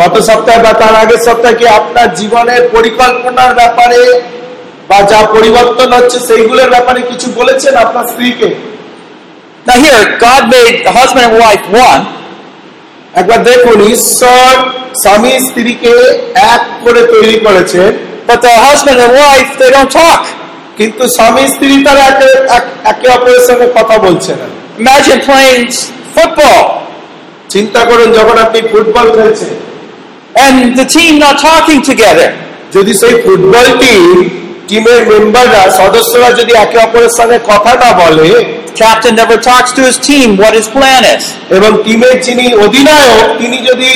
গত 0.00 0.14
সপ্তাহে 0.28 0.60
বা 0.66 0.72
তার 0.80 0.94
আগের 1.02 1.20
সপ্তাহে 1.26 1.56
কি 1.60 1.66
আপনার 1.80 2.08
জীবনের 2.20 2.62
পরিকল্পনার 2.74 3.52
ব্যাপারে 3.60 4.00
বা 4.90 4.98
যা 5.10 5.20
পরিবর্তন 5.36 5.88
হচ্ছে 5.98 6.18
সেইগুলোর 6.28 6.70
ব্যাপারে 6.74 7.00
কিছু 7.10 7.26
বলেছেন 7.38 7.74
আপনার 7.84 8.06
স্ত্রীকে 8.12 8.48
Now 9.68 9.76
here, 9.84 10.18
God 10.18 10.42
made 10.50 10.76
the 10.86 10.92
husband 11.00 11.24
and 11.28 11.36
wife 11.44 11.64
one, 11.88 12.02
একবার 13.20 13.38
দেখুন 13.50 13.78
ঈশ্বর 13.94 14.52
স্বামী 15.02 15.32
স্ত্রীকে 15.46 15.94
এক 16.54 16.62
করে 16.84 17.02
তৈরি 17.12 17.36
করেছেন। 17.46 17.90
But 18.28 18.38
the 18.48 18.54
husband 18.66 18.98
and 19.04 19.12
wife, 19.24 19.50
they 19.60 19.70
don't 19.76 19.92
talk. 20.02 20.22
কিন্তু 20.78 21.04
স্বামী 21.16 21.44
স্ত্রী 21.54 21.74
তারা 21.86 22.04
একে 22.90 23.06
অপরের 23.16 23.42
সঙ্গে 23.48 23.66
কথা 23.78 23.96
বলছে 24.06 24.32
না। 24.40 24.46
Imagine 24.82 25.20
playing 25.28 25.64
football. 26.14 26.62
চিন্তা 27.54 27.80
করুন 27.88 28.08
যখন 28.18 28.36
আপনি 28.44 28.58
ফুটবল 28.70 29.06
খেলছেন। 29.16 29.52
And 30.44 30.56
the 30.80 30.86
team 30.94 31.12
not 31.24 31.36
talking 31.48 31.80
together. 31.90 32.28
যদি 32.76 32.92
সেই 33.00 33.14
ফুটবল 33.24 33.66
টিম 33.82 34.16
টিমের 34.68 35.00
মেম্বাররা 35.10 35.62
সদস্যরা 35.80 36.28
যদি 36.40 36.52
একে 36.64 36.78
অপরের 36.86 37.12
সঙ্গে 37.18 37.38
কথা 37.50 37.72
না 37.82 37.90
বলে 38.02 38.28
Captain 38.75 39.14
never 39.14 39.37
talks 39.37 39.73
to 39.73 39.83
his 39.83 39.99
team 39.99 40.37
what 40.37 40.53
his 40.55 40.68
plan 40.68 41.03
is. 41.16 41.25
এবং 41.51 41.70
টিমের 41.85 42.16
যিনি 42.23 42.47
অধিনায়ক 42.55 43.29
তিনি 43.39 43.59
যদি 43.70 43.91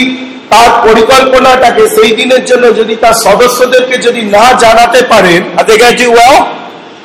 তার 0.51 0.71
পরিকল্পনাটাকে 0.87 1.85
সেই 1.97 2.11
দিনের 2.17 2.45
জন্য 2.45 2.65
যদি 2.77 2.97
তার 2.97 3.17
সদস্যদেরকে 3.27 3.97
যদি 3.99 4.23
না 4.37 4.47
জানাতে 4.61 5.01
পারেন? 5.03 5.41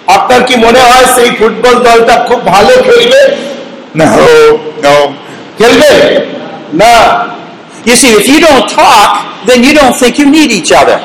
আপনার 0.08 0.42
কি 0.48 0.56
মনে 0.56 0.80
হয় 0.80 1.06
সেই 1.16 1.30
ফুটবল 1.40 1.76
দলটা 1.84 2.16
খুব 2.28 2.40
ভালো 2.46 2.74
খেলবে 2.84 3.22
No, 3.96 4.06
no. 4.84 4.96
খেলবে 5.58 5.92
না 6.74 6.96
You 7.86 7.96
see, 7.96 8.12
if 8.14 8.26
you 8.28 8.40
don't 8.40 8.68
talk, 8.70 9.12
then 9.46 9.64
you 9.64 9.74
don't 9.74 9.96
think 10.02 10.14
you 10.20 10.28
need 10.30 10.50
each 10.52 10.72
other. 10.72 10.98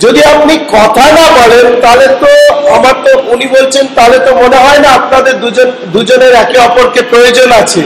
যদি 0.00 0.20
আপনি 0.32 0.54
কথা 0.74 1.04
না 1.18 1.26
বলেন 1.38 1.66
তাহলে 1.84 2.06
তো 2.22 2.30
আমার 2.76 2.94
তো 3.04 3.10
উনি 3.34 3.46
বলছেন 3.56 3.84
তাহলে 3.96 4.18
তো 4.26 4.30
মনে 4.42 4.58
হয় 4.64 4.80
না 4.84 4.88
আপনাদের 4.98 5.34
দুজন 5.44 5.68
দুজনের 5.94 6.32
একে 6.34 6.58
অপরকে 6.68 7.00
প্রয়োজন 7.12 7.50
আছে 7.62 7.82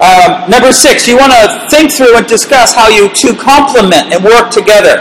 Um, 0.00 0.50
number 0.50 0.72
six, 0.74 1.06
you 1.06 1.16
want 1.16 1.32
to 1.32 1.42
think 1.70 1.86
through 1.88 2.16
and 2.16 2.26
discuss 2.26 2.74
how 2.74 2.88
you 2.88 3.08
two 3.10 3.32
complement 3.40 4.06
and 4.12 4.20
work 4.24 4.46
together. 4.50 4.96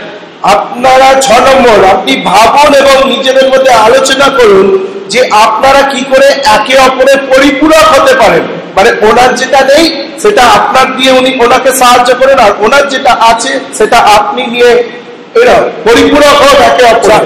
আপনারা 0.47 1.09
ছ 1.25 1.27
নম্বর 1.47 1.77
আপনি 1.93 2.13
ভাবুন 2.29 2.71
এবং 2.81 2.97
নিজেদের 3.13 3.47
মধ্যে 3.53 3.71
আলোচনা 3.87 4.27
করুন 4.39 4.67
যে 5.13 5.21
আপনারা 5.45 5.81
কি 5.91 6.01
করে 6.11 6.27
একে 6.55 6.75
অপরের 6.87 7.19
পরিপূরক 7.31 7.85
হতে 7.93 8.13
পারেন 8.21 8.43
মানে 8.77 8.89
ওনার 9.07 9.29
যেটা 9.39 9.61
নেই 9.71 9.85
সেটা 10.23 10.43
আপনার 10.57 10.87
দিয়ে 10.97 11.11
উনি 11.19 11.31
ওনাকে 11.43 11.71
সাহায্য 11.81 12.09
করেন 12.21 12.37
আর 12.45 12.51
ওনার 12.65 12.83
যেটা 12.93 13.11
আছে 13.31 13.51
সেটা 13.77 13.97
আপনি 14.17 14.41
নিয়ে 14.53 14.71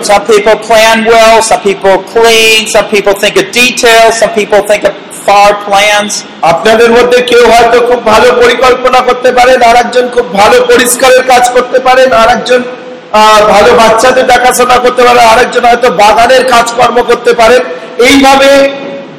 Some, 0.01 0.25
people 0.25 0.55
plan 0.57 1.05
well, 1.05 1.41
some 1.41 1.61
people 1.61 2.03
clean, 2.05 2.67
some 2.67 2.89
people 2.89 3.13
think 3.13 3.35
of 3.35 3.51
details, 3.51 4.19
some 4.19 4.33
people 4.33 4.61
think 4.63 4.83
of 4.85 4.93
far 5.25 5.49
plans. 5.65 6.11
আপনাদের 6.51 6.89
মধ্যে 6.97 7.19
কেউ 7.31 7.43
হয়তো 7.53 7.77
খুব 7.89 7.99
ভালো 8.11 8.27
পরিকল্পনা 8.41 8.99
করতে 8.99 9.29
পারেন 9.31 9.59
আর 9.69 9.75
একজন 9.75 10.05
খুব 10.15 10.25
ভালো 10.33 10.57
পরিষ্কারের 10.71 11.23
কাজ 11.31 11.43
করতে 11.55 11.79
পারেন 11.79 12.09
আর 12.13 13.41
ভালো 13.55 13.71
বাচ্চাদের 13.81 14.25
দেখাশোনা 14.33 14.77
করতে 14.77 15.01
পারে 15.07 15.21
আরেকজন 15.31 15.63
হয়তো 15.69 15.89
বাগানের 16.03 16.43
কাজকর্ম 16.53 16.97
করতে 17.09 17.31
পারেন 17.33 17.61
এইভাবে 18.07 18.49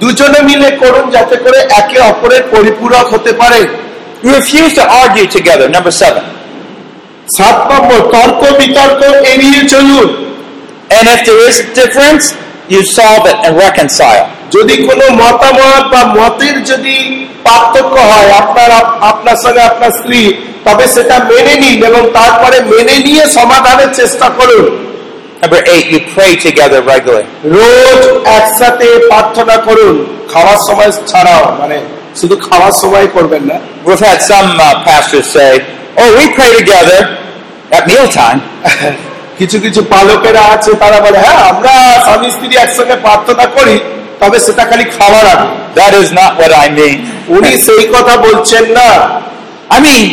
দুজনে 0.01 0.41
মিলে 0.49 0.71
করুন 0.83 1.05
যাতে 1.11 1.37
করে 1.37 1.59
একে 1.81 1.99
অপরের 2.11 2.43
পরিপূরক 2.55 3.07
হতে 3.15 3.33
পারে 3.43 3.61
refuse 4.23 4.75
to 4.75 4.83
argue 4.83 5.27
together. 5.29 5.69
Number 5.69 5.93
seven. 5.93 6.38
সাত 7.37 7.57
নম্বর 7.71 8.01
তর্ক 8.15 8.41
বিতর্ক 8.61 9.01
এড়িয়ে 9.33 9.63
চলুন 9.75 10.09
And 10.91 11.07
if 11.07 11.21
there 11.27 11.43
is 11.49 11.57
a 11.61 11.69
difference, 11.75 12.25
you 12.73 12.81
solve 12.99 13.25
it 13.27 13.39
and 13.47 13.53
reconcile. 13.59 14.25
যদি 14.55 14.75
কোনো 14.89 15.07
মতামত 15.23 15.85
বা 15.93 16.03
মতের 16.19 16.57
যদি 16.71 16.97
পার্থক্য 17.47 17.95
হয় 18.11 18.31
আপনার 18.43 18.71
আপনার 19.11 19.37
সঙ্গে 19.45 19.63
আপনার 19.71 19.93
স্ত্রী 19.99 20.21
তবে 20.67 20.85
সেটা 20.95 21.17
মেনে 21.31 21.55
নিন 21.63 21.79
এবং 21.91 22.03
তারপরে 22.19 22.59
মেনে 22.73 22.97
নিয়ে 23.07 23.25
সমাধানের 23.39 23.91
চেষ্টা 24.01 24.29
করুন 24.39 24.67
Number 25.43 25.63
eight, 25.67 25.87
you 25.93 26.01
pray 26.15 26.33
together 26.47 26.81
regularly. 26.85 27.27
রোজ 27.57 28.01
একসাথে 28.39 28.87
প্রার্থনা 29.11 29.57
করুন 29.69 29.95
খাওয়ার 30.33 30.59
সময় 30.69 30.91
ছাড়াও 31.11 31.45
মানে 31.61 31.79
শুধু 32.21 32.37
খাওয়ার 32.47 32.75
সময় 32.83 33.07
করবেন 33.17 33.43
না 33.51 33.57
We've 33.87 34.05
had 34.11 34.21
some 34.33 34.49
uh, 34.59 34.69
pastors 34.87 35.27
say, 35.37 35.53
"Oh, 36.01 36.09
we 36.19 36.25
pray 36.37 36.51
together 36.61 37.01
at 37.77 37.83
mealtime." 37.91 38.41
কিছু 39.39 39.57
কিছু 39.65 39.81
পালকেরা 39.95 40.43
আছে 40.55 40.71
তারা 40.83 40.99
বলে 41.07 41.19
হ্যাঁ 41.27 41.41
আমরা 41.53 41.75
স্বামী 42.07 42.29
স্ত্রী 42.35 42.55
একসঙ্গে 42.65 42.97
প্রার্থনা 43.07 43.45
করি 43.57 43.77
তবে 44.21 44.37
সেটা 44.47 44.65
খালি 44.71 44.85
খাওয়ার 44.97 45.27
আগে 45.35 45.49
That 45.75 45.93
is 45.95 46.09
not 46.13 46.33
what 46.41 46.53
I 46.65 46.67
mean. 46.79 46.97
উনি 47.37 47.51
সেই 47.67 47.85
কথা 47.95 48.15
বলছেন 48.27 48.65
না 48.79 48.91
I 49.77 49.79
mean, 49.81 50.07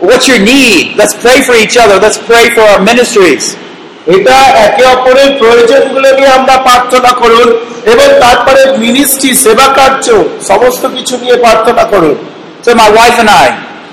what's 0.00 0.26
your 0.30 0.42
need? 0.52 0.84
Let's 0.96 1.14
pray 1.24 1.38
for 1.42 1.54
each 1.64 1.76
other. 1.82 1.96
Let's 1.98 2.20
pray 2.30 2.44
for 2.54 2.64
our 2.72 2.80
ministries. 2.90 3.44
এটা 4.06 4.36
একে 4.66 4.84
অপরের 4.94 5.30
প্রয়োজনগুলো 5.40 6.08
নিয়ে 6.18 6.30
আমরা 6.38 6.54
প্রার্থনা 6.66 7.10
করুন 7.22 7.48
এবং 7.92 8.08
তারপরে 8.24 8.60
মিনিস্ট্রি 8.84 9.30
সেবা 9.44 9.66
কার্য 9.78 10.06
সমস্ত 10.50 10.82
কিছু 10.96 11.14
নিয়ে 11.22 11.36
প্রার্থনা 11.44 11.84
করুন 11.92 12.16
So 12.64 12.70
my 12.74 12.90
wife 12.90 13.16
and 13.22 13.30
I, 13.44 13.46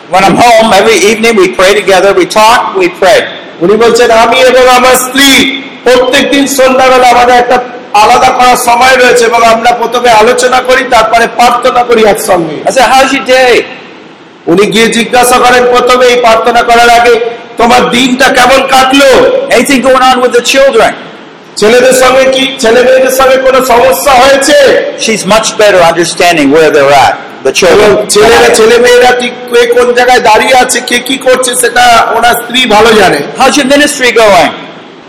when 0.10 0.24
I'm 0.24 0.36
home 0.36 0.68
every 0.72 0.98
evening, 1.02 1.36
we 1.36 1.48
pray 1.52 1.72
together. 1.74 2.14
We 2.14 2.26
talk. 2.32 2.76
We 2.76 2.88
pray. 3.02 3.20
উনি 3.62 3.76
বলছেন 3.84 4.10
আমি 4.24 4.38
এবং 4.50 4.66
আমার 4.78 4.96
স্ত্রী 4.96 5.30
প্রত্যেকদিন 5.84 6.46
সন্ধ্যাবেলা 6.58 7.08
আমাদের 7.10 7.36
একটা 7.40 7.58
আলাদা 7.94 8.30
করার 8.30 8.60
সময় 8.66 8.96
রয়েছে 8.98 9.24
এবং 9.26 9.42
আমরা 9.46 9.72
প্রথমে 9.72 10.10
আলোচনা 10.22 10.60
করি 10.60 10.84
তারপরে 10.90 11.26
প্রার্থনা 11.40 11.82
করি 11.84 12.02
একসঙ্গে 12.04 12.56
"How's 12.94 13.12
your 13.18 13.26
উনি 14.48 14.66
গিয়ে 14.74 14.88
জিজ্ঞাসা 14.88 15.38
করেন 15.40 15.64
প্রথমে 15.66 16.06
এই 16.06 16.18
প্রার্থনা 16.22 16.62
করার 16.62 16.90
আগে 16.90 17.14
তোমার 17.58 17.82
দিনটা 17.90 18.28
কেমন 18.30 18.60
কাটলো 18.74 19.10
Anything 19.50 19.82
going 19.82 20.06
on 20.12 20.18
with 20.24 20.34
the 20.38 20.44
children? 20.54 20.92
ছেলেদের 21.58 21.96
সঙ্গে 22.04 22.24
কি 22.26 22.44
ছেলে 22.60 22.80
মেয়েদের 22.84 23.16
সঙ্গে 23.20 23.38
কোনো 23.38 23.60
সমস্যা 23.66 24.12
হয়েছে 24.22 24.58
She's 25.00 25.24
much 25.26 25.48
better 25.58 25.82
understanding 25.92 26.48
where 26.56 26.72
they're 26.76 26.96
at. 27.08 27.16
The 27.46 27.52
children. 27.52 28.10
ছেলেরা 28.10 28.50
ছেলে 28.56 28.78
মেয়েরা 28.80 29.12
ঠিক 29.12 29.34
কে 29.54 29.68
কোন 29.68 29.94
জায়গায় 29.94 30.20
দাঁড়িয়ে 30.20 30.56
আছে 30.56 30.82
কে 30.82 31.00
কি 31.00 31.18
করছে 31.18 31.56
সেটা 31.56 32.08
ওনার 32.18 32.34
স্ত্রী 32.34 32.66
ভালো 32.66 32.90
জানে 32.94 33.20
ministry? 33.70 34.10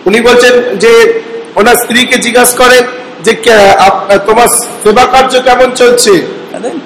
উনি 0.07 0.21
বলছেন 0.21 0.53
যে 0.79 0.93
ওনার 1.57 1.77
স্ত্রীকে 1.77 2.19
জিজ্ঞাসা 2.19 2.57
করেন 2.57 2.85
যে 3.23 3.35
কে- 3.35 3.77
আপ- 3.79 4.19
তোমার 4.27 4.49
সেবা 4.85 5.05
কার্য 5.05 5.41
কেমন 5.43 5.71
চলছে 5.75 6.11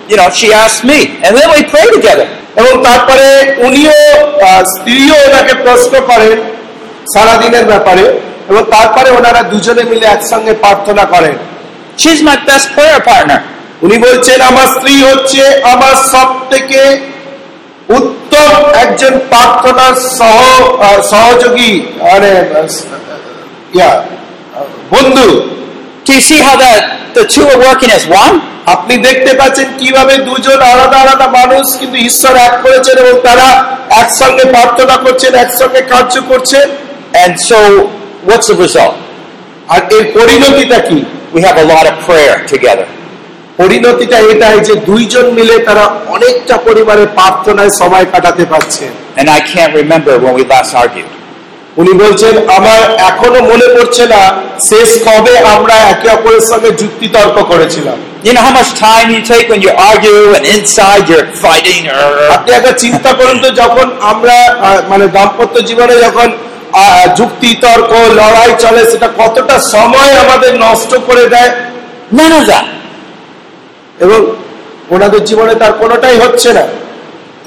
you 0.09 0.17
know, 0.17 0.31
she 0.31 0.49
asked 0.65 0.83
me. 0.85 0.99
And 1.25 1.33
then 1.37 1.49
we 1.51 1.63
pray 1.75 1.87
together. 1.97 2.27
এবং 2.57 2.83
তারপরে 2.83 3.27
উনিও 3.59 3.99
স্ত্রীও 4.65 5.15
ওনাকে 5.29 5.55
প্রশ্ন 5.55 6.01
করেন 6.01 6.37
সারাদিনের 7.15 7.65
ব্যাপারে 7.65 8.05
এবং 8.49 8.63
তারপরে 8.71 9.11
ওনারা 9.11 9.43
দুজনে 9.43 9.83
মিলে 9.83 10.07
একসঙ্গে 10.07 10.53
প্রার্থনা 10.55 11.05
করেন 11.05 11.35
She's 11.99 12.21
my 12.23 12.37
best 12.51 12.67
prayer 12.77 13.01
partner. 13.01 13.41
উনি 13.83 13.97
বলছেন 14.07 14.39
আমার 14.51 14.67
স্ত্রী 14.75 14.95
হচ্ছে 15.11 15.43
আমার 15.75 15.95
সব 16.13 16.29
থেকে 16.53 16.81
উত্তম 17.89 18.53
একজন 18.85 19.13
প্রার্থনার 19.31 19.95
সহ 20.19 20.39
সহযোগী 21.13 21.73
মানে 22.03 22.33
বন্ধু 24.93 25.29
Do 26.07 26.13
you 26.15 26.25
see 26.31 26.41
how 26.41 26.57
that 26.57 26.81
the 27.17 27.25
two 27.25 27.45
are 27.45 27.61
working 27.69 27.91
as 27.99 28.05
one? 28.25 28.35
আপনি 28.67 28.95
দেখতে 29.09 29.33
পাচ্ছেন 29.41 29.69
কীভাবে 29.81 30.15
দুজন 30.29 30.59
আলাদা 30.73 30.99
আলাদা 31.05 31.27
মানুষ 31.39 31.65
কিন্তু 31.81 31.97
ঈশ্বর 32.09 32.35
এক 32.49 32.55
করেছেন 32.65 32.97
এবং 33.05 33.15
তারা 33.29 33.49
একসঙ্গে 34.03 34.45
প্রার্থনা 34.55 34.97
করছেন 35.05 35.33
একসঙ্গে 35.45 35.81
কার্য 35.93 36.15
করছেন 36.31 36.67
And 37.15 37.33
so, 37.41 37.59
what's 38.23 38.47
the 38.47 38.57
result? 38.67 38.97
আর 39.69 39.81
এর 39.97 40.05
পরিণতিটা 40.17 40.79
কি 40.89 40.99
We 41.35 41.41
have 41.43 41.59
a 41.65 41.67
lot 41.73 41.85
of 41.91 41.95
prayer 42.09 42.37
together. 42.47 42.87
পরিণতিটা 43.61 44.19
এটাই 44.33 44.57
যে 44.69 44.75
দুইজন 44.89 45.27
মিলে 45.39 45.57
তারা 45.59 45.85
অনেকটা 46.09 46.55
পরিমাণে 46.67 47.05
প্রার্থনায় 47.17 47.73
সময় 47.81 48.07
কাটাতে 48.13 48.45
পারছে 48.53 48.85
And 49.21 49.27
I 49.31 49.41
can't 49.51 49.73
remember 49.75 50.15
when 50.19 50.33
we 50.39 50.45
last 50.47 50.73
argued. 50.75 51.11
উনি 51.77 51.93
বলছেন 52.03 52.35
আমার 52.59 52.81
এখনও 53.11 53.41
মনে 53.51 53.67
পড়ছে 53.75 54.05
না 54.15 54.23
শেষ 54.71 54.91
কবে 55.07 55.35
আমরা 55.55 55.77
একে 55.93 56.09
অপরের 56.11 56.45
সঙ্গে 56.51 56.71
যুক্তি 56.83 57.07
তর্ক 57.17 57.37
করেছিলাম 57.53 57.99
You 58.27 58.33
know 58.35 58.45
how 58.49 58.55
much 58.61 58.71
time 58.81 59.07
you 59.15 59.21
take 59.25 59.47
when 59.53 59.61
you 59.67 59.73
argue 59.91 60.21
and 60.37 60.45
inside 60.57 61.03
you're 61.11 61.29
fighting? 61.47 61.83
আপনি 62.37 62.51
একবার 62.53 62.75
চিন্তা 62.85 63.11
করুন 63.19 63.37
তো 63.45 63.49
যখন 63.63 63.87
আমরা 64.13 64.37
মানে 64.89 65.05
দাম্পত্য 65.17 65.55
জীবনে 65.69 65.95
যখন 66.07 66.29
আহ, 66.75 67.05
যুক্তি 67.19 67.51
তর্ক 67.63 67.91
লড়াই 68.21 68.51
চলে 68.65 68.83
সেটা 68.93 69.09
কতটা 69.21 69.57
সময় 69.75 70.13
আমাদের 70.25 70.53
নষ্ট 70.67 70.93
করে 71.09 71.25
দেয় 71.35 71.51
None 72.13 72.35
of 72.35 72.45
that. 72.47 72.67
এবং 74.01 74.21
ওনাদের 74.91 75.23
জীবনে 75.25 75.55
তার 75.55 75.73
কোনোটাই 75.73 76.17
হচ্ছে 76.17 76.51
না 76.53 76.65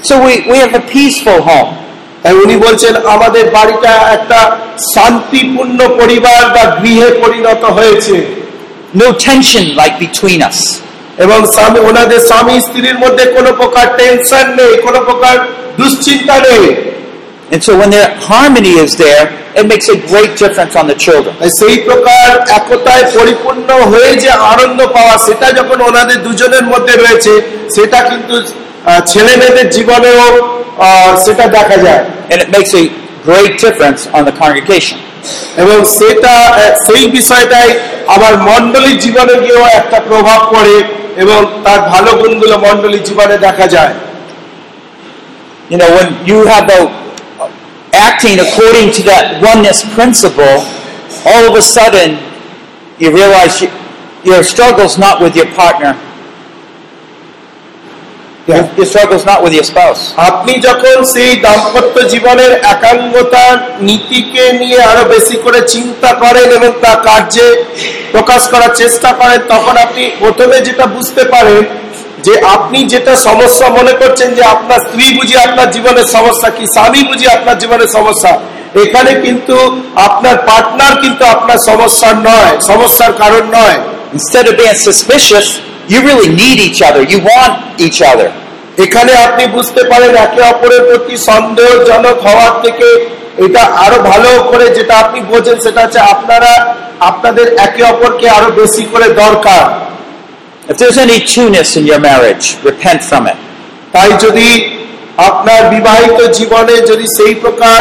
so 0.08 0.14
we 0.16 0.34
we 0.46 0.58
have 0.58 0.74
a 0.74 0.84
peaceful 0.94 1.40
home. 1.50 1.70
তাই 2.22 2.34
উনি 2.34 2.56
বলছেন 2.56 2.94
আমাদের 3.06 3.44
বাড়িটা 3.50 3.92
একটা 4.12 4.40
শান্তিপূর্ণ 4.94 5.78
পরিবার 6.00 6.40
বা 6.56 6.64
গৃহে 6.80 7.08
পরিণত 7.22 7.62
হয়েছে 7.78 8.16
No 8.94 9.06
tension 9.24 9.64
like 9.80 9.96
between 9.98 10.40
us. 10.50 10.60
এবং 11.18 11.38
স্বামী 11.54 11.80
ওনাদের 11.80 12.20
স্বামী 12.20 12.54
স্ত্রীর 12.60 12.98
মধ্যে 12.98 13.24
কোনো 13.36 13.50
প্রকার 13.52 13.86
টেনশন 13.98 14.46
নেই 14.56 14.72
কোনো 14.82 15.00
প্রকার 15.00 15.34
দুশ্চিন্তা 15.78 16.36
নেই 16.40 16.62
And 17.54 17.62
so 17.62 17.78
when 17.78 17.90
the 17.90 18.02
harmony 18.18 18.70
is 18.82 18.96
there, 18.96 19.30
it 19.54 19.68
makes 19.68 19.88
a 19.88 19.94
great 20.10 20.36
difference 20.36 20.74
on 20.74 20.88
the 20.90 20.96
children. 20.96 21.34
সেই 21.58 21.76
প্রকার 21.88 22.28
একতায় 22.58 23.04
পরিপূর্ণ 23.16 23.68
হয়ে 23.92 24.10
যে 24.22 24.30
আনন্দ 24.52 24.80
পাওয়া 24.96 25.14
সেটা 25.26 25.48
যখন 25.58 25.78
ওনাদের 25.88 26.18
দুজনের 26.26 26.64
মধ্যে 26.72 26.94
রয়েছে 26.94 27.32
সেটা 27.76 27.98
কিন্তু 28.10 28.34
ছেলে 29.10 29.32
মেয়েদের 29.40 29.68
জীবনেও 29.76 30.24
সেটা 31.24 31.44
দেখা 31.56 31.76
যায় 31.86 32.02
And 32.30 32.38
it 32.44 32.50
makes 32.56 32.72
a 32.82 32.84
great 33.28 33.54
difference 33.64 34.00
on 34.16 34.22
the 34.28 34.34
congregation. 34.42 34.98
এবং 35.62 35.78
সেটা 35.98 36.34
সেই 36.86 37.04
বিষয়টাই 37.18 37.68
আবার 38.14 38.32
মন্ডলীর 38.48 38.98
জীবনে 39.04 39.34
গিয়েও 39.44 39.64
একটা 39.80 39.98
প্রভাব 40.08 40.40
পড়ে 40.54 40.76
এবং 41.22 41.38
তার 41.64 41.80
ভালো 41.92 42.10
গুণগুলো 42.20 42.54
মন্ডলীর 42.66 43.04
জীবনে 43.08 43.36
দেখা 43.48 43.68
যায় 43.76 43.94
You 45.70 45.78
know, 45.78 45.90
when 45.96 46.08
you 46.26 46.38
have 46.46 46.64
the 46.66 46.80
acting 48.04 48.36
according 48.38 48.88
to 48.96 49.02
that 49.10 49.24
oneness 49.42 49.78
principle, 49.96 50.56
all 51.24 51.42
of 51.48 51.54
a 51.56 51.64
sudden 51.76 52.10
you 52.98 53.08
realize 53.12 53.60
you, 53.62 53.68
your 54.24 54.42
struggle's 54.42 54.96
not 54.96 55.20
with 55.20 55.34
your 55.34 55.48
partner. 55.54 55.92
Your, 58.46 58.60
your 58.76 58.84
struggle's 58.84 59.24
not 59.24 59.42
with 59.42 59.54
your 59.56 59.64
spouse. 59.64 60.00
আপনি 60.30 60.52
যখন 60.66 60.96
সেই 61.14 61.32
দাম্পত্য 61.44 61.96
জীবনের 62.12 62.52
একাঙ্গতার 62.74 63.54
নীতিকে 63.88 64.44
নিয়ে 64.60 64.80
আরও 64.90 65.04
বেশি 65.14 65.36
করে 65.44 65.60
চিন্তা 65.74 66.10
করেন 66.22 66.48
এবং 66.58 66.70
তা 66.84 66.92
কার্যে 67.06 67.46
প্রকাশ 68.14 68.42
করার 68.52 68.72
চেষ্টা 68.80 69.10
করেন 69.20 69.40
তখন 69.52 69.74
আপনি 69.86 70.02
প্রথমে 70.22 70.56
যেটা 70.66 70.84
বুঝতে 70.96 71.22
পারেন 71.34 71.62
যে 72.24 72.34
আপনি 72.54 72.78
যেটা 72.92 73.12
সমস্যা 73.28 73.66
মনে 73.78 73.94
করছেন 74.00 74.28
যে 74.38 74.42
আপনার 74.54 74.80
স্ত্রী 74.86 75.04
বুঝি 75.16 75.34
আপনার 75.46 75.68
জীবনের 75.74 76.06
সমস্যা 76.16 76.48
কি 76.56 76.64
স্বামী 76.74 77.00
বুঝি 77.08 77.26
আপনার 77.36 77.56
জীবনের 77.62 77.90
সমস্যা 77.96 78.32
এখানে 78.82 79.12
কিন্তু 79.24 79.56
আপনার 80.06 80.36
পার্টনার 80.48 80.94
কিন্তু 81.02 81.22
আপনার 81.34 81.58
সমস্যার 81.68 82.14
নয় 82.28 82.52
সমস্যার 82.70 83.12
কারণ 83.22 83.44
নয় 83.58 83.78
Instead 84.14 84.46
of 84.46 84.54
being 84.54 84.78
suspicious, 84.80 85.58
you 85.88 85.98
really 86.00 86.30
need 86.32 86.58
each 86.60 86.80
other. 86.80 87.02
You 87.02 87.18
want 87.20 87.54
each 87.80 88.00
other. 88.04 88.28
এখানে 88.78 89.12
আপনি 89.26 89.44
বুঝতে 89.56 89.82
পারেন 89.90 90.12
একে 90.16 90.40
অপরের 90.52 90.82
প্রতি 90.88 91.14
সন্দেহজনক 91.28 92.16
হওয়ার 92.26 92.52
থেকে 92.64 92.88
এটা 93.44 93.62
আরও 93.84 93.98
ভালো 94.10 94.30
করে 94.50 94.66
যেটা 94.76 94.94
আপনি 95.04 95.18
বোঝেন 95.32 95.56
সেটা 95.64 95.80
হচ্ছে 95.84 96.00
আপনারা 96.14 96.52
আপনাদের 97.00 97.46
একে 97.58 97.82
অপরকে 97.92 98.26
আরও 98.28 98.48
বেশি 98.60 98.84
করে 98.92 99.06
দরকার 99.22 99.64
If 100.66 100.78
there's 100.78 100.96
any 100.96 101.20
two-ness 101.22 101.76
in 101.76 101.84
your 101.84 102.00
marriage, 102.00 102.56
repent 102.62 103.00
from 103.02 103.22
it. 103.26 103.38
তাই 103.94 104.10
যদি 104.24 104.48
আপনার 105.28 105.60
বিবাহিত 105.74 106.18
জীবনে 106.38 106.74
যদি 106.90 107.06
সেই 107.16 107.32
প্রকার 107.42 107.80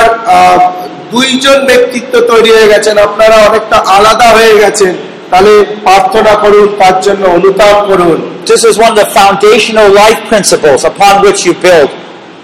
দুইজন 1.13 1.57
ব্যক্তিত্ব 1.69 2.13
তৈরি 2.31 2.51
হয়ে 2.55 2.71
গেছেন 2.73 2.95
আপনারা 3.07 3.37
অনেকটা 3.47 3.77
আলাদা 3.97 4.27
হয়ে 4.37 4.55
গেছেন 4.63 4.93
তাহলে 5.31 5.53
প্রার্থনা 5.85 6.33
করুন 6.43 6.67
তার 6.81 6.95
জন্য 7.05 7.23
অনুতাপ 7.37 7.77
করুন 7.89 8.17
This 8.45 8.63
is 8.65 8.75
one 8.77 8.91
of 8.93 8.99
the 9.03 9.09
foundational 9.11 9.87
life 9.93 10.21
principles 10.31 10.81
upon 10.83 11.13
which 11.25 11.39
you 11.47 11.53
build 11.65 11.89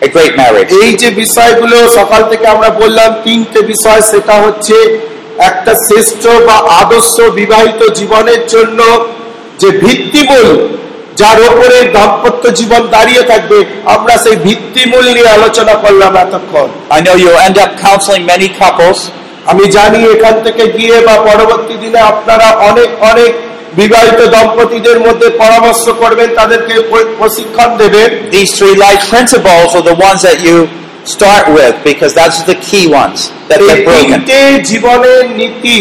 a 0.01 0.09
great 0.15 0.33
marriage. 0.41 0.69
এই 0.83 0.91
যে 1.01 1.09
বিষয়গুলো 1.23 1.77
সকাল 1.99 2.21
থেকে 2.31 2.45
আমরা 2.55 2.69
বললাম 2.81 3.09
তিনটে 3.25 3.59
বিষয় 3.73 4.01
সেটা 4.11 4.35
হচ্ছে 4.43 4.75
একটা 5.49 5.71
শ্রেষ্ঠ 5.85 6.23
বা 6.47 6.57
আদর্শ 6.81 7.15
বিবাহিত 7.39 7.81
জীবনের 7.99 8.41
জন্য 8.53 8.79
যে 9.59 9.69
ভিত্তিমূল 9.83 10.49
যার 11.19 11.39
ওপরে 11.49 11.77
দাম্পত্য 11.95 12.43
জীবন 12.59 12.81
দাঁড়িয়ে 12.95 13.23
থাকবে 13.23 13.57
আমরা 13.85 14.13
সেই 14.23 14.35
ভিত্তিমূল 14.35 15.05
নিয়ে 15.15 15.29
আলোচনা 15.37 15.73
করলাম 15.73 16.13
এতক্ষণ। 16.17 16.67
Couples, 18.59 18.99
আমি 19.51 19.65
জানি 19.77 19.99
এখান 20.13 20.35
থেকে 20.45 20.63
গিয়ে 20.77 20.97
বা 21.07 21.15
পরবর্তী 21.29 21.75
দিনে 21.83 21.99
আপনারা 22.11 22.47
অনেক 22.69 22.89
অনেক 23.11 23.31
বিবাহিত 23.73 24.19
দম্পতিদের 24.33 24.99
মধ্যে 24.99 25.27
পরামর্শ 25.41 25.85
করবেন 26.01 26.29
তাদেরকে 26.35 26.73
প্রশিক্ষণ 27.19 27.69
দেবেন। 27.77 28.09
These 28.35 28.51
three 28.57 28.77
life 28.85 29.03
principles 29.13 29.69
are 29.77 29.85
the 29.91 29.97
ones 30.09 30.21
that 30.27 30.39
you 30.47 30.57
start 31.15 31.45
with 31.57 31.75
because 31.89 32.11
that's 32.19 32.39
the 32.51 32.57
key 32.67 32.85
ones 33.03 33.19
that 33.49 33.59
এই 33.61 33.67
broken. 33.87 34.19
জীবনের 34.71 35.21
নীতি 35.39 35.77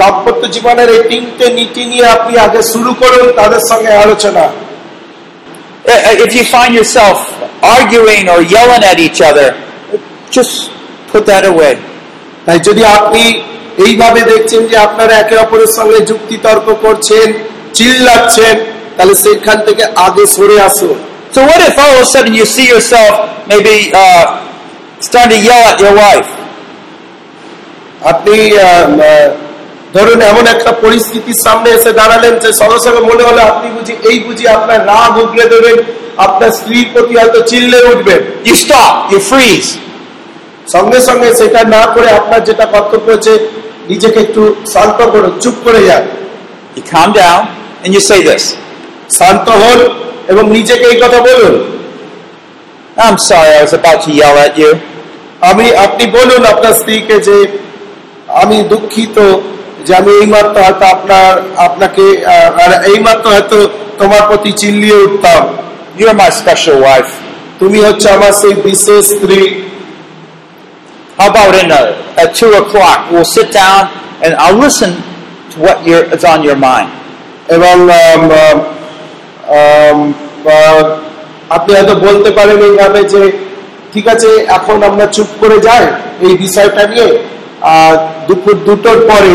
দাম্পত্য 0.00 0.42
জীবনের 0.54 0.88
এই 0.96 1.02
তিনটে 1.10 1.46
নীতি 1.58 1.82
নিয়ে 1.84 2.06
আপনি 2.16 2.32
আগে 2.46 2.60
শুরু 2.72 2.90
করুন 3.02 3.26
তাদের 3.40 3.62
সঙ্গে 3.70 3.92
আলোচনা 4.04 4.44
Uh, 5.84 6.24
If 6.24 6.30
you 6.32 6.44
find 6.46 6.74
yourself 6.74 7.18
arguing 7.76 8.28
or 8.28 8.40
yelling 8.46 8.84
at 8.84 8.98
each 8.98 9.20
other, 9.20 9.48
just 10.30 10.70
put 11.10 11.22
that 11.26 11.44
away. 11.44 11.74
তাই 12.46 12.58
যদি 12.68 12.82
আপনি 12.98 13.22
এইভাবে 13.78 14.20
দেখছেন 14.30 14.62
যে 14.70 14.76
আপনারা 14.86 15.14
একে 15.14 15.36
অপরের 15.36 15.70
সঙ্গে 15.78 15.98
যুক্তি 16.10 16.36
তর্ক 16.36 16.66
করছেন 16.84 17.26
চিল্লাচ্ছেন 17.74 18.54
তাহলে 18.96 19.14
সেখান 19.24 19.58
থেকে 19.66 19.84
আগে 20.06 20.24
সরে 20.36 20.56
আসুন 20.68 20.96
So 21.34 21.40
what 21.48 21.60
if 21.68 21.76
all 21.78 21.92
of 21.94 22.02
a 22.02 22.06
sudden 22.06 22.32
you 22.40 22.46
see 22.46 22.66
yourself 22.74 23.12
maybe 23.50 23.74
uh, 23.94 24.24
starting 25.00 25.32
to 25.34 25.46
yell 25.48 25.62
at 25.70 25.78
your 25.84 25.94
wife? 26.04 26.30
আপনি 28.12 28.36
ধরুন 29.94 30.20
এমন 30.32 30.44
একটা 30.54 30.70
পরিস্থিতির 30.84 31.38
সামনে 31.44 31.68
এসে 31.70 31.92
দাঁড়ালেন 32.00 32.34
যে 32.42 32.50
সঙ্গে 32.60 32.78
সঙ্গে 32.84 33.02
মনে 33.10 33.22
হলো 33.28 33.40
আপনি 33.52 33.68
বুঝি 33.76 33.94
এই 34.10 34.18
বুঝি 34.26 34.44
আপনার 34.56 34.80
রাগ 34.92 35.12
উগলে 35.24 35.44
দেবেন 35.52 35.76
আপনার 36.26 36.50
স্ত্রীর 36.58 36.86
প্রতি 36.92 37.14
হয়তো 37.20 37.40
চিল্লে 37.50 37.78
উঠবেন। 37.92 38.20
Freeze. 39.28 39.70
সঙ্গে 40.74 41.00
সঙ্গে 41.08 41.28
সেটা 41.40 41.60
না 41.76 41.82
করে 41.94 42.08
আপনার 42.20 42.40
যেটা 42.48 42.64
কর্তব্য 42.74 43.06
হচ্ছে 43.12 43.32
নিজেকে 43.90 44.18
একটু 44.20 44.42
শান্ত 44.72 44.98
করুন 45.12 45.32
চুপ 45.42 45.56
করে 45.64 45.80
যান। 45.88 46.04
You 46.76 46.82
calm 46.92 47.10
down 47.20 47.42
and 47.82 47.90
you 47.96 48.02
say 48.10 48.20
this. 48.30 48.44
শান্ত 49.18 49.46
হন 49.62 49.80
এবং 50.32 50.44
নিজেকে 50.56 50.84
এই 50.92 50.98
কথা 51.02 51.20
বলুন। 51.28 51.54
I'm 53.04 53.16
sorry, 53.28 53.52
I 53.58 53.62
was 53.66 53.74
about 53.80 53.98
to 54.04 54.10
yell 54.20 54.36
at 54.46 54.54
you. 54.62 54.70
আমি 55.50 55.66
আপনি 55.76 56.04
বলুন 56.16 56.42
আপনার 56.52 56.74
স্ত্রীকে 56.80 57.16
যে 57.28 57.36
আমি 58.42 58.56
দুঃখিত। 58.72 59.16
যে 59.86 59.92
আমি 59.94 60.10
এইমাত্র 60.20 60.56
হয়তো 60.62 60.84
আপনার 60.86 61.30
আপনাকে 61.58 62.04
আর 62.62 62.70
এইমাত্র 62.84 63.26
হয়তো 63.30 63.58
তোমার 63.98 64.22
প্রতি 64.28 64.50
চিল্লিয়ে 64.52 64.98
উঠতাম 65.06 65.42
You're 65.98 66.18
my 66.24 66.30
special 66.32 66.76
wife. 66.88 67.12
তুমি 67.60 67.78
হচ্ছে 67.78 68.06
আমার 68.10 68.32
সেই 68.32 68.54
বিশেষ 68.64 69.02
স্ত্রী 69.12 69.40
How 71.18 71.28
about 71.28 71.54
in 71.54 71.70
a, 71.70 71.82
at 72.16 72.30
2 72.36 72.52
o'clock, 72.54 72.98
we'll 73.12 73.30
sit 73.36 73.48
down 73.52 73.80
and 74.24 74.32
I'll 74.34 74.58
listen 74.58 74.90
to 75.50 75.56
what 75.60 75.76
you're, 75.86 76.04
is 76.14 76.24
on 76.24 76.40
your 76.42 76.58
mind. 76.68 76.88
এবং 77.48 77.74
আম, 78.02 78.22
আম, 78.42 78.58
আম, 79.52 79.98
আহ, 80.48 80.78
আপনি 81.50 81.70
হয়তো 81.74 81.94
বলতে 82.06 82.30
পারেন 82.30 82.58
এইভাবে 82.62 83.00
যে 83.04 83.22
ঠিক 83.92 84.06
আছে 84.08 84.28
এখন 84.48 84.76
আমরা 84.82 85.06
চুপ 85.06 85.30
করে 85.40 85.58
যাই 85.58 85.84
এই 86.20 86.34
বিষয়টা 86.36 86.82
নিয়ে 86.86 87.08
আর 87.76 87.94
দুপুর 88.26 88.54
দুটোর 88.66 88.98
পরে 89.10 89.34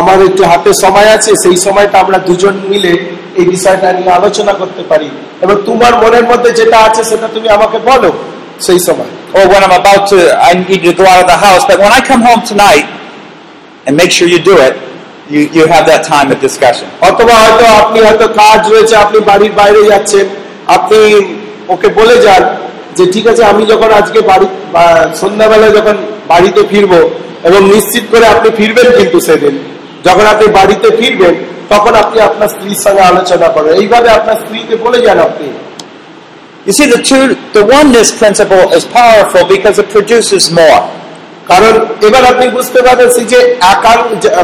আমার 0.00 0.18
একটু 0.28 0.42
হাতে 0.50 0.70
সময় 0.84 1.08
আছে 1.16 1.30
সেই 1.44 1.56
সময়টা 1.66 1.96
আমরা 2.04 2.18
দুজন 2.28 2.54
মিলে 2.72 2.92
এই 3.40 3.46
বিষয়টা 3.54 3.88
নিয়ে 3.98 4.10
আলোচনা 4.10 4.52
করতে 4.60 4.82
পারি 4.90 5.08
এবং 5.44 5.56
তোমার 5.66 5.92
মনের 6.02 6.24
মধ্যে 6.30 6.50
যেটা 6.60 6.78
আছে 6.88 7.02
সেটা 7.10 7.26
তুমি 7.34 7.48
আমাকে 7.56 7.78
বলো 7.90 8.10
সেই 8.66 8.80
সময় 8.88 9.10
Or 9.34 9.44
when 9.48 9.62
I'm 9.64 9.74
about 9.74 10.02
to, 10.10 10.18
I 10.40 10.54
need 10.60 10.82
to 10.84 10.92
go 10.94 11.04
out 11.04 11.20
of 11.24 11.28
the 11.28 11.36
house, 11.36 11.62
but 11.66 11.76
when 11.80 11.90
I 11.90 12.00
come 12.00 12.22
home 12.22 12.42
tonight, 12.46 12.86
and 13.84 13.92
make 13.96 14.12
sure 14.12 14.28
you 14.28 14.38
do 14.40 14.54
it, 14.58 14.74
you, 15.28 15.40
you 15.50 15.62
have 15.66 15.84
that 15.86 16.02
time 16.04 16.28
of 16.30 16.38
discussion. 16.40 16.86
অথবা 17.08 17.34
হয়তো 17.42 17.64
আপনি 17.82 17.98
হয়তো 18.06 18.26
কাজ 18.42 18.60
রয়েছে 18.72 18.94
আপনি 18.96 19.18
বাড়ির 19.30 19.52
বাইরে 19.60 19.80
যাচ্ছেন 19.90 20.24
আপনি 20.76 20.98
ওকে 21.68 21.88
বলে 21.98 22.16
যান 22.26 22.42
যে 22.96 23.04
ঠিক 23.14 23.24
আছে 23.32 23.42
আমি 23.52 23.62
যখন 23.72 23.90
আজকে 24.00 24.18
বাড়ি 24.30 24.46
বা 24.74 24.84
সন্ধ্যাবেলা 25.22 25.68
যখন 25.78 25.96
বাড়িতে 26.32 26.60
ফিরবো 26.70 27.00
এবং 27.44 27.60
নিশ্চিত 27.64 28.04
করে 28.10 28.26
আপনি 28.26 28.50
ফিরবেন 28.56 28.96
কিন্তু 28.96 29.20
সেদিন। 29.20 29.58
যখন 30.04 30.26
আপনি 30.26 30.46
বাড়িতে 30.46 30.96
ফিরবেন 30.96 31.34
তখন 31.68 31.94
আপনি 31.94 32.20
আপনার 32.20 32.48
স্ত্রীর 32.48 32.80
সঙ্গে 32.84 33.00
আলোচনা 33.00 33.48
করবেন। 33.48 33.74
এইভাবে 33.74 34.08
আপনার 34.10 34.34
স্ত্রীকে 34.34 34.76
বলে 34.76 34.98
যান 35.06 35.18
আপনি। 35.18 35.48
You 36.66 36.72
see, 36.78 36.86
the 36.94 37.00
two, 37.10 37.22
the 37.28 37.62
oneness 37.78 38.08
principle 38.20 38.64
is 38.76 38.84
powerful 38.98 39.44
because 39.54 39.76
it 39.82 39.88
produces 39.94 40.44
more. 40.58 40.80
কারণ 41.48 41.74
এবার 42.06 42.24
আপনি 42.24 42.48
বুঝতে 42.48 42.78
যে 43.24 43.56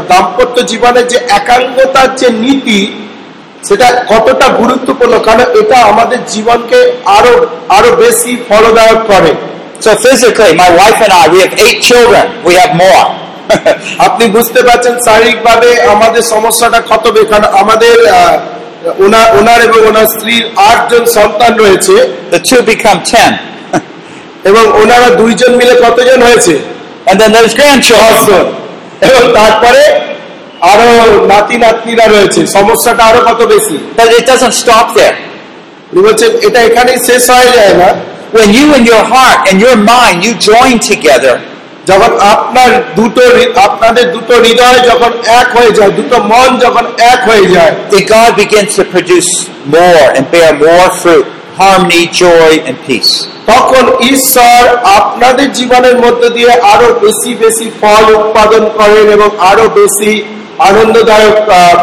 দাম্পত্য 0.09 0.65
জীবনের 0.65 1.07
যে 1.07 1.19
একাঙ্গতার 1.29 2.15
যে 2.15 2.29
নীতি 2.29 3.07
সেটা 3.67 4.05
কতটা 4.09 4.47
গুরুত্বপূর্ণ। 4.47 5.19
কারণ 5.19 5.39
এটা 5.39 5.77
আমাদের 5.77 6.17
জীবনকে 6.27 6.79
আরও 7.05 7.47
আরও 7.69 7.95
বেশি 7.95 8.37
ফলদায়ক 8.49 8.99
করে। 9.07 9.50
So 9.81 9.95
physically, 9.97 10.53
my 10.55 10.69
wife 10.71 10.99
and 11.01 11.11
I, 11.11 11.23
we 11.27 11.39
have 11.41 11.53
eight 11.57 11.81
children. 11.81 12.23
We 12.45 12.53
have 12.55 12.73
more. 12.77 13.05
আপনি 14.07 14.25
বুঝতে 14.27 14.61
পারছেন 14.67 14.93
শারীরিকভাবে 15.07 15.69
আমাদের 15.93 16.23
সমস্যাটা 16.33 16.79
কত 16.91 17.05
বে- 17.15 17.27
কারণ 17.31 17.47
আমাদের 17.61 17.95
ওনার 19.05 19.27
ওনার 19.39 19.59
এবং 19.67 19.79
ওনার 19.87 20.07
স্ত্রীর 20.07 20.43
আটজন 20.69 21.03
সন্তান 21.17 21.51
রয়েছে 21.55 21.95
the 22.31 22.39
two 22.49 22.61
become 22.71 22.99
ten. 23.13 23.31
এবং 24.49 24.63
ওনারা 24.81 25.09
দুইজন 25.21 25.51
মিলে 25.55 25.73
কতজন 25.85 26.19
হয়েছে 26.27 26.53
And 27.05 27.15
then 27.21 27.29
there's 27.35 27.53
grandchildren. 27.53 28.45
এবং 29.01 29.21
তারপরে 29.39 29.83
আরও 30.71 30.89
নাতি 31.27 31.55
নাতনিরা 31.57 32.05
রয়েছে 32.07 32.41
সমস্যাটা 32.47 33.03
আরও 33.05 33.21
কত 33.29 33.41
বেশি 33.53 33.75
But 33.99 34.09
it 34.19 34.23
doesn't 34.31 34.55
stop 34.63 34.85
there. 34.99 35.15
উনি 35.93 36.09
এটা 36.47 36.59
এখানেই 36.59 36.99
শেষ 37.07 37.23
হয়ে 37.29 37.51
যায় 37.57 37.73
না 37.73 37.89
When 38.31 38.53
you 38.53 38.73
and 38.73 38.85
your 38.85 39.03
heart 39.03 39.51
and 39.51 39.59
your 39.59 39.75
mind, 39.75 40.23
you 40.23 40.31
join 40.41 40.75
together, 40.81 41.35
যখন 41.89 42.11
আপনার 42.33 42.69
দুটো 42.99 43.23
আপনাদের 43.67 44.05
দুটো 44.15 44.33
হৃদয় 44.45 44.79
যখন 44.89 45.11
এক 45.39 45.47
হয়ে 45.57 45.71
যায় 45.77 45.91
দুটো 45.99 46.17
মন 46.31 46.49
যখন 46.65 46.85
এক 47.13 47.19
হয়ে 47.29 47.45
যায় 47.55 47.71
then 47.91 48.03
God 48.07 48.31
begins 48.41 48.71
to 48.79 48.83
produce 48.93 49.31
more 49.67 50.05
and 50.15 50.23
bear 50.33 50.51
more 50.59 50.89
fruit, 51.01 51.25
harmony, 51.59 52.03
joy, 52.23 52.51
and 52.69 52.77
peace. 52.87 53.13
তখন 53.51 53.85
ঈশ্বর 54.13 54.61
আপনাদের 54.99 55.47
জীবনের 55.59 55.95
মধ্য 56.03 56.21
দিয়ে 56.37 56.51
আরও 56.73 56.87
বেশি 57.05 57.31
বেশি 57.43 57.67
ফল 57.81 58.05
উৎপাদন 58.19 58.63
করেন 58.77 59.05
এবং 59.17 59.29
আরও 59.51 59.65
বেশি 59.79 60.11
আনন্দদায়ক 60.69 61.35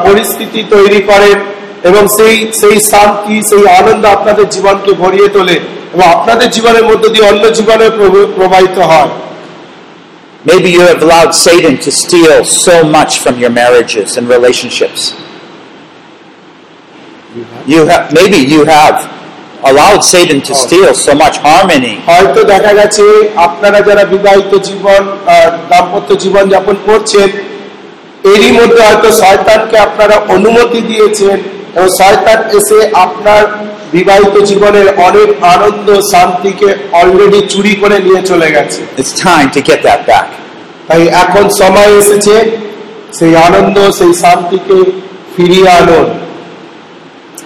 পরিস্থিতি 0.07 0.61
তৈরি 0.75 1.01
করেন 1.11 1.37
এবং 1.83 2.03
সেই 2.17 2.35
সেই 2.61 2.77
শান্তি 2.93 3.37
সেই 3.51 3.65
আনন্দ 3.81 4.05
আপনাদের 4.07 4.47
জীবনকে 4.49 4.93
ভরিয়ে 4.93 5.29
তোলে 5.29 5.57
এবং 5.95 6.07
আপনাদের 6.17 6.49
জীবনের 6.51 6.85
মধ্য 6.85 7.05
দিয়ে 7.09 7.25
অন্য 7.29 7.45
জীবনে 7.59 7.87
প্রবাহিত 8.37 8.79
হয় 8.93 9.13
Maybe 10.45 10.71
you 10.71 10.81
have 10.81 11.03
allowed 11.03 11.33
Satan 11.33 11.77
to 11.79 11.91
steal 11.93 12.45
so 12.45 12.85
much 12.87 13.19
from 13.19 13.39
your 13.39 13.51
marriages 13.51 14.17
and 14.17 14.29
relationships. 14.29 15.01
You 17.67 17.87
have 17.87 18.13
maybe 18.13 18.39
you 18.39 18.65
have 18.65 18.97
allowed 19.63 20.01
Satan 20.03 20.41
to 20.43 20.55
steal 20.55 20.95
so 20.97 21.13
much 21.15 21.37
harmony. 21.39 21.95
হয়তো 22.09 22.41
দেখা 22.45 22.73
গেছে 22.73 23.05
আপনারা 23.47 23.79
যারা 23.81 24.05
বিবাহিত 24.15 24.53
জীবন 24.69 25.03
দাম্পত্য 25.71 26.11
জীবন 26.25 26.45
যাপন 26.55 26.77
করছেন 26.89 27.29
এরই 28.25 28.53
মধ্যে 28.53 28.81
হয়তো 28.89 29.09
শয়তানকে 29.23 29.77
আপনারা 29.79 30.17
অনুমতি 30.35 30.81
দিয়েছেন 30.81 31.39
এবং 31.76 31.90
শয়তান 32.00 32.40
এসে 32.58 32.78
আপনার 33.06 33.44
বিবাহিত 33.92 34.36
জীবনের 34.50 34.88
অনেক 35.08 35.30
আনন্দ 35.56 35.88
শান্তিকে 36.12 36.70
অলরেডি 37.02 37.40
চুরি 37.54 37.74
করে 37.82 37.98
নিয়ে 38.06 38.22
চলে 38.32 38.48
গেছে 38.56 38.80
It's 39.02 39.14
time 39.30 39.48
to 39.56 39.60
get 39.70 39.80
that 39.90 40.02
back. 40.12 40.28
তাই 40.90 41.02
এখন 41.24 41.46
সময় 41.62 41.92
এসেছে 42.02 42.36
সেই 43.18 43.34
আনন্দ 43.48 43.78
সেই 44.00 44.12
শান্তিকে 44.24 44.78
ফিরিয়ে 45.36 45.70
আনুন 45.82 46.08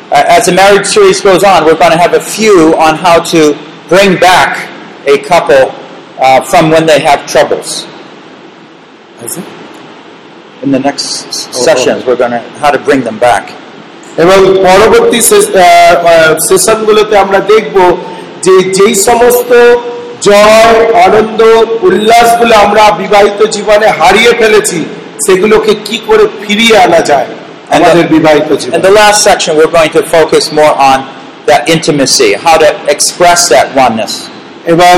Uh, 0.09 0.35
As 0.38 0.43
the 0.49 0.55
marriage 0.63 0.88
series 0.95 1.19
goes 1.21 1.43
on, 1.43 1.57
we're 1.65 1.81
going 1.83 1.91
to 1.91 2.01
have 2.05 2.13
a 2.13 2.25
few 2.35 2.57
on 2.85 2.93
how 3.05 3.17
to 3.33 3.41
bring 3.89 4.11
back 4.31 4.51
a 5.05 5.17
couple 5.31 5.63
uh, 6.19 6.39
from 6.51 6.63
when 6.73 6.83
they 6.91 6.99
have 7.09 7.19
troubles. 7.33 7.67
In 10.63 10.71
the 10.71 10.79
next 10.79 11.05
s- 11.27 11.47
Oh, 11.47 11.51
sessions, 11.51 11.99
we're 12.05 12.15
going 12.15 12.31
to 12.31 12.43
how 12.59 12.71
to 12.71 12.79
bring 12.79 13.01
them 13.01 13.19
back. 13.19 13.43
এবং 14.16 14.38
পরবর্তী 14.66 15.20
সেশনগুলোতে 16.46 17.14
আমরা 17.16 17.40
দেখব 17.52 17.76
যে 18.42 18.54
যেই 18.76 18.94
সমস্ত 19.08 19.50
জয় 20.20 20.78
আনন্দ 21.06 21.40
উল্লাসগুলো 21.82 22.54
আমরা 22.56 22.82
বিবাহিত 22.98 23.40
জীবনে 23.56 23.88
হারিয়ে 24.00 24.32
ফেলেছি 24.40 24.80
সেগুলোকে 25.26 25.72
কি 25.84 25.96
করে 26.06 26.24
ফিরিয়ে 26.42 26.76
আনা 26.78 27.00
যায় 27.00 27.28
আমাদের 27.70 28.04
বিবাহিত 28.06 28.50
জীবন 28.52 28.74
the 28.80 28.94
last 29.00 29.18
section, 29.22 29.52
we're 29.58 29.74
going 29.78 29.92
to 29.92 30.02
focus 30.08 30.44
more 30.52 30.74
on 30.90 30.98
that 31.46 31.62
intimacy, 31.66 32.30
how 32.34 32.56
to 32.58 32.68
express 32.94 33.40
that 33.48 33.66
oneness. 33.76 34.12
এবং 34.64 34.94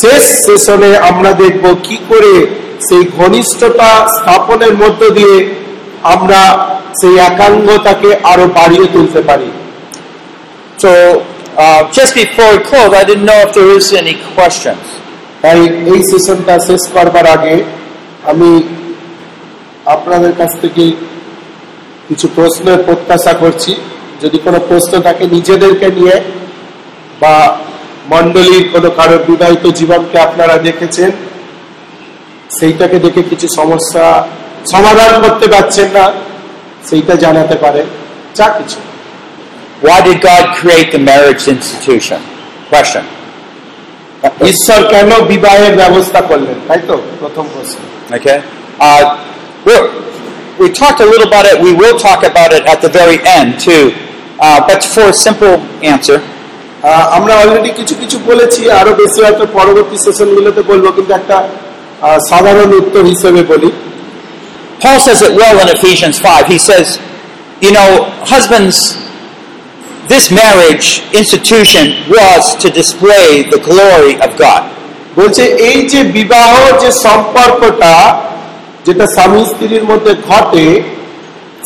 শেষ 0.00 0.22
সেশনে 0.46 0.90
আমরা 1.10 1.30
দেখব 1.42 1.64
কি 1.82 1.96
করে 2.08 2.34
সেই 2.86 3.02
ঘনিষ্ঠতা 3.18 3.90
স্থাপনের 4.16 4.74
মধ্য 4.82 5.00
দিয়ে 5.10 5.36
আমরা 6.14 6.40
সেই 7.00 7.14
একাঙ্গতাকে 7.28 8.10
আরও 8.22 8.46
বাড়িয়ে 8.58 8.86
তুলতে 8.92 9.20
পারি 9.22 9.48
তো 10.78 10.92
uh, 11.56 11.80
just 11.90 12.14
before 12.14 12.50
we 12.52 12.60
close, 12.60 12.92
I 12.92 13.04
didn't 13.04 13.26
know 13.26 13.38
if 13.38 13.54
there 13.54 13.70
is 13.70 13.86
any 13.94 14.14
questions. 14.34 14.84
তাই 15.42 15.60
এই 15.92 16.00
সেশনটা 16.10 16.54
শেষ 16.68 16.82
করবার 16.94 17.26
আগে 17.36 17.54
আমি 18.24 18.50
আপনাদের 19.86 20.32
কাছ 20.40 20.50
থেকে 20.62 20.84
কিছু 22.08 22.26
প্রশ্নের 22.36 22.78
প্রত্যাশা 22.86 23.32
করছি 23.42 23.72
যদি 24.22 24.38
কোনো 24.38 24.58
প্রশ্ন 24.68 24.92
থাকে 25.00 25.24
নিজেদেরকে 25.26 25.88
নিয়ে 25.98 26.16
বা 27.20 27.34
মন্ডলীর 28.12 28.64
কোনো 28.72 28.88
কারোর 28.98 29.22
বিবাহিত 29.28 29.64
জীবনকে 29.78 30.16
আপনারা 30.18 30.54
দেখেছেন 30.58 31.10
সেইটাকে 32.56 32.96
দেখে 32.98 33.22
কিছু 33.30 33.46
সমস্যা 33.58 34.04
সমাধান 34.72 35.12
করতে 35.24 35.46
পারছেন 35.54 35.88
না 35.96 36.04
সেইটা 36.88 37.14
জানাতে 37.24 37.56
পারেন 37.64 37.86
যা 38.38 38.46
কিছু 38.58 38.78
Why 39.86 39.98
did 40.00 40.18
God 40.22 40.44
create 40.60 40.88
the 40.92 41.02
marriage 41.10 41.44
institution? 41.54 42.20
Question. 42.72 43.04
ঈশ্বর 44.52 44.80
কেন 44.92 45.10
বিবাহের 45.32 45.72
ব্যবস্থা 45.80 46.20
করলেন 46.30 46.56
তাই 46.68 46.80
তো 46.88 46.94
প্রথম 47.20 47.44
প্রশ্ন 47.54 47.78
Okay. 48.10 48.38
Uh, 48.78 49.02
we're, 49.66 49.86
we 50.60 50.66
talked 50.72 51.00
a 51.00 51.06
little 51.06 51.26
about 51.26 51.46
it. 51.46 51.56
We 51.60 51.72
will 51.72 51.96
talk 51.98 52.20
about 52.22 52.50
it 52.52 52.62
at 52.66 52.78
the 52.80 52.90
very 52.90 53.18
end 53.38 53.48
too. 53.58 53.84
Uh, 54.38 54.58
but 54.68 54.80
for 54.84 55.06
a 55.08 55.16
simple 55.26 55.54
answer, 55.92 56.18
আমরা 57.18 57.32
অলরেডি 57.42 57.70
কিছু 57.80 57.94
কিছু 58.02 58.16
বলেছি 58.30 58.62
আরও 58.80 58.92
বেশি 59.02 59.18
হয়তো 59.24 59.44
পরবর্তী 59.58 59.96
সেশনগুলোতে 60.04 60.60
বলব 60.70 60.84
কিন্তু 60.96 61.12
একটা 61.20 61.36
সাধারণ 62.30 62.70
উত্তর 62.82 63.02
হিসেবে 63.12 63.40
বলি 63.52 63.68
Paul 64.84 65.00
says 65.00 65.22
it 65.22 65.32
well 65.32 65.56
in 65.64 65.74
Ephesians 65.74 66.20
5. 66.20 66.46
He 66.46 66.58
says, 66.58 67.00
you 67.62 67.72
know, 67.72 68.04
husbands, 68.28 69.00
this 70.12 70.30
marriage 70.30 71.00
institution 71.16 72.04
was 72.06 72.54
to 72.56 72.68
display 72.68 73.48
the 73.48 73.60
glory 73.64 74.20
of 74.20 74.36
God. 74.36 74.62
যেটা 78.86 79.06
স্বামী 79.16 79.42
স্ত্রীর 79.50 79.84
মধ্যে 79.90 80.12
ঘটে 80.30 80.66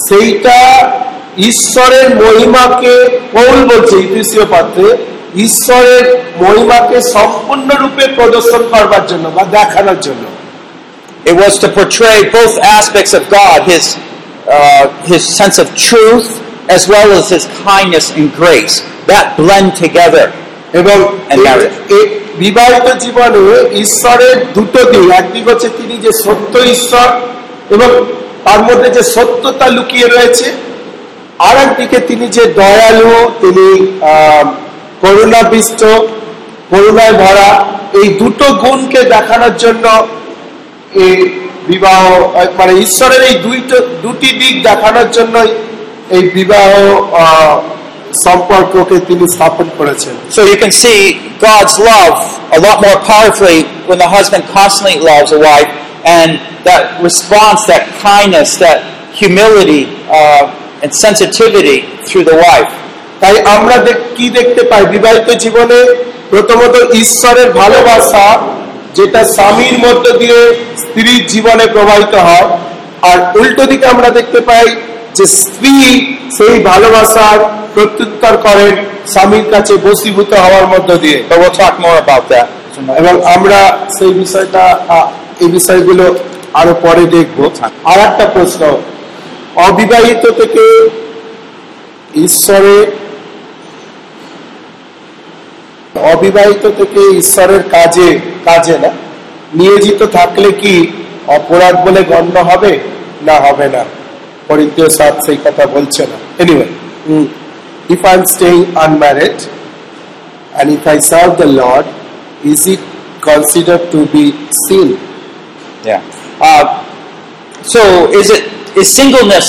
সেইটা 0.06 0.58
ঈশ্বরের 1.50 2.08
মহিমাকে 2.22 2.94
পৌল 3.32 3.58
বলছে 3.70 3.94
ইতিসীয় 4.06 4.46
পাত্রে 4.54 4.88
ঈশ্বরের 5.46 6.04
মহিমাকে 6.42 6.98
সম্পূর্ণরূপে 7.14 8.04
প্রদর্শন 8.16 8.62
করবার 8.72 9.04
জন্য 9.10 9.24
বা 9.36 9.42
দেখানোর 9.56 10.00
জন্য 10.06 10.24
It 11.28 11.36
was 11.36 11.58
to 11.58 11.68
portray 11.68 12.30
both 12.32 12.56
aspects 12.58 13.12
of 13.12 13.28
God, 13.28 13.68
his, 13.68 13.96
uh, 14.48 14.88
his 15.04 15.22
sense 15.36 15.58
of 15.58 15.68
truth, 15.76 16.40
as 16.70 16.88
well 16.88 17.12
as 17.12 17.28
his 17.28 17.44
kindness 17.60 18.06
and 18.12 18.32
grace. 18.32 18.80
That 19.06 19.36
blend 19.36 19.70
together. 19.76 20.26
এবং 20.80 20.96
বিবাহিত 22.42 22.86
জীবনে 23.04 23.40
ঈশ্বরের 23.84 24.36
দুটো 24.56 24.80
দিক 24.92 25.04
একদিক 25.20 25.44
হচ্ছে 25.50 25.68
তিনি 25.78 25.94
যে 26.04 26.10
সত্য 26.24 26.54
ঈশ্বর 26.74 27.08
এবং 27.74 27.88
তার 28.46 28.60
মধ্যে 28.68 28.88
যে 28.96 29.02
সত্যতা 29.14 29.66
লুকিয়ে 29.76 30.06
রয়েছে 30.14 30.48
আর 31.46 31.54
একদিকে 31.66 31.98
তিনি 32.08 32.26
যে 32.36 32.44
দয়ালু 32.60 33.14
তিনি 33.42 33.66
করুণাবিষ্ট 35.02 35.80
করুণায় 36.70 37.14
ভরা 37.22 37.50
এই 38.00 38.06
দুটো 38.20 38.46
গুণকে 38.62 39.00
দেখানোর 39.14 39.54
জন্য 39.64 39.84
এই 40.94 41.14
বিবাহ 41.68 42.02
মানে 42.58 42.72
ঈশ্বরের 42.86 43.22
এই 43.30 43.36
দুইটো 43.46 43.76
দুটি 44.02 44.30
দিক 44.40 44.54
দেখানোর 44.62 45.08
জন্যই 45.10 45.50
এই 46.10 46.22
বিবাহ 46.30 46.70
সম্পর্ককে 48.26 48.96
তিনি 49.00 49.24
স্থাপন 49.28 49.66
করেছেন 49.78 50.14
So 50.36 50.40
you 50.50 50.58
can 50.62 50.72
see 50.82 50.98
God's 51.48 51.76
love 51.90 52.16
a 52.52 52.60
lot 52.66 52.76
more 52.86 52.98
powerfully 53.12 53.60
when 53.88 53.98
the 53.98 54.10
husband 54.16 54.42
constantly 54.58 54.98
loves 55.02 55.30
a 55.32 55.40
wife, 55.40 55.70
and 56.16 56.30
that 56.64 56.82
response, 57.02 57.60
that 57.66 57.84
kindness, 58.00 58.48
that 58.56 58.78
humility 59.12 59.82
uh, 60.10 60.82
and 60.82 60.90
sensitivity 60.96 61.78
through 62.06 62.24
the 62.30 62.36
wife. 62.46 62.70
তাই 63.20 63.34
আমরা 63.56 63.76
কি 64.16 64.26
দেখতে 64.38 64.62
পাই 64.70 64.82
বিবাহিত 64.94 65.28
জীবনে 65.44 65.78
প্রথমত 66.30 66.74
ঈশ্বরের 67.02 67.48
ভালোবাসা 67.52 68.24
যেটা 68.98 69.20
স্বামীর 69.36 69.76
মধ্য 69.84 70.04
দিয়ে 70.18 70.40
স্ত্রীর 70.82 71.22
জীবনে 71.26 71.66
প্রবাহিত 71.66 72.14
হয়। 72.26 72.46
আর 73.10 73.18
উল্টো 73.40 73.64
দিকে 73.66 73.86
আমরা 73.86 74.08
দেখতে 74.18 74.40
পাই 74.40 74.68
যে 75.14 75.24
স্ত্রী 75.40 75.74
সেই 76.36 76.54
ভালোবাসার 76.70 77.40
প্রত্যুত্তর 77.74 78.34
করেন 78.36 78.72
স্বামীর 79.06 79.46
কাছে 79.50 79.74
বসীভূত 79.76 80.30
হওয়ার 80.44 80.66
মধ্য 80.72 80.88
দিয়ে. 80.96 81.18
এবং 83.00 83.14
আমরা 83.34 83.60
সেই 83.98 84.12
বিষয়টা 84.22 84.62
এই 85.40 85.48
বিষয়গুলো 85.56 86.04
আরও 86.60 86.72
পরে 86.82 87.04
দেখব। 87.16 87.38
আর 87.90 87.98
একটা 88.08 88.24
প্রশ্ন 88.34 88.62
অবিবাহিত 89.68 90.24
থেকে 90.40 90.64
ঈশ্বরের 92.26 92.86
অবিবাহিত 96.12 96.64
থেকে 96.78 97.00
ঈশ্বরের 97.20 97.62
কাজে 97.76 98.08
কাজে 98.44 98.76
না 98.84 98.90
নিয়োজিত 99.54 100.00
থাকলে 100.16 100.48
কি 100.62 100.74
অপরাধ 101.38 101.74
বলে 101.86 102.02
গণ্য 102.10 102.36
হবে 102.50 102.72
না 103.22 103.36
হবে 103.44 103.66
না 103.74 103.82
পরিত্তীয় 104.48 104.88
সাত 104.98 105.14
সেই 105.26 105.38
কথা 105.44 105.64
বলছে 105.74 106.02
না 106.10 106.16
anyway 106.42 106.66
if 107.94 108.00
I 108.04 108.14
am 108.18 108.22
staying 108.34 108.58
unmarried 108.84 109.38
and 110.54 110.70
if 110.70 110.86
I 110.86 110.98
serve 111.00 111.38
the 111.38 111.46
Lord, 111.46 111.86
is 112.44 112.66
it 112.66 112.80
considered 113.22 113.90
to 113.92 114.06
be 114.06 114.24
sin? 114.66 114.98
Yeah. 115.84 116.02
Uh, 116.40 116.82
so 117.64 118.10
is 118.10 118.30
it 118.30 118.42
is 118.76 118.88
singleness 118.90 119.48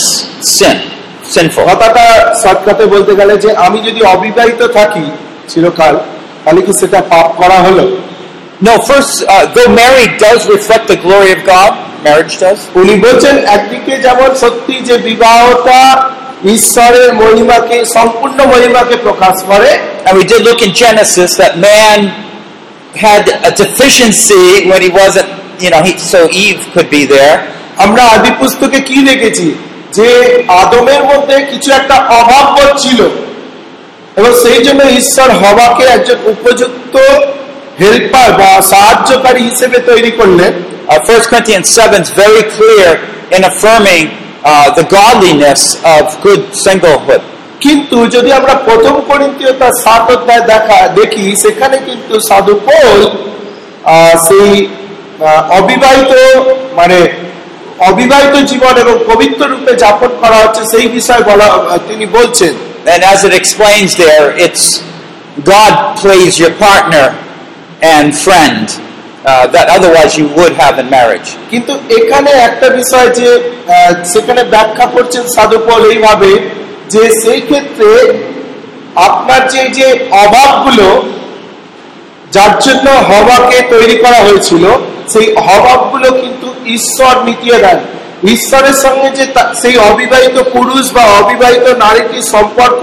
sin? 0.49 0.77
Sinful? 1.25 1.65
কথাটা 1.71 2.05
শর্টকাটে 2.41 2.85
বলতে 2.93 3.13
গেলে 3.19 3.33
যে 3.43 3.49
আমি 3.65 3.79
যদি 3.87 4.01
অবিবাহিত 4.13 4.61
থাকি 4.77 5.05
চিরকাল 5.49 5.95
তাহলে 6.44 6.60
কি 6.66 6.72
সেটা 6.80 6.98
পাপ 7.12 7.28
করা 7.40 7.58
হলো 7.66 7.84
No. 8.60 8.74
First, 8.80 9.24
uh, 9.24 9.44
though 9.46 9.68
married 9.74 10.12
does 10.16 10.48
reflect 10.48 10.88
the 10.88 10.96
glory 10.96 11.32
of 11.32 11.40
God, 11.44 11.70
marriage 12.04 12.34
does. 12.38 12.58
উনি 12.80 12.94
বলছেন 13.06 13.34
একদিকে 13.56 13.94
যেমন 14.06 14.30
সত্যি 14.42 14.76
যে 14.88 14.96
বিবাহটা 15.08 15.80
ঈশ্বরের 16.56 17.08
মহিমাকে 17.22 17.76
সম্পূর্ণ 17.96 18.38
মহিমাকে 18.52 18.96
প্রকাশ 19.06 19.36
করে 19.50 19.70
And 20.06 20.14
we 20.20 20.24
did 20.24 20.40
look 20.48 20.60
in 20.66 20.72
Genesis 20.82 21.30
that 21.42 21.54
man 21.68 21.98
had 22.96 23.24
a 23.48 23.52
deficiency 23.54 24.46
when 24.70 24.80
he 24.86 24.90
wasn't, 24.92 25.28
you 25.58 25.70
know, 25.72 25.82
he, 25.86 25.92
so 26.12 26.18
Eve 26.44 26.60
could 26.74 26.88
be 26.90 27.02
there. 27.16 27.34
আমরা 27.84 28.02
আদি 28.14 28.30
পুস্তকে 28.40 28.78
কি 28.88 28.98
দেখেছি 29.10 29.46
যে 29.98 30.08
আদমের 30.62 31.02
মধ্যে 31.10 31.36
কিছু 31.50 31.70
একটা 31.80 31.96
অভাব 32.18 32.44
বোধ 32.56 32.70
ছিল 32.84 33.00
এবং 34.19 34.31
সেই 34.43 34.59
জন্য 34.63 34.81
ঈশ্বর 35.01 35.29
হওয়াকে 35.41 35.83
একজন 35.87 36.17
উপযুক্ত 36.33 36.95
হেল্পার 37.81 38.29
বা 38.39 38.51
সাহায্যকারী 38.71 39.41
হিসেবে 39.49 39.77
তৈরি 39.89 40.11
করলেন 40.11 40.53
Uh, 40.89 40.97
1 40.97 41.29
Corinthians 41.29 41.69
7 41.69 42.01
is 42.01 42.09
very 42.11 42.49
clear 42.49 42.97
in 43.29 43.43
affirming 43.43 44.09
uh, 44.43 44.73
the 44.73 44.81
godliness 44.89 45.77
of 45.87 46.17
good 46.23 46.41
singlehood. 46.57 47.21
কিন্তু 47.61 47.97
যদি 48.15 48.29
আমরা 48.31 48.53
প্রথম 48.67 48.95
করিন্তীয় 49.09 49.51
তার 49.53 49.73
সাত 49.85 50.03
অধ্যায় 50.15 50.43
দেখা 50.53 50.79
দেখি 50.99 51.25
সেখানে 51.35 51.77
কিন্তু 51.87 52.13
সাধু 52.29 52.53
পৌল 52.69 52.99
সেই 54.27 54.49
অবিবাহিত 55.59 56.11
মানে 56.75 56.97
অবিবাহিত 57.89 58.35
জীবন 58.51 58.75
এবং 58.83 58.95
পবিত্র 59.11 59.41
রূপে 59.45 59.73
যাপন 59.83 60.11
করা 60.21 60.37
হচ্ছে 60.43 60.61
সেই 60.73 60.87
বিষয়ে 60.97 61.23
বলা 61.23 61.47
তিনি 61.87 62.05
বলছেন 62.17 62.53
And 62.89 63.03
as 63.03 63.23
it 63.23 63.33
explains 63.33 63.95
there, 63.95 64.25
it's 64.35 64.63
God 65.43 65.73
plays 66.01 66.39
your 66.39 66.53
partner 66.57 67.05
and 67.81 68.05
friend 68.15 68.65
uh, 69.25 69.45
that 69.53 69.67
otherwise 69.69 70.17
you 70.17 70.27
would 70.35 70.53
have 70.53 70.75
in 70.81 70.87
marriage. 70.89 71.29
কিন্তু 71.51 71.73
এখানে 71.97 72.31
একটা 72.47 72.67
বিষয় 72.79 73.09
যে 73.19 73.29
সেখানে 74.13 74.41
ব্যাখ্যা 74.53 74.85
করছেন 74.95 75.23
সাধু 75.35 75.57
পল 75.67 75.81
এইভাবে 75.93 76.31
যে 76.93 77.03
সেই 77.21 77.41
ক্ষেত্রে 77.49 77.91
আপনার 79.07 79.41
যে 79.53 79.63
যে 79.77 79.87
অভাবগুলো 80.23 80.87
যার 82.35 82.53
জন্য 82.65 82.87
হওয়াকে 83.09 83.57
তৈরি 83.73 83.95
করা 84.03 84.19
হয়েছিল 84.27 84.63
সেই 85.13 85.27
অভাবগুলো 85.53 86.07
কিন্তু 86.21 86.47
ঈশ্বর 86.77 87.13
মিটিয়ে 87.27 87.57
দেন 87.63 87.79
ঈশ্বরের 88.27 88.73
সঙ্গে 88.73 89.09
যে 89.09 89.25
সেই 89.61 89.75
অবিবাহিত 89.91 90.37
পুরুষ 90.53 90.85
বা 90.93 91.03
অবিবাহিত 91.19 91.65
নারীটির 91.77 92.25
সম্পর্ক 92.31 92.81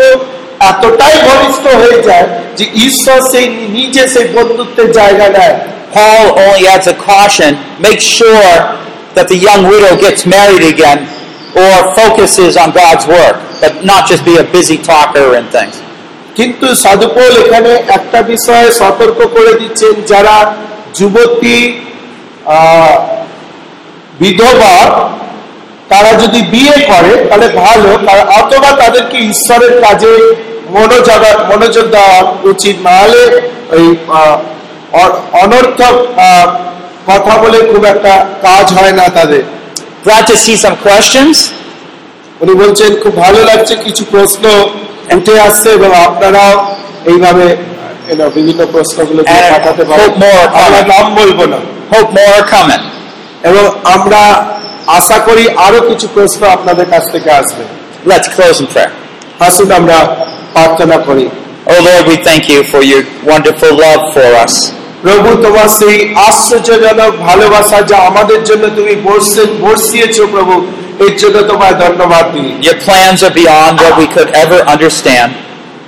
এতটাই 0.61 1.17
ঘনিষ্ঠ 1.29 1.65
হয়ে 1.75 2.03
যায় 2.03 2.27
যে 2.57 2.65
ঈশ্বর 2.87 3.19
সেই 3.33 3.47
নিজে 3.69 4.09
সেই 4.09 4.27
বন্ধুত্বের 4.35 4.93
জায়গা 4.93 5.29
নেয় 5.29 5.57
Paul 5.95 6.27
only 6.39 6.65
adds 6.67 6.87
a 6.87 6.97
caution 7.11 7.51
make 7.81 8.01
sure 8.19 8.55
that 9.15 9.27
the 9.29 9.39
young 9.49 9.63
widow 9.65 9.93
gets 9.97 10.23
married 10.27 10.65
again 10.75 10.99
or 11.55 11.75
focuses 11.95 12.53
on 12.57 12.69
God's 12.73 13.07
work, 13.09 13.37
but 13.63 13.73
not 13.85 14.03
just 14.11 14.23
be 14.25 14.35
a 14.37 14.47
busy 14.57 14.79
talker 14.91 15.29
and 15.39 15.47
things. 15.49 15.75
কিন্তু 16.35 16.67
সাধুপোল 16.75 17.33
এখানে 17.45 17.71
একটা 17.89 18.23
বিষয়ে 18.23 18.71
সতর্ক 18.73 19.19
করে 19.27 19.53
দিচ্ছেন 19.55 19.95
যারা 20.07 20.37
যুবতী 20.95 21.59
আহ, 22.47 22.97
বিধবা 24.21 24.77
তারা 25.89 26.11
যদি 26.23 26.41
বিয়ে 26.53 26.77
করে 26.91 27.13
তাহলে 27.29 27.49
ভালো 27.49 27.89
অথবা 28.39 28.71
তাদেরকে 28.83 29.17
ঈশ্বরের 29.19 29.73
কাজে 29.85 30.15
মনোযোগ 30.71 31.21
মনোযোগ 31.51 31.85
দেওয়া 31.91 32.19
উচিত। 32.53 32.77
না 32.87 32.95
হলে 33.03 33.23
ওই 33.77 33.87
অনর্থক 35.43 35.95
কথা 37.07 37.35
বলে 37.43 37.59
খুব 37.73 37.85
একটা 37.85 38.13
কাজ 38.43 38.67
হয় 38.77 38.93
না 38.93 39.09
তাদের। 39.09 39.43
Glad 40.05 40.25
to 40.31 40.35
see 40.45 40.57
some 40.65 40.77
questions. 40.87 41.37
উনি 42.41 42.55
বলছেন 42.55 42.91
খুব 43.03 43.17
ভালো 43.17 43.45
লাগছে 43.45 43.75
কিছু 43.77 44.05
প্রশ্ন 44.11 44.45
উঠে 45.17 45.35
আসছে 45.41 45.69
এবং 45.71 45.91
আপনারাও 46.07 46.55
এইভাবে 47.05 47.57
বিভিন্ন 48.35 48.67
প্রশ্নগুলো 48.73 49.25
পাঠাতে 49.25 49.85
পারেন। 49.85 50.11
আমরা 50.65 50.81
নাম 50.93 51.07
বলব 51.15 51.39
না। 51.53 51.59
Hope 51.93 52.11
more 52.17 52.35
are 52.41 52.71
এবং 53.49 53.65
আমরা 53.95 54.23
আশা 54.87 55.19
করি 55.19 55.45
আরও 55.57 55.81
কিছু 55.81 56.07
প্রশ্ন 56.15 56.47
আপনাদের 56.47 56.87
কাছ 56.91 57.05
থেকে 57.13 57.31
আসবে 57.31 57.65
Let's 58.07 58.29
close 58.37 58.59
in 58.61 58.67
prayer. 58.67 58.93
আসুন 59.41 59.69
আমরা 59.73 59.99
প্রার্থনা 60.53 60.97
করি 60.99 61.27
Oh 61.67 61.81
Lord, 61.81 62.05
we 62.07 62.17
thank 62.29 62.45
you 62.49 62.61
for 62.63 62.81
your 62.83 63.03
wonderful 63.33 63.73
love 63.77 64.03
for 64.15 64.29
us. 64.45 64.55
প্রভু 65.03 65.29
তোমার 65.43 65.69
সেই 65.81 65.97
আশ্চর্যজনক 66.29 67.13
ভালোবাসা 67.21 67.79
যা 67.83 67.97
আমাদের 68.11 68.41
জন্য 68.45 68.65
তুমি 68.69 68.95
বর্ষে- 69.09 69.53
বর্ষিয়েছো 69.61 70.23
প্রভু 70.27 70.55
এর 70.99 71.15
জন্য 71.19 71.37
তোমায় 71.43 71.75
ধন্যবাদ 71.75 72.25
দিই 72.35 72.51
Your 72.69 72.79
plans 72.87 73.19
are 73.23 73.35
beyond 73.43 73.75
what 73.83 73.95
we 74.03 74.07
could 74.15 74.31
ever 74.45 74.61
understand. 74.75 75.29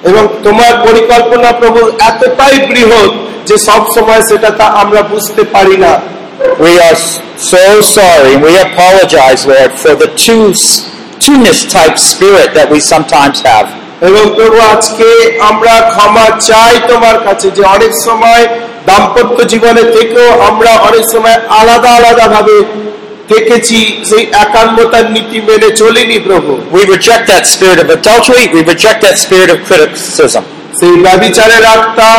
এবং 0.04 0.22
তোমার 0.42 0.72
পরিকল্পনা 0.86 1.52
প্রভু 1.52 1.80
এতটাই 2.10 2.56
বৃহৎ 2.70 3.10
যে 3.46 3.58
সব 3.58 3.82
সময় 3.94 4.22
সেটা 4.22 4.50
তা 4.50 4.64
আমরা 4.82 5.02
বুঝতে 5.02 5.42
পারি 5.54 5.76
না 5.76 5.92
We 6.59 6.73
are 6.79 6.97
so 7.37 7.81
sorry 7.81 8.35
and 8.35 8.43
we 8.43 8.53
apologize, 8.59 9.45
Lord, 9.45 9.71
for 9.73 9.93
the 9.95 10.09
two, 10.15 10.53
two-ness 11.19 11.59
type 11.71 11.97
spirit 11.97 12.53
that 12.53 12.67
we 12.69 12.79
sometimes 12.93 13.37
have. 13.41 13.67
এবং 14.07 14.23
প্রভু 14.37 14.57
আজকে 14.73 15.07
আমরা 15.49 15.73
ক্ষমা 15.93 16.25
চাই 16.49 16.73
তোমার 16.91 17.17
কাছে 17.27 17.47
যে 17.57 17.61
অনেক 17.75 17.91
সময় 18.07 18.43
দাম্পত্য 18.89 19.37
জীবনে 19.51 19.83
থেকেও 19.95 20.29
আমরা 20.49 20.71
অনেক 20.89 21.05
সময় 21.13 21.37
আলাদা 21.59 21.89
আলাদা 21.99 22.25
ভাবে 22.35 22.55
থেকেছি 23.31 23.79
সেই 24.09 24.23
একান্নতার 24.43 25.05
নীতি 25.15 25.39
মেনে 25.47 25.69
চলিনি 25.81 26.17
প্রভু 26.27 26.51
We 26.75 26.81
reject 26.95 27.23
that 27.33 27.43
spirit 27.53 27.79
of 27.83 27.87
adultery. 27.97 28.43
We 28.55 28.61
reject 28.73 28.99
that 29.05 29.15
spirit 29.25 29.49
of 29.53 29.59
criticism. 29.69 30.43
সেই 30.78 30.94
ব্যবিচারের 31.02 31.64
আত্মা 31.76 32.10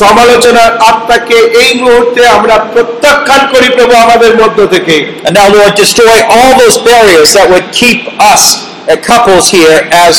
সমালোচনার 0.00 0.70
আত্মাকে 0.90 1.38
এই 1.62 1.70
মুহূর্তে 1.82 2.20
আমরা 2.28 2.54
প্রত্যাখ্যান 2.72 3.42
করি 3.52 3.68
প্রভু 3.68 3.94
আমাদের 4.04 4.32
মধ্য 4.42 4.58
থেকে 4.66 4.94
And 5.26 5.34
now, 5.34 5.48
Lord, 5.48 5.72
destroy 5.74 6.18
all 6.28 6.52
those 6.62 6.76
barriers 6.82 7.28
that 7.36 7.46
would 7.52 7.68
keep 7.72 8.00
us 8.32 8.42
uh, 8.54 8.96
couples 9.02 9.44
here 9.50 9.78
as 10.06 10.16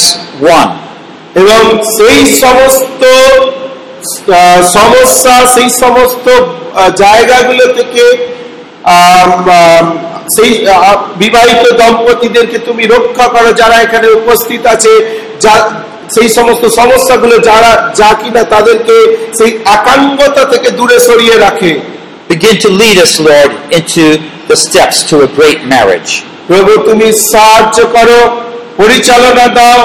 one. 0.56 0.72
এবং 1.36 1.62
সেই 1.98 2.20
সমস্ত 2.44 3.02
সমস্যা 4.78 5.36
সেই 5.56 5.70
সমস্ত 5.82 6.28
জায়গাগুলো 7.04 7.66
থেকে 7.78 8.04
সেই 10.36 10.52
বিবাহিত 11.18 11.66
দম্পতিদেরকে 11.80 12.58
তুমি 12.68 12.84
রক্ষা 12.86 13.28
করো 13.28 13.50
যারা 13.52 13.76
এখানে 13.80 14.08
উপস্থিত 14.20 14.64
আছে 14.66 14.92
যা 15.42 15.54
সেই 16.16 16.30
সমস্ত 16.30 16.64
সমস্যাগুলো 16.80 17.36
যারা 17.50 17.72
যা 17.96 18.12
কিনা 18.20 18.44
তাদেরকে 18.54 18.96
সেই 19.38 19.52
একাঙ্গতা 19.76 20.44
থেকে 20.54 20.70
দূরে 20.72 20.98
সরিয়ে 21.10 21.38
রাখে 21.40 21.72
Begin 22.30 22.56
to 22.58 22.70
lead 22.72 22.98
us, 22.98 23.14
Lord, 23.20 23.52
into 23.72 24.04
the 24.48 24.56
steps 24.56 24.98
to 25.10 25.16
a 25.22 25.30
great 25.30 25.62
marriage. 25.66 26.12
প্রভু 26.48 26.74
তুমি 26.88 27.08
সাহায্য 27.32 27.78
করো 27.96 28.20
পরিচালনা 28.78 29.46
দাও 29.58 29.80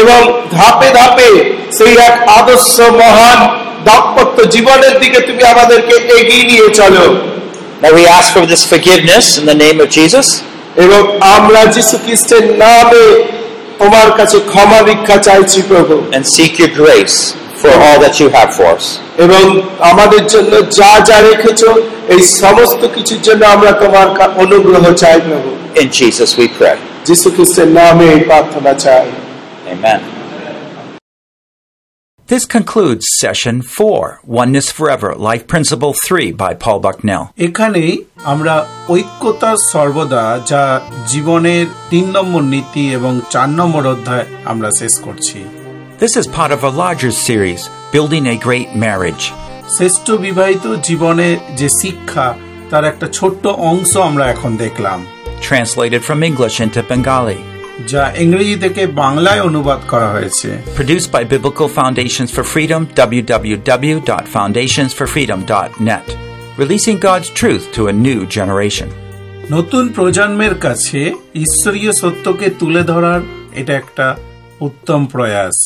এবং 0.00 0.20
ধাপে 0.50 0.88
ধাপে 0.98 1.30
সেই 1.78 1.92
এক 2.08 2.14
আদর্শ 2.38 2.74
মহান 3.00 3.38
দাম্পত্য 3.84 4.38
জীবনের 4.54 4.94
দিকে 5.02 5.18
তুমি 5.20 5.42
আমাদেরকে 5.44 5.94
এগিয়ে 6.18 6.44
নিয়ে 6.50 6.66
চলো 6.80 7.04
Now 7.82 7.92
we 7.92 8.04
ask 8.08 8.28
for 8.32 8.44
this 8.46 8.62
forgiveness 8.64 9.24
in 9.38 9.44
the 9.46 9.58
name 9.64 9.78
of 9.84 9.88
Jesus. 9.90 10.26
এবং 10.76 11.00
আমরা 11.36 11.60
যীশু 11.76 11.96
খ্রিস্টের 12.04 12.44
নামে 12.62 13.06
তোমার 13.78 14.08
কাছে 14.16 14.36
ক্ষমা 14.50 14.80
ভিক্ষা 14.82 15.16
চাইছি 15.18 15.58
প্রভু 15.68 15.94
and 16.12 16.24
seek 16.26 16.52
your 16.58 16.72
grace 16.82 17.16
for 17.60 17.72
all 17.78 17.98
that 18.04 18.14
you 18.20 18.28
have 18.28 18.50
for 18.58 18.66
us. 18.76 18.86
এবং 19.18 19.42
আমাদের 19.90 20.22
জন্য 20.26 20.52
যা 20.78 20.92
যা 21.08 21.18
রেখেছো 21.20 21.68
এই 22.08 22.22
সমস্ত 22.42 22.82
কিছুর 22.94 23.20
জন্য 23.22 23.42
আমরা 23.46 23.72
তোমার 23.82 24.06
কা- 24.18 24.32
অনুগ্রহ 24.36 24.84
চাই 25.02 25.18
প্রভু 25.20 25.50
In 25.74 25.88
Jesus 26.00 26.30
we 26.38 26.46
pray. 26.58 26.76
যীশু 27.06 27.28
খ্রিস্টের 27.36 27.68
নামে 27.78 28.06
এই 28.12 28.20
প্রার্থনা 28.30 28.72
চাই 28.84 29.06
Amen. 29.66 30.00
This 32.33 32.45
concludes 32.45 33.07
session 33.17 33.63
4, 33.63 34.19
Oneness 34.23 34.71
Forever, 34.71 35.15
Life 35.15 35.47
Principle 35.47 35.95
3 35.95 36.31
by 36.33 36.53
Paul 36.53 36.79
Bucknell. 36.79 37.23
এখানেই 37.37 37.91
আমরা 38.23 38.55
ঐক্যতা 38.89 39.51
সর্বদা 39.71 40.23
যা 40.51 40.63
জীবনের 41.07 41.65
তিন 41.89 42.05
নম্বর 42.17 42.43
নীতি 42.53 42.83
এবং 42.93 43.13
চার 43.31 43.49
নম্বর 43.59 43.83
অধ্যায় 43.85 44.25
আমরা 44.45 44.69
শেষ 44.71 44.93
করছি 45.05 45.37
This 45.99 46.13
is 46.21 46.25
part 46.29 46.51
of 46.57 46.61
a 46.63 46.71
larger 46.83 47.11
series, 47.27 47.61
Building 47.95 48.25
a 48.27 48.37
Great 48.47 48.69
Marriage. 48.85 49.23
শ্রেষ্ঠ 49.75 50.07
বিবাহিত 50.25 50.65
জীবনে 50.87 51.27
যে 51.59 51.67
শিক্ষা 51.81 52.27
তার 52.69 52.83
একটা 52.85 53.07
ছোট্ট 53.17 53.43
অংশ 53.71 53.91
আমরা 54.09 54.25
এখন 54.33 54.51
দেখলাম 54.57 54.99
translated 55.41 56.01
from 56.07 56.19
English 56.29 56.55
into 56.65 56.79
Bengali, 56.91 57.39
যা 57.92 58.12
ইংরেজি 58.16 58.58
থেকে 58.58 58.86
বাংলায় 58.86 59.40
অনুবাদ 59.40 59.78
করা 59.88 60.12
হয়েছে 60.12 60.48
produced 60.78 61.12
by 61.12 61.24
Biblical 61.32 61.68
Foundations 61.78 62.30
for 62.36 62.44
Freedom, 62.54 62.82
www.foundationsforfreedom.net, 63.20 66.06
releasing 66.62 66.98
God's 67.08 67.28
truth 67.40 67.64
to 67.76 67.80
a 67.92 67.94
new 68.06 68.20
generation. 68.38 68.88
নতুন 69.50 69.88
প্রজন্মের 69.88 70.54
কাছে 70.54 71.12
ঈশ্বরীয় 71.34 71.92
সত্যকে 71.92 72.50
তুলে 72.58 72.82
ধরার 72.82 73.20
এটা 73.54 73.74
একটা 73.74 74.16
উত্তম 74.60 75.06
প্রয়াস 75.06 75.56